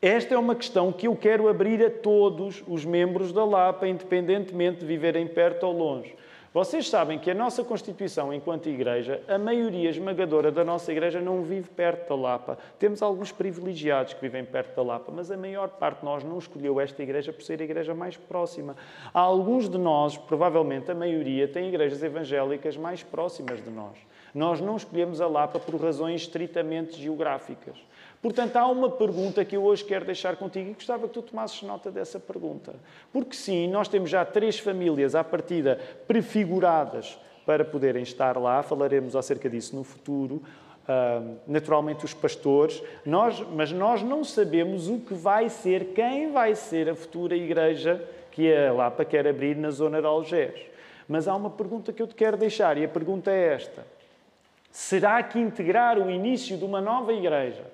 esta 0.00 0.34
é 0.34 0.38
uma 0.38 0.54
questão 0.54 0.92
que 0.92 1.06
eu 1.06 1.16
quero 1.16 1.48
abrir 1.48 1.84
a 1.84 1.90
todos 1.90 2.62
os 2.66 2.84
membros 2.84 3.32
da 3.32 3.44
Lapa, 3.44 3.86
independentemente 3.86 4.80
de 4.80 4.86
viverem 4.86 5.26
perto 5.28 5.64
ou 5.64 5.72
longe. 5.72 6.14
Vocês 6.54 6.86
sabem 6.90 7.18
que 7.18 7.30
a 7.30 7.34
nossa 7.34 7.64
Constituição, 7.64 8.30
enquanto 8.30 8.68
Igreja, 8.68 9.22
a 9.26 9.38
maioria 9.38 9.88
esmagadora 9.88 10.52
da 10.52 10.62
nossa 10.62 10.92
Igreja 10.92 11.18
não 11.18 11.40
vive 11.42 11.70
perto 11.70 12.10
da 12.10 12.14
Lapa. 12.14 12.58
Temos 12.78 13.00
alguns 13.00 13.32
privilegiados 13.32 14.12
que 14.12 14.20
vivem 14.20 14.44
perto 14.44 14.76
da 14.76 14.82
Lapa, 14.82 15.10
mas 15.10 15.30
a 15.30 15.36
maior 15.36 15.70
parte 15.70 16.00
de 16.00 16.04
nós 16.04 16.22
não 16.22 16.38
escolheu 16.38 16.78
esta 16.78 17.02
Igreja 17.02 17.32
por 17.32 17.42
ser 17.42 17.62
a 17.62 17.64
Igreja 17.64 17.94
mais 17.94 18.18
próxima. 18.18 18.76
Há 19.14 19.20
alguns 19.20 19.66
de 19.66 19.78
nós, 19.78 20.18
provavelmente 20.18 20.90
a 20.90 20.94
maioria, 20.94 21.48
têm 21.48 21.68
igrejas 21.68 22.02
evangélicas 22.02 22.76
mais 22.76 23.02
próximas 23.02 23.64
de 23.64 23.70
nós. 23.70 23.96
Nós 24.34 24.60
não 24.60 24.76
escolhemos 24.76 25.22
a 25.22 25.26
Lapa 25.26 25.58
por 25.58 25.80
razões 25.80 26.20
estritamente 26.20 27.00
geográficas. 27.00 27.78
Portanto, 28.22 28.56
há 28.56 28.68
uma 28.68 28.88
pergunta 28.88 29.44
que 29.44 29.56
eu 29.56 29.64
hoje 29.64 29.84
quero 29.84 30.04
deixar 30.04 30.36
contigo 30.36 30.70
e 30.70 30.74
gostava 30.74 31.08
que 31.08 31.14
tu 31.14 31.22
tomasses 31.22 31.60
nota 31.62 31.90
dessa 31.90 32.20
pergunta. 32.20 32.72
Porque 33.12 33.34
sim, 33.34 33.66
nós 33.66 33.88
temos 33.88 34.08
já 34.08 34.24
três 34.24 34.60
famílias 34.60 35.16
à 35.16 35.24
partida 35.24 35.80
prefiguradas 36.06 37.18
para 37.44 37.64
poderem 37.64 38.04
estar 38.04 38.38
lá, 38.38 38.62
falaremos 38.62 39.16
acerca 39.16 39.50
disso 39.50 39.74
no 39.74 39.82
futuro. 39.82 40.40
Uh, 40.82 41.36
naturalmente, 41.48 42.04
os 42.04 42.14
pastores, 42.14 42.80
nós, 43.04 43.40
mas 43.52 43.72
nós 43.72 44.02
não 44.02 44.22
sabemos 44.22 44.88
o 44.88 45.00
que 45.00 45.14
vai 45.14 45.48
ser, 45.48 45.86
quem 45.86 46.30
vai 46.30 46.54
ser 46.54 46.88
a 46.88 46.94
futura 46.94 47.36
igreja 47.36 48.08
que 48.30 48.54
a 48.54 48.72
Lapa 48.72 49.04
quer 49.04 49.26
abrir 49.26 49.56
na 49.56 49.70
zona 49.70 50.00
de 50.00 50.06
Algés. 50.06 50.60
Mas 51.08 51.26
há 51.26 51.34
uma 51.34 51.50
pergunta 51.50 51.92
que 51.92 52.00
eu 52.00 52.06
te 52.06 52.14
quero 52.14 52.36
deixar 52.36 52.78
e 52.78 52.84
a 52.84 52.88
pergunta 52.88 53.32
é 53.32 53.54
esta: 53.54 53.84
será 54.70 55.20
que 55.24 55.40
integrar 55.40 55.98
o 55.98 56.08
início 56.08 56.56
de 56.56 56.64
uma 56.64 56.80
nova 56.80 57.12
igreja 57.12 57.71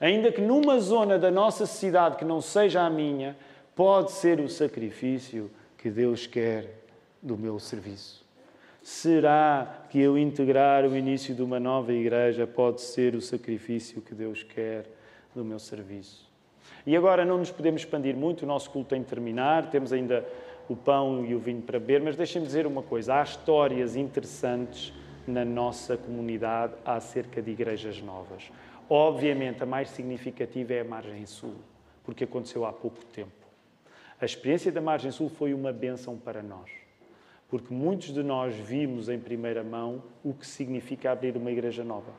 ainda 0.00 0.30
que 0.30 0.40
numa 0.40 0.78
zona 0.78 1.18
da 1.18 1.30
nossa 1.30 1.66
cidade 1.66 2.16
que 2.16 2.24
não 2.24 2.40
seja 2.40 2.82
a 2.82 2.90
minha, 2.90 3.36
pode 3.74 4.12
ser 4.12 4.40
o 4.40 4.48
sacrifício 4.48 5.50
que 5.76 5.90
Deus 5.90 6.26
quer 6.26 6.82
do 7.22 7.36
meu 7.36 7.58
serviço. 7.58 8.24
Será 8.82 9.84
que 9.90 10.00
eu 10.00 10.16
integrar 10.16 10.84
o 10.84 10.96
início 10.96 11.34
de 11.34 11.42
uma 11.42 11.58
nova 11.58 11.92
igreja 11.92 12.46
pode 12.46 12.80
ser 12.80 13.14
o 13.14 13.20
sacrifício 13.20 14.00
que 14.00 14.14
Deus 14.14 14.42
quer 14.42 14.86
do 15.34 15.44
meu 15.44 15.58
serviço? 15.58 16.24
E 16.86 16.96
agora 16.96 17.24
não 17.24 17.38
nos 17.38 17.50
podemos 17.50 17.80
expandir 17.80 18.16
muito, 18.16 18.42
o 18.42 18.46
nosso 18.46 18.70
culto 18.70 18.90
tem 18.90 19.02
de 19.02 19.08
terminar, 19.08 19.70
temos 19.70 19.92
ainda 19.92 20.24
o 20.68 20.76
pão 20.76 21.24
e 21.24 21.34
o 21.34 21.38
vinho 21.38 21.62
para 21.62 21.78
beber, 21.78 22.00
mas 22.00 22.16
deixem-me 22.16 22.46
dizer 22.46 22.66
uma 22.66 22.82
coisa: 22.82 23.16
há 23.16 23.22
histórias 23.22 23.96
interessantes 23.96 24.92
na 25.26 25.44
nossa 25.44 25.96
comunidade 25.96 26.74
acerca 26.84 27.42
de 27.42 27.50
igrejas 27.50 28.00
novas. 28.00 28.50
Obviamente, 28.88 29.62
a 29.62 29.66
mais 29.66 29.90
significativa 29.90 30.74
é 30.74 30.80
a 30.80 30.84
margem 30.84 31.26
sul, 31.26 31.56
porque 32.04 32.24
aconteceu 32.24 32.64
há 32.64 32.72
pouco 32.72 33.04
tempo. 33.06 33.30
A 34.20 34.24
experiência 34.24 34.70
da 34.70 34.80
margem 34.80 35.10
sul 35.10 35.28
foi 35.28 35.52
uma 35.52 35.72
bênção 35.72 36.16
para 36.16 36.42
nós, 36.42 36.70
porque 37.48 37.74
muitos 37.74 38.14
de 38.14 38.22
nós 38.22 38.54
vimos 38.54 39.08
em 39.08 39.18
primeira 39.18 39.64
mão 39.64 40.02
o 40.24 40.32
que 40.32 40.46
significa 40.46 41.10
abrir 41.10 41.36
uma 41.36 41.50
igreja 41.50 41.82
nova. 41.82 42.12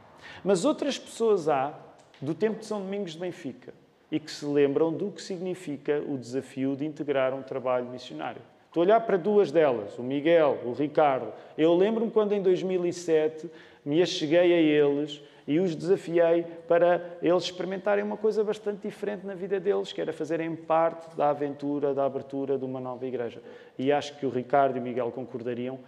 Mas 0.43 0.65
outras 0.65 0.99
pessoas 0.99 1.47
há, 1.47 1.73
do 2.21 2.33
tempo 2.33 2.59
de 2.59 2.65
São 2.65 2.81
Domingos 2.81 3.13
de 3.13 3.19
Benfica, 3.19 3.73
e 4.11 4.19
que 4.19 4.31
se 4.31 4.45
lembram 4.45 4.91
do 4.91 5.11
que 5.11 5.21
significa 5.21 6.03
o 6.07 6.17
desafio 6.17 6.75
de 6.75 6.85
integrar 6.85 7.33
um 7.33 7.41
trabalho 7.41 7.85
missionário. 7.85 8.41
Estou 8.67 8.81
a 8.81 8.85
olhar 8.85 8.99
para 9.01 9.17
duas 9.17 9.51
delas, 9.51 9.97
o 9.97 10.03
Miguel, 10.03 10.59
o 10.65 10.73
Ricardo. 10.73 11.33
Eu 11.57 11.73
lembro-me 11.75 12.11
quando 12.11 12.33
em 12.33 12.41
2007 12.41 13.49
me 13.83 14.01
acheguei 14.01 14.53
a 14.53 14.59
eles 14.59 15.21
e 15.47 15.59
os 15.59 15.73
desafiei 15.73 16.43
para 16.67 17.17
eles 17.21 17.43
experimentarem 17.43 18.03
uma 18.03 18.17
coisa 18.17 18.43
bastante 18.43 18.81
diferente 18.81 19.25
na 19.25 19.33
vida 19.33 19.59
deles, 19.59 19.93
que 19.93 20.01
era 20.01 20.11
fazerem 20.11 20.53
parte 20.53 21.15
da 21.15 21.29
aventura, 21.29 21.93
da 21.93 22.03
abertura 22.03 22.57
de 22.57 22.65
uma 22.65 22.81
nova 22.81 23.05
igreja. 23.05 23.41
E 23.79 23.89
acho 23.89 24.17
que 24.19 24.25
o 24.25 24.29
Ricardo 24.29 24.75
e 24.75 24.79
o 24.79 24.83
Miguel 24.83 25.09
concordariam 25.11 25.79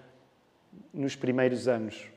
nos 0.94 1.14
primeiros 1.14 1.68
anos. 1.68 2.08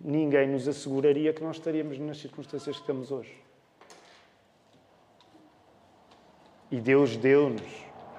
Ninguém 0.00 0.48
nos 0.48 0.66
asseguraria 0.66 1.32
que 1.32 1.42
nós 1.42 1.56
estaríamos 1.56 1.96
nas 2.00 2.18
circunstâncias 2.18 2.74
que 2.74 2.82
estamos 2.82 3.12
hoje. 3.12 3.40
E 6.68 6.80
Deus 6.80 7.16
deu-nos 7.16 7.62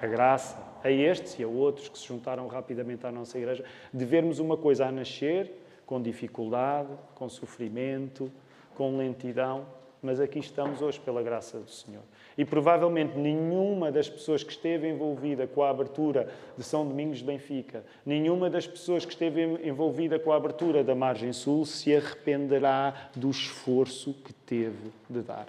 a 0.00 0.06
graça 0.06 0.56
a 0.82 0.90
estes 0.90 1.38
e 1.38 1.42
a 1.42 1.48
outros 1.48 1.88
que 1.88 1.98
se 1.98 2.06
juntaram 2.06 2.46
rapidamente 2.46 3.06
à 3.06 3.12
nossa 3.12 3.36
igreja 3.36 3.64
de 3.92 4.04
vermos 4.06 4.38
uma 4.38 4.56
coisa 4.56 4.86
a 4.86 4.92
nascer 4.92 5.63
com 5.86 6.00
dificuldade, 6.00 6.88
com 7.14 7.28
sofrimento, 7.28 8.30
com 8.74 8.96
lentidão, 8.96 9.66
mas 10.04 10.20
aqui 10.20 10.38
estamos 10.38 10.82
hoje 10.82 11.00
pela 11.00 11.22
graça 11.22 11.58
do 11.58 11.70
Senhor. 11.70 12.02
E 12.36 12.44
provavelmente 12.44 13.16
nenhuma 13.16 13.90
das 13.90 14.08
pessoas 14.08 14.44
que 14.44 14.52
esteve 14.52 14.86
envolvida 14.86 15.46
com 15.46 15.62
a 15.62 15.70
abertura 15.70 16.30
de 16.58 16.62
São 16.62 16.86
Domingos 16.86 17.18
de 17.18 17.24
Benfica, 17.24 17.84
nenhuma 18.04 18.50
das 18.50 18.66
pessoas 18.66 19.06
que 19.06 19.12
esteve 19.12 19.42
envolvida 19.66 20.18
com 20.18 20.30
a 20.30 20.36
abertura 20.36 20.84
da 20.84 20.94
Margem 20.94 21.32
Sul 21.32 21.64
se 21.64 21.96
arrependerá 21.96 23.08
do 23.16 23.30
esforço 23.30 24.12
que 24.12 24.34
teve 24.34 24.92
de 25.08 25.22
dar. 25.22 25.48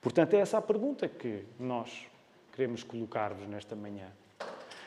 Portanto, 0.00 0.34
é 0.34 0.38
essa 0.38 0.58
a 0.58 0.62
pergunta 0.62 1.08
que 1.08 1.44
nós 1.58 2.06
queremos 2.52 2.84
colocar-vos 2.84 3.46
nesta 3.48 3.74
manhã. 3.74 4.06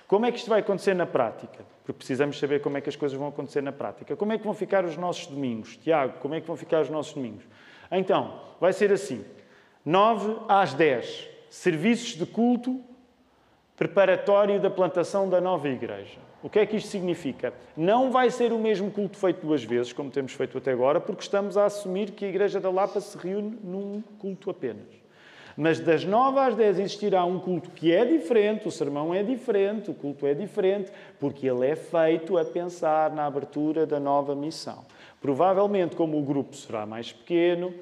Como 0.08 0.26
é 0.26 0.32
que 0.32 0.38
isto 0.38 0.50
vai 0.50 0.60
acontecer 0.60 0.94
na 0.94 1.06
prática? 1.06 1.66
Porque 1.84 1.98
precisamos 1.98 2.40
saber 2.40 2.62
como 2.62 2.78
é 2.78 2.82
que 2.82 2.90
as 2.90 2.96
coisas 2.96 3.18
vão 3.18 3.28
acontecer 3.28 3.62
na 3.62 3.72
prática. 3.72 4.16
Como 4.16 4.32
é 4.32 4.38
que 4.38 4.44
vão 4.44 4.54
ficar 4.54 4.86
os 4.86 4.98
nossos 4.98 5.28
domingos? 5.28 5.78
Tiago, 5.78 6.14
como 6.20 6.36
é 6.36 6.42
que 6.42 6.48
vão 6.48 6.56
ficar 6.56 6.82
os 6.82 6.90
nossos 6.90 7.14
domingos? 7.14 7.44
Então, 7.92 8.40
vai 8.60 8.74
ser 8.74 8.92
assim: 8.92 9.24
9 9.86 10.38
às 10.48 10.74
10, 10.74 11.30
serviços 11.50 12.16
de 12.16 12.26
culto 12.26 12.82
preparatório 13.76 14.60
da 14.60 14.70
plantação 14.70 15.30
da 15.30 15.42
nova 15.42 15.68
igreja. 15.68 16.20
O 16.42 16.50
que 16.50 16.60
é 16.60 16.66
que 16.66 16.76
isto 16.76 16.90
significa? 16.90 17.54
Não 17.76 18.12
vai 18.12 18.30
ser 18.30 18.52
o 18.52 18.60
mesmo 18.60 18.92
culto 18.92 19.18
feito 19.18 19.46
duas 19.46 19.64
vezes, 19.64 19.94
como 19.94 20.12
temos 20.12 20.34
feito 20.34 20.58
até 20.58 20.72
agora, 20.72 21.00
porque 21.00 21.22
estamos 21.22 21.58
a 21.58 21.66
assumir 21.66 22.12
que 22.12 22.26
a 22.26 22.28
Igreja 22.28 22.60
da 22.60 22.70
Lapa 22.70 23.00
se 23.00 23.18
reúne 23.18 23.58
num 23.64 24.04
culto 24.20 24.50
apenas. 24.50 25.03
Mas 25.56 25.80
das 25.80 26.04
9 26.04 26.40
às 26.40 26.56
10 26.56 26.80
existirá 26.80 27.24
um 27.26 27.40
culto 27.40 27.70
que 27.72 27.92
é 27.92 28.04
diferente, 28.06 28.68
o 28.68 28.72
sermão 28.72 29.14
é 29.14 29.22
diferente, 29.22 29.92
o 29.92 29.94
culto 29.94 30.26
é 30.26 30.34
diferente, 30.34 30.92
porque 31.20 31.48
ele 31.48 31.68
é 31.68 31.76
feito 31.76 32.38
a 32.38 32.46
pensar 32.46 33.12
na 33.12 33.26
abertura 33.26 33.86
da 33.86 34.00
nova 34.00 34.36
missão. 34.36 34.86
Provavelmente, 35.22 35.96
como 35.96 36.18
o 36.18 36.24
grupo 36.24 36.56
será 36.56 36.86
mais 36.86 37.12
pequeno, 37.12 37.74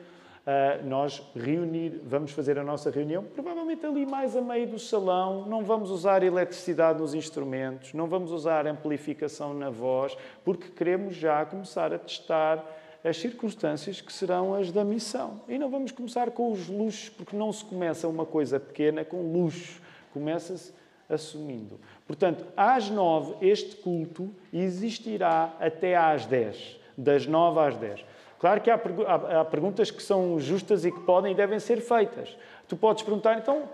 ah, 0.46 0.80
nós 0.84 1.22
reunir, 1.36 2.02
vamos 2.04 2.32
fazer 2.32 2.58
a 2.58 2.64
nossa 2.64 2.90
reunião, 2.90 3.24
provavelmente 3.24 3.86
ali 3.86 4.08
mais 4.08 4.36
a 4.36 4.42
meio 4.42 4.68
do 4.68 4.80
salão, 4.80 5.46
não 5.46 5.64
vamos 5.64 5.92
usar 5.92 6.24
eletricidade 6.24 7.00
nos 7.00 7.14
instrumentos, 7.14 7.94
não 7.94 8.08
vamos 8.08 8.32
usar 8.32 8.66
amplificação 8.66 9.54
na 9.54 9.70
voz, 9.70 10.18
porque 10.44 10.68
queremos 10.70 11.16
já 11.16 11.46
começar 11.46 11.94
a 11.94 12.00
testar 12.00 12.66
as 13.04 13.18
circunstâncias 13.18 14.00
que 14.02 14.14
serão 14.14 14.54
as 14.54 14.72
da 14.72 14.84
missão. 14.84 15.42
E 15.48 15.58
não 15.58 15.70
vamos 15.70 15.92
começar 15.92 16.32
com 16.32 16.52
os 16.52 16.68
luxos, 16.68 17.10
porque 17.10 17.36
não 17.36 17.52
se 17.52 17.66
começa 17.66 18.08
uma 18.08 18.26
coisa 18.26 18.60
pequena 18.60 19.04
com 19.04 19.32
luxo, 19.34 19.82
começa-se 20.14 20.74
assumindo. 21.10 21.80
Portanto, 22.08 22.46
às 22.56 22.90
nove, 22.90 23.36
este 23.42 23.76
culto 23.78 24.34
existirá 24.54 25.56
até 25.60 25.96
às 25.96 26.26
dez, 26.26 26.80
das 26.98 27.26
nove 27.26 27.60
às 27.60 27.78
dez. 27.78 28.06
Claro 28.40 28.62
que 28.62 28.72
há, 28.72 28.78
perguntas 29.46 29.92
que 29.92 30.02
são 30.02 30.40
justas 30.40 30.84
e 30.84 30.92
que 30.92 31.00
podem 31.02 31.34
e 31.34 31.36
devem 31.36 31.60
ser 31.60 31.80
feitas. 31.80 32.36
Tu 32.68 32.76
podes 32.76 33.04
perguntar, 33.04 33.38
então, 33.38 33.70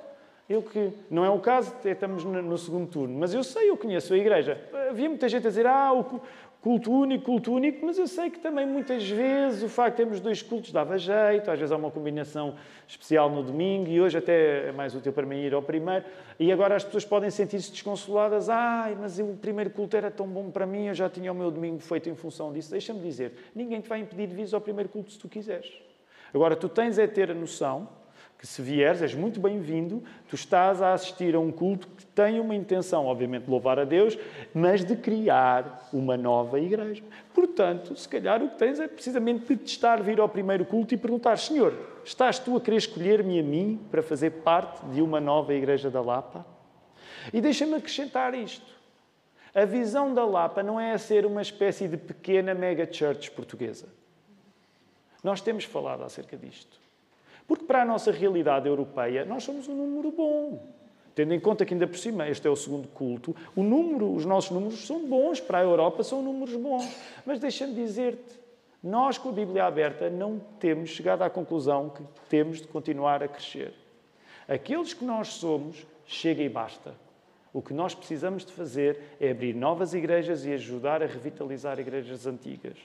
eu 0.50 0.62
que 0.62 0.94
não 1.10 1.26
é 1.26 1.30
o 1.30 1.40
caso, 1.40 1.74
estamos 1.84 2.24
no 2.24 2.58
segundo 2.58 2.88
turno, 2.88 3.18
mas 3.20 3.34
eu 3.34 3.44
sei, 3.44 3.70
eu 3.70 3.78
conheço 3.78 4.14
a 4.14 4.18
igreja. 4.18 4.62
Havia 4.90 5.10
muita 5.10 5.28
gente 5.28 5.46
a 5.46 5.50
dizer: 5.50 5.68
ah, 5.68 5.94
o, 5.94 6.22
culto 6.62 6.92
único, 6.92 7.24
culto 7.24 7.54
único, 7.54 7.86
mas 7.86 7.98
eu 7.98 8.08
sei 8.08 8.30
que 8.30 8.40
também 8.40 8.66
muitas 8.66 9.08
vezes 9.08 9.64
o 9.64 9.70
facto 9.70 9.92
de 9.92 9.98
termos 9.98 10.20
dois 10.20 10.42
cultos 10.42 10.72
dava 10.72 10.98
jeito, 10.98 11.50
às 11.50 11.58
vezes 11.58 11.72
há 11.72 11.78
uma 11.78 11.92
combinação 11.92 12.56
especial 12.88 13.30
no 13.30 13.44
domingo 13.44 13.90
e 13.90 14.02
hoje 14.02 14.18
até 14.18 14.68
é 14.68 14.72
mais 14.74 14.94
útil 14.96 15.14
para 15.14 15.26
mim 15.26 15.38
ir 15.38 15.54
ao 15.54 15.62
primeiro. 15.62 16.04
E 16.40 16.52
agora 16.52 16.76
as 16.76 16.84
pessoas 16.84 17.06
podem 17.06 17.30
sentir-se 17.30 17.72
desconsoladas. 17.72 18.50
Ai, 18.50 18.98
mas 19.00 19.18
o 19.20 19.36
primeiro 19.36 19.70
culto 19.70 19.96
era 19.96 20.12
tão 20.12 20.28
bom 20.28 20.52
para 20.52 20.66
mim, 20.66 20.88
eu 20.88 20.94
já 20.94 21.10
tinha 21.10 21.32
o 21.32 21.36
meu 21.36 21.52
domingo 21.52 21.80
feito 21.80 22.10
em 22.10 22.16
função 22.16 22.52
disso. 22.52 22.72
Deixa-me 22.72 23.00
dizer, 23.00 23.34
ninguém 23.56 23.80
te 23.80 23.88
vai 23.88 24.00
impedir 24.00 24.28
de 24.28 24.36
vir 24.36 24.54
ao 24.54 24.60
primeiro 24.60 24.90
culto 24.90 25.12
se 25.12 25.20
tu 25.20 25.30
quiseres. 25.30 25.72
Agora, 26.34 26.56
tu 26.56 26.68
tens 26.68 26.98
é 27.00 27.08
ter 27.08 27.32
a 27.32 27.34
noção 27.34 27.88
que 28.38 28.46
se 28.46 28.62
vieres, 28.62 29.02
és 29.02 29.16
muito 29.16 29.40
bem-vindo, 29.40 30.04
tu 30.30 30.36
estás 30.36 30.80
a 30.82 30.94
assistir 30.94 31.34
a 31.34 31.40
um 31.40 31.52
culto 31.52 31.88
que 31.88 32.06
tem 32.06 32.40
uma 32.40 32.56
intenção, 32.56 33.08
obviamente, 33.08 33.46
de 33.46 33.50
louvar 33.50 33.80
a 33.80 33.84
Deus, 33.84 34.18
mas 34.54 34.86
de 34.86 34.96
criar 34.96 35.90
uma 35.92 36.16
nova 36.16 36.60
igreja. 36.60 37.04
Portanto, 37.34 37.96
se 37.96 38.08
calhar 38.08 38.44
o 38.44 38.50
que 38.50 38.58
tens 38.58 38.80
é 38.80 38.88
precisamente 38.88 39.48
de 39.48 39.58
testar 39.58 40.04
vir 40.04 40.20
ao 40.20 40.30
primeiro 40.30 40.66
culto 40.66 40.94
e 40.94 40.98
perguntar: 40.98 41.38
Senhor, 41.38 41.74
estás 42.06 42.38
tu 42.38 42.56
a 42.56 42.62
querer 42.62 42.78
escolher-me 42.78 43.40
a 43.40 43.44
mim 43.44 43.82
para 43.90 44.04
fazer 44.04 44.30
parte 44.30 44.86
de 44.88 45.02
uma 45.02 45.20
nova 45.20 45.54
igreja 45.54 45.90
da 45.90 46.02
Lapa? 46.02 46.46
E 47.34 47.42
deixa-me 47.42 47.74
acrescentar 47.74 48.36
isto. 48.36 48.78
A 49.54 49.66
visão 49.66 50.14
da 50.14 50.24
Lapa 50.24 50.62
não 50.62 50.80
é 50.80 50.94
a 50.94 50.98
ser 51.00 51.26
uma 51.26 51.42
espécie 51.42 51.88
de 51.88 51.98
pequena 51.98 52.54
mega 52.54 52.88
church 52.92 53.32
portuguesa. 53.32 53.88
Nós 55.24 55.42
temos 55.42 55.64
falado 55.64 56.04
acerca 56.04 56.38
disto. 56.38 56.87
Porque 57.48 57.66
para 57.66 57.82
a 57.82 57.86
nossa 57.86 58.12
realidade 58.12 58.68
europeia, 58.68 59.24
nós 59.24 59.44
somos 59.44 59.68
um 59.68 59.76
número 59.76 60.12
bom. 60.12 60.68
Tendo 61.16 61.34
em 61.34 61.40
conta 61.40 61.66
que 61.66 61.74
ainda 61.74 61.88
por 61.88 61.98
cima 61.98 62.30
este 62.30 62.48
é 62.48 62.50
o 62.52 62.56
segundo 62.56 62.88
culto, 62.90 63.36
o 63.56 63.64
número, 63.64 64.14
os 64.14 64.26
nossos 64.26 64.52
números 64.52 64.86
são 64.86 65.08
bons 65.08 65.40
para 65.40 65.60
a 65.60 65.64
Europa, 65.64 66.04
são 66.04 66.22
números 66.22 66.56
bons. 66.56 66.88
Mas 67.26 67.40
deixa-me 67.40 67.74
dizer-te, 67.74 68.40
nós 68.84 69.18
com 69.18 69.30
a 69.30 69.32
Bíblia 69.32 69.66
aberta 69.66 70.10
não 70.10 70.40
temos 70.60 70.92
chegado 70.92 71.24
à 71.24 71.30
conclusão 71.30 71.90
que 71.90 72.04
temos 72.30 72.62
de 72.62 72.68
continuar 72.68 73.24
a 73.24 73.28
crescer. 73.28 73.74
Aqueles 74.48 74.94
que 74.94 75.04
nós 75.04 75.30
somos, 75.30 75.88
chega 76.06 76.44
e 76.44 76.50
basta. 76.50 76.94
O 77.52 77.62
que 77.62 77.74
nós 77.74 77.96
precisamos 77.96 78.46
de 78.46 78.52
fazer 78.52 79.00
é 79.20 79.32
abrir 79.32 79.56
novas 79.56 79.94
igrejas 79.96 80.46
e 80.46 80.54
ajudar 80.54 81.02
a 81.02 81.08
revitalizar 81.08 81.80
igrejas 81.80 82.28
antigas. 82.28 82.78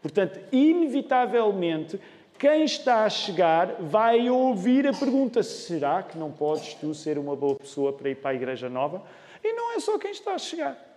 Portanto, 0.00 0.40
inevitavelmente, 0.50 2.00
quem 2.38 2.64
está 2.64 3.04
a 3.04 3.10
chegar 3.10 3.76
vai 3.80 4.28
ouvir 4.28 4.86
a 4.86 4.92
pergunta: 4.92 5.42
será 5.42 6.02
que 6.02 6.18
não 6.18 6.30
podes 6.30 6.74
tu 6.74 6.94
ser 6.94 7.18
uma 7.18 7.36
boa 7.36 7.54
pessoa 7.56 7.92
para 7.92 8.10
ir 8.10 8.16
para 8.16 8.30
a 8.30 8.34
igreja 8.34 8.68
nova? 8.68 9.02
E 9.42 9.52
não 9.52 9.72
é 9.72 9.80
só 9.80 9.98
quem 9.98 10.10
está 10.10 10.32
a 10.32 10.38
chegar. 10.38 10.94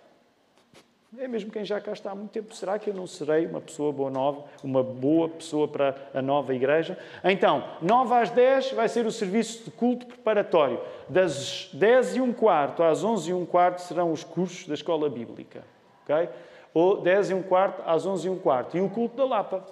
É 1.18 1.28
mesmo 1.28 1.50
quem 1.50 1.64
já 1.64 1.80
cá 1.80 1.94
está 1.94 2.12
há 2.12 2.16
muito 2.16 2.32
tempo. 2.32 2.54
Será 2.54 2.78
que 2.78 2.90
eu 2.90 2.94
não 2.94 3.08
serei 3.08 3.46
uma 3.46 3.62
pessoa 3.62 3.94
boa 3.94 4.10
nova, 4.10 4.44
uma 4.62 4.84
boa 4.84 5.30
pessoa 5.30 5.68
para 5.68 5.96
a 6.14 6.22
nova 6.22 6.54
igreja? 6.54 6.98
Então, 7.24 7.64
9 7.82 8.14
às 8.14 8.30
10 8.30 8.74
vai 8.74 8.90
ser 8.90 9.06
o 9.06 9.12
serviço 9.12 9.64
de 9.64 9.72
culto 9.72 10.06
preparatório. 10.06 10.82
Das 11.08 11.70
10 11.72 12.18
e 12.18 12.22
um 12.22 12.34
quarto 12.34 12.84
às 12.84 13.06
11 13.06 13.30
e 13.30 13.34
um 13.34 13.46
quarto 13.46 13.80
serão 13.80 14.12
os 14.12 14.24
cursos 14.24 14.68
da 14.68 14.74
escola 14.74 15.10
bíblica. 15.10 15.64
Okay? 16.04 16.30
Ou 16.74 17.02
10 17.02 17.30
e 17.30 17.34
um 17.34 17.42
quarto 17.42 17.82
às 17.86 18.06
11 18.06 18.28
e 18.28 18.30
um 18.30 18.38
quarto. 18.38 18.78
E 18.78 18.82
o 18.82 18.90
culto 18.90 19.16
da 19.16 19.26
Lapa, 19.26 19.66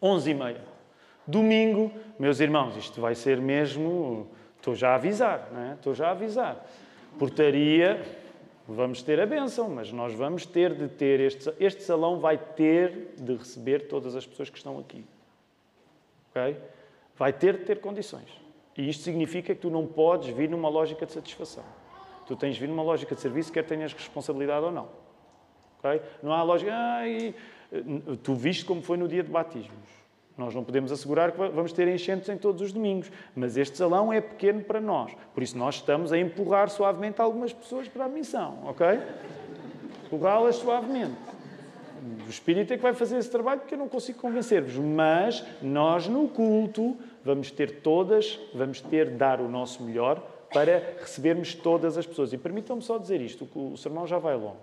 11 0.00 0.30
e 0.30 0.34
meia. 0.34 0.73
Domingo, 1.26 1.90
meus 2.18 2.40
irmãos, 2.40 2.76
isto 2.76 3.00
vai 3.00 3.14
ser 3.14 3.40
mesmo. 3.40 4.28
Estou 4.56 4.74
já 4.74 4.90
a 4.90 4.94
avisar, 4.96 5.48
não 5.52 5.60
é? 5.60 5.74
Estou 5.74 5.94
já 5.94 6.08
a 6.08 6.10
avisar. 6.10 6.66
Portaria, 7.18 8.02
vamos 8.66 9.02
ter 9.02 9.20
a 9.20 9.26
bênção, 9.26 9.68
mas 9.68 9.92
nós 9.92 10.12
vamos 10.14 10.44
ter 10.44 10.74
de 10.74 10.88
ter. 10.88 11.20
Este, 11.20 11.52
este 11.58 11.82
salão 11.82 12.18
vai 12.18 12.36
ter 12.36 13.14
de 13.16 13.36
receber 13.36 13.88
todas 13.88 14.14
as 14.16 14.26
pessoas 14.26 14.50
que 14.50 14.58
estão 14.58 14.78
aqui. 14.78 15.04
Ok? 16.30 16.56
Vai 17.16 17.32
ter 17.32 17.58
de 17.58 17.64
ter 17.64 17.80
condições. 17.80 18.28
E 18.76 18.88
isto 18.88 19.02
significa 19.02 19.54
que 19.54 19.60
tu 19.60 19.70
não 19.70 19.86
podes 19.86 20.34
vir 20.34 20.48
numa 20.48 20.68
lógica 20.68 21.06
de 21.06 21.12
satisfação. 21.12 21.64
Tu 22.26 22.34
tens 22.36 22.54
de 22.54 22.60
vir 22.60 22.68
numa 22.68 22.82
lógica 22.82 23.14
de 23.14 23.20
serviço, 23.20 23.52
quer 23.52 23.64
tenhas 23.64 23.92
responsabilidade 23.92 24.64
ou 24.64 24.72
não. 24.72 24.88
Okay? 25.78 26.02
Não 26.22 26.32
há 26.32 26.42
lógica. 26.42 26.72
Ai, 26.74 27.34
tu 28.22 28.34
viste 28.34 28.64
como 28.64 28.82
foi 28.82 28.96
no 28.96 29.06
dia 29.06 29.22
de 29.22 29.30
batismos. 29.30 30.03
Nós 30.36 30.52
não 30.54 30.64
podemos 30.64 30.90
assegurar 30.90 31.30
que 31.30 31.38
vamos 31.38 31.72
ter 31.72 31.86
enchentes 31.86 32.28
em 32.28 32.36
todos 32.36 32.60
os 32.60 32.72
domingos, 32.72 33.10
mas 33.36 33.56
este 33.56 33.78
salão 33.78 34.12
é 34.12 34.20
pequeno 34.20 34.62
para 34.62 34.80
nós. 34.80 35.12
Por 35.32 35.42
isso, 35.42 35.56
nós 35.56 35.76
estamos 35.76 36.12
a 36.12 36.18
empurrar 36.18 36.68
suavemente 36.68 37.20
algumas 37.20 37.52
pessoas 37.52 37.86
para 37.86 38.06
a 38.06 38.08
missão, 38.08 38.58
ok? 38.64 38.98
Empurrá-las 40.06 40.56
suavemente. 40.56 41.14
O 42.26 42.28
Espírito 42.28 42.72
é 42.72 42.76
que 42.76 42.82
vai 42.82 42.92
fazer 42.92 43.18
esse 43.18 43.30
trabalho 43.30 43.60
porque 43.60 43.74
eu 43.74 43.78
não 43.78 43.88
consigo 43.88 44.18
convencer-vos. 44.20 44.76
Mas 44.76 45.44
nós, 45.62 46.08
no 46.08 46.28
culto, 46.28 46.96
vamos 47.24 47.50
ter 47.50 47.80
todas, 47.80 48.38
vamos 48.52 48.80
ter 48.80 49.10
dar 49.10 49.40
o 49.40 49.48
nosso 49.48 49.82
melhor 49.82 50.20
para 50.52 50.96
recebermos 51.00 51.54
todas 51.54 51.96
as 51.96 52.06
pessoas. 52.06 52.32
E 52.32 52.38
permitam-me 52.38 52.82
só 52.82 52.98
dizer 52.98 53.20
isto, 53.20 53.48
o 53.54 53.76
sermão 53.76 54.06
já 54.06 54.18
vai 54.18 54.34
longo. 54.34 54.56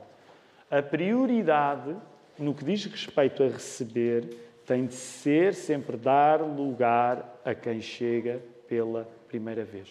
A 0.70 0.82
prioridade, 0.82 1.96
no 2.38 2.54
que 2.54 2.64
diz 2.64 2.86
respeito 2.86 3.44
a 3.44 3.48
receber, 3.48 4.51
tem 4.72 4.86
de 4.86 4.94
ser 4.94 5.54
sempre 5.54 5.98
dar 5.98 6.40
lugar 6.42 7.42
a 7.44 7.54
quem 7.54 7.82
chega 7.82 8.42
pela 8.70 9.06
primeira 9.28 9.66
vez. 9.66 9.90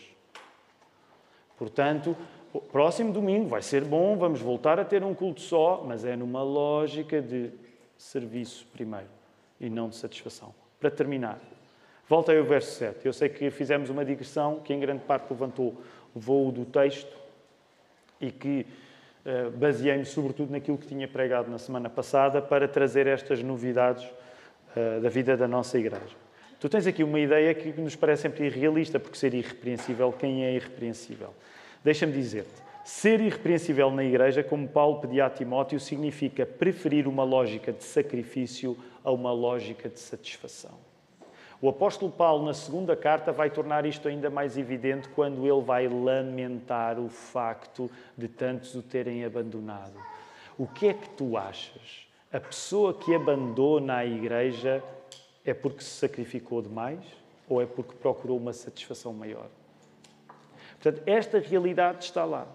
Portanto, 1.59 2.17
próximo 2.73 3.13
domingo 3.13 3.47
vai 3.47 3.61
ser 3.61 3.85
bom, 3.85 4.17
vamos 4.17 4.41
voltar 4.41 4.81
a 4.81 4.85
ter 4.87 5.05
um 5.05 5.15
culto 5.15 5.43
só, 5.43 5.85
mas 5.87 6.07
é 6.07 6.17
numa 6.17 6.43
lógica 6.43 7.21
de 7.21 7.51
serviço 7.99 8.67
primeiro 8.73 9.11
e 9.61 9.69
não 9.69 9.91
de 9.91 9.97
satisfação. 9.97 10.55
Para 10.81 10.91
terminar, 10.91 11.39
volta 12.09 12.33
aí 12.33 12.39
ao 12.39 12.45
verso 12.45 12.79
7. 12.79 13.05
Eu 13.05 13.13
sei 13.13 13.29
que 13.29 13.51
fizemos 13.51 13.91
uma 13.91 14.03
digressão 14.03 14.61
que 14.61 14.73
em 14.73 14.81
grande 14.81 15.05
parte 15.05 15.27
levantou 15.29 15.77
o 16.15 16.19
voo 16.19 16.51
do 16.51 16.65
texto 16.65 17.19
e 18.19 18.31
que 18.33 18.67
uh, 19.27 19.51
baseei-me 19.51 20.07
sobretudo 20.07 20.53
naquilo 20.53 20.79
que 20.79 20.87
tinha 20.87 21.07
pregado 21.07 21.51
na 21.51 21.59
semana 21.59 21.91
passada 21.91 22.41
para 22.41 22.67
trazer 22.67 23.07
estas 23.07 23.43
novidades 23.43 24.11
da 25.03 25.09
vida 25.09 25.37
da 25.37 25.49
nossa 25.49 25.79
igreja. 25.79 26.17
Tu 26.59 26.69
tens 26.69 26.87
aqui 26.87 27.03
uma 27.03 27.19
ideia 27.19 27.55
que 27.55 27.73
nos 27.81 27.97
parece 27.97 28.23
sempre 28.23 28.47
irrealista, 28.47 29.01
porque 29.01 29.17
ser 29.17 29.33
irrepreensível, 29.33 30.13
quem 30.13 30.45
é 30.45 30.55
irrepreensível? 30.55 31.35
Deixa-me 31.83 32.13
dizer-te, 32.13 32.63
ser 32.85 33.21
irrepreensível 33.21 33.91
na 33.91 34.05
igreja, 34.05 34.43
como 34.43 34.69
Paulo 34.69 35.01
pedia 35.01 35.25
a 35.27 35.31
Timóteo, 35.31 35.81
significa 35.81 36.45
preferir 36.45 37.09
uma 37.09 37.25
lógica 37.25 37.73
de 37.73 37.83
sacrifício 37.83 38.77
a 39.03 39.11
uma 39.11 39.33
lógica 39.33 39.89
de 39.89 39.99
satisfação. 39.99 40.79
O 41.63 41.69
apóstolo 41.69 42.11
Paulo, 42.11 42.45
na 42.47 42.55
segunda 42.55 42.97
carta, 42.97 43.33
vai 43.33 43.51
tornar 43.51 43.85
isto 43.85 44.09
ainda 44.09 44.31
mais 44.31 44.57
evidente 44.57 45.09
quando 45.11 45.47
ele 45.47 45.63
vai 45.63 45.89
lamentar 45.89 46.99
o 46.99 47.09
facto 47.09 47.91
de 48.17 48.29
tantos 48.29 48.75
o 48.75 48.83
terem 48.83 49.25
abandonado. 49.25 49.95
O 50.59 50.67
que 50.67 50.89
é 50.89 50.95
que 50.95 51.09
tu 51.11 51.37
achas? 51.37 52.10
A 52.33 52.39
pessoa 52.39 52.95
que 52.95 53.13
abandona 53.15 53.97
a 53.97 54.07
igreja 54.07 54.83
é 55.45 55.53
porque 55.53 55.83
se 55.83 55.91
sacrificou 55.91 56.63
demais 56.63 57.01
ou 57.49 57.61
é 57.61 57.67
porque 57.67 57.95
procurou 57.95 58.39
uma 58.39 58.53
satisfação 58.53 59.13
maior? 59.13 59.49
Portanto, 60.81 61.03
esta 61.07 61.41
realidade 61.41 62.05
está 62.05 62.25
lá. 62.25 62.47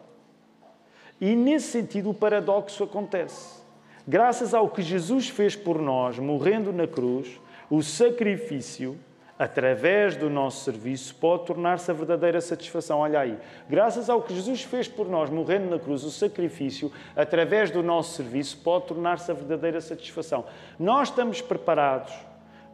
E 1.19 1.35
nesse 1.35 1.67
sentido 1.67 2.09
o 2.09 2.13
paradoxo 2.13 2.83
acontece. 2.83 3.61
Graças 4.07 4.53
ao 4.53 4.69
que 4.69 4.81
Jesus 4.81 5.27
fez 5.27 5.55
por 5.55 5.81
nós, 5.81 6.19
morrendo 6.19 6.71
na 6.71 6.87
cruz, 6.87 7.39
o 7.69 7.81
sacrifício 7.81 8.97
através 9.37 10.15
do 10.15 10.29
nosso 10.29 10.63
serviço, 10.63 11.13
pode 11.15 11.45
tornar-se 11.45 11.91
a 11.91 11.93
verdadeira 11.93 12.39
satisfação. 12.39 12.99
Olha 12.99 13.19
aí, 13.19 13.37
graças 13.69 14.09
ao 14.09 14.21
que 14.21 14.33
Jesus 14.33 14.63
fez 14.63 14.87
por 14.87 15.09
nós, 15.09 15.29
morrendo 15.29 15.69
na 15.69 15.77
cruz, 15.77 16.03
o 16.03 16.11
sacrifício, 16.11 16.91
através 17.15 17.69
do 17.69 17.83
nosso 17.83 18.15
serviço, 18.15 18.57
pode 18.63 18.87
tornar-se 18.87 19.29
a 19.29 19.33
verdadeira 19.33 19.81
satisfação. 19.81 20.45
Nós 20.79 21.09
estamos 21.09 21.41
preparados 21.41 22.13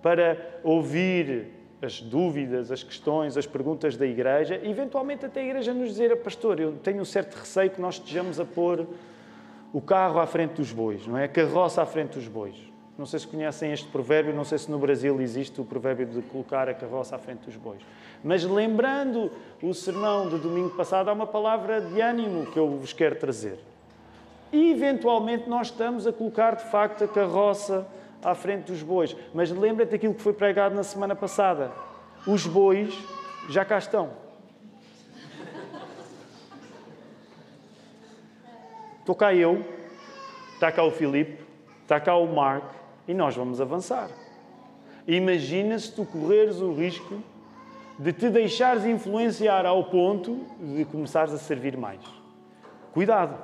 para 0.02 0.38
ouvir 0.64 1.60
as 1.82 2.00
dúvidas, 2.00 2.72
as 2.72 2.84
questões, 2.84 3.36
as 3.36 3.48
perguntas 3.48 3.98
da 3.98 4.06
igreja, 4.06 4.60
e 4.62 4.70
eventualmente 4.70 5.26
até 5.26 5.42
a 5.42 5.44
igreja 5.44 5.74
nos 5.74 5.90
dizer, 5.90 6.16
pastor, 6.18 6.60
eu 6.60 6.74
tenho 6.74 7.02
um 7.02 7.06
certo 7.06 7.34
receio 7.34 7.72
que 7.72 7.82
nós 7.82 7.96
estejamos 7.96 8.40
a 8.40 8.46
pôr 8.46 8.86
o 9.74 9.82
carro 9.82 10.20
à 10.20 10.28
frente 10.28 10.56
dos 10.56 10.72
bois, 10.72 11.08
não 11.08 11.18
é? 11.18 11.24
A 11.24 11.28
carroça 11.28 11.82
à 11.82 11.86
frente 11.86 12.20
dos 12.20 12.28
bois. 12.28 12.71
Não 12.98 13.06
sei 13.06 13.20
se 13.20 13.28
conhecem 13.28 13.72
este 13.72 13.88
provérbio, 13.88 14.34
não 14.34 14.44
sei 14.44 14.58
se 14.58 14.70
no 14.70 14.78
Brasil 14.78 15.20
existe 15.22 15.60
o 15.60 15.66
provérbio 15.66 16.06
de 16.06 16.22
colocar 16.24 16.70
a 16.70 16.74
carroça 16.74 17.16
à 17.16 17.20
frente 17.20 17.46
dos 17.46 17.56
bois. 17.56 17.82
Mas 18.24 18.44
lembrando 18.44 19.32
o 19.62 19.74
sermão 19.74 20.30
de 20.30 20.38
domingo 20.38 20.72
passado, 20.72 21.10
há 21.10 21.14
uma 21.14 21.26
palavra 21.26 21.82
de 21.82 22.00
ânimo 22.02 22.46
que 22.48 22.60
eu 22.60 22.68
vos 22.70 22.94
quero 22.94 23.16
trazer. 23.16 23.58
E 24.52 24.72
eventualmente 24.72 25.50
nós 25.50 25.68
estamos 25.68 26.06
a 26.06 26.12
colocar 26.12 26.56
de 26.56 26.66
facto 26.66 27.04
a 27.04 27.08
carroça 27.08 27.88
à 28.22 28.36
frente 28.36 28.72
dos 28.72 28.84
bois. 28.84 29.16
Mas 29.34 29.50
lembra-te 29.50 29.92
daquilo 29.92 30.14
que 30.14 30.22
foi 30.22 30.34
pregado 30.34 30.76
na 30.76 30.84
semana 30.84 31.16
passada. 31.16 31.72
Os 32.28 32.46
bois 32.46 32.94
já 33.50 33.66
cá 33.66 33.78
estão. 33.78 34.12
Estou 39.00 39.16
cá 39.16 39.34
eu, 39.34 39.66
está 40.54 40.72
cá 40.72 40.84
o 40.84 40.92
Filipe, 40.92 41.44
está 41.82 42.00
cá 42.00 42.16
o 42.16 42.28
Mark, 42.28 42.81
e 43.12 43.14
nós 43.14 43.36
vamos 43.36 43.60
avançar. 43.60 44.10
Imagina 45.06 45.78
se 45.78 45.92
tu 45.92 46.06
correres 46.06 46.62
o 46.62 46.74
risco 46.74 47.22
de 48.00 48.14
te 48.14 48.30
deixares 48.30 48.86
influenciar 48.86 49.66
ao 49.66 49.84
ponto 49.84 50.46
de 50.58 50.86
começares 50.86 51.34
a 51.34 51.38
servir 51.38 51.76
mais. 51.76 52.00
Cuidado, 52.94 53.38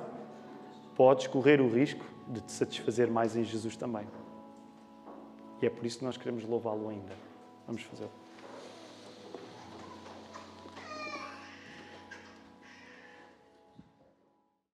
podes 0.96 1.26
correr 1.26 1.60
o 1.60 1.68
risco 1.68 2.02
de 2.26 2.40
te 2.40 2.50
satisfazer 2.50 3.10
mais 3.10 3.36
em 3.36 3.44
Jesus 3.44 3.76
também. 3.76 4.06
E 5.60 5.66
é 5.66 5.70
por 5.70 5.84
isso 5.84 5.98
que 5.98 6.04
nós 6.06 6.16
queremos 6.16 6.44
louvá-lo 6.46 6.88
ainda. 6.88 7.12
Vamos 7.66 7.82
fazê-lo. 7.82 8.17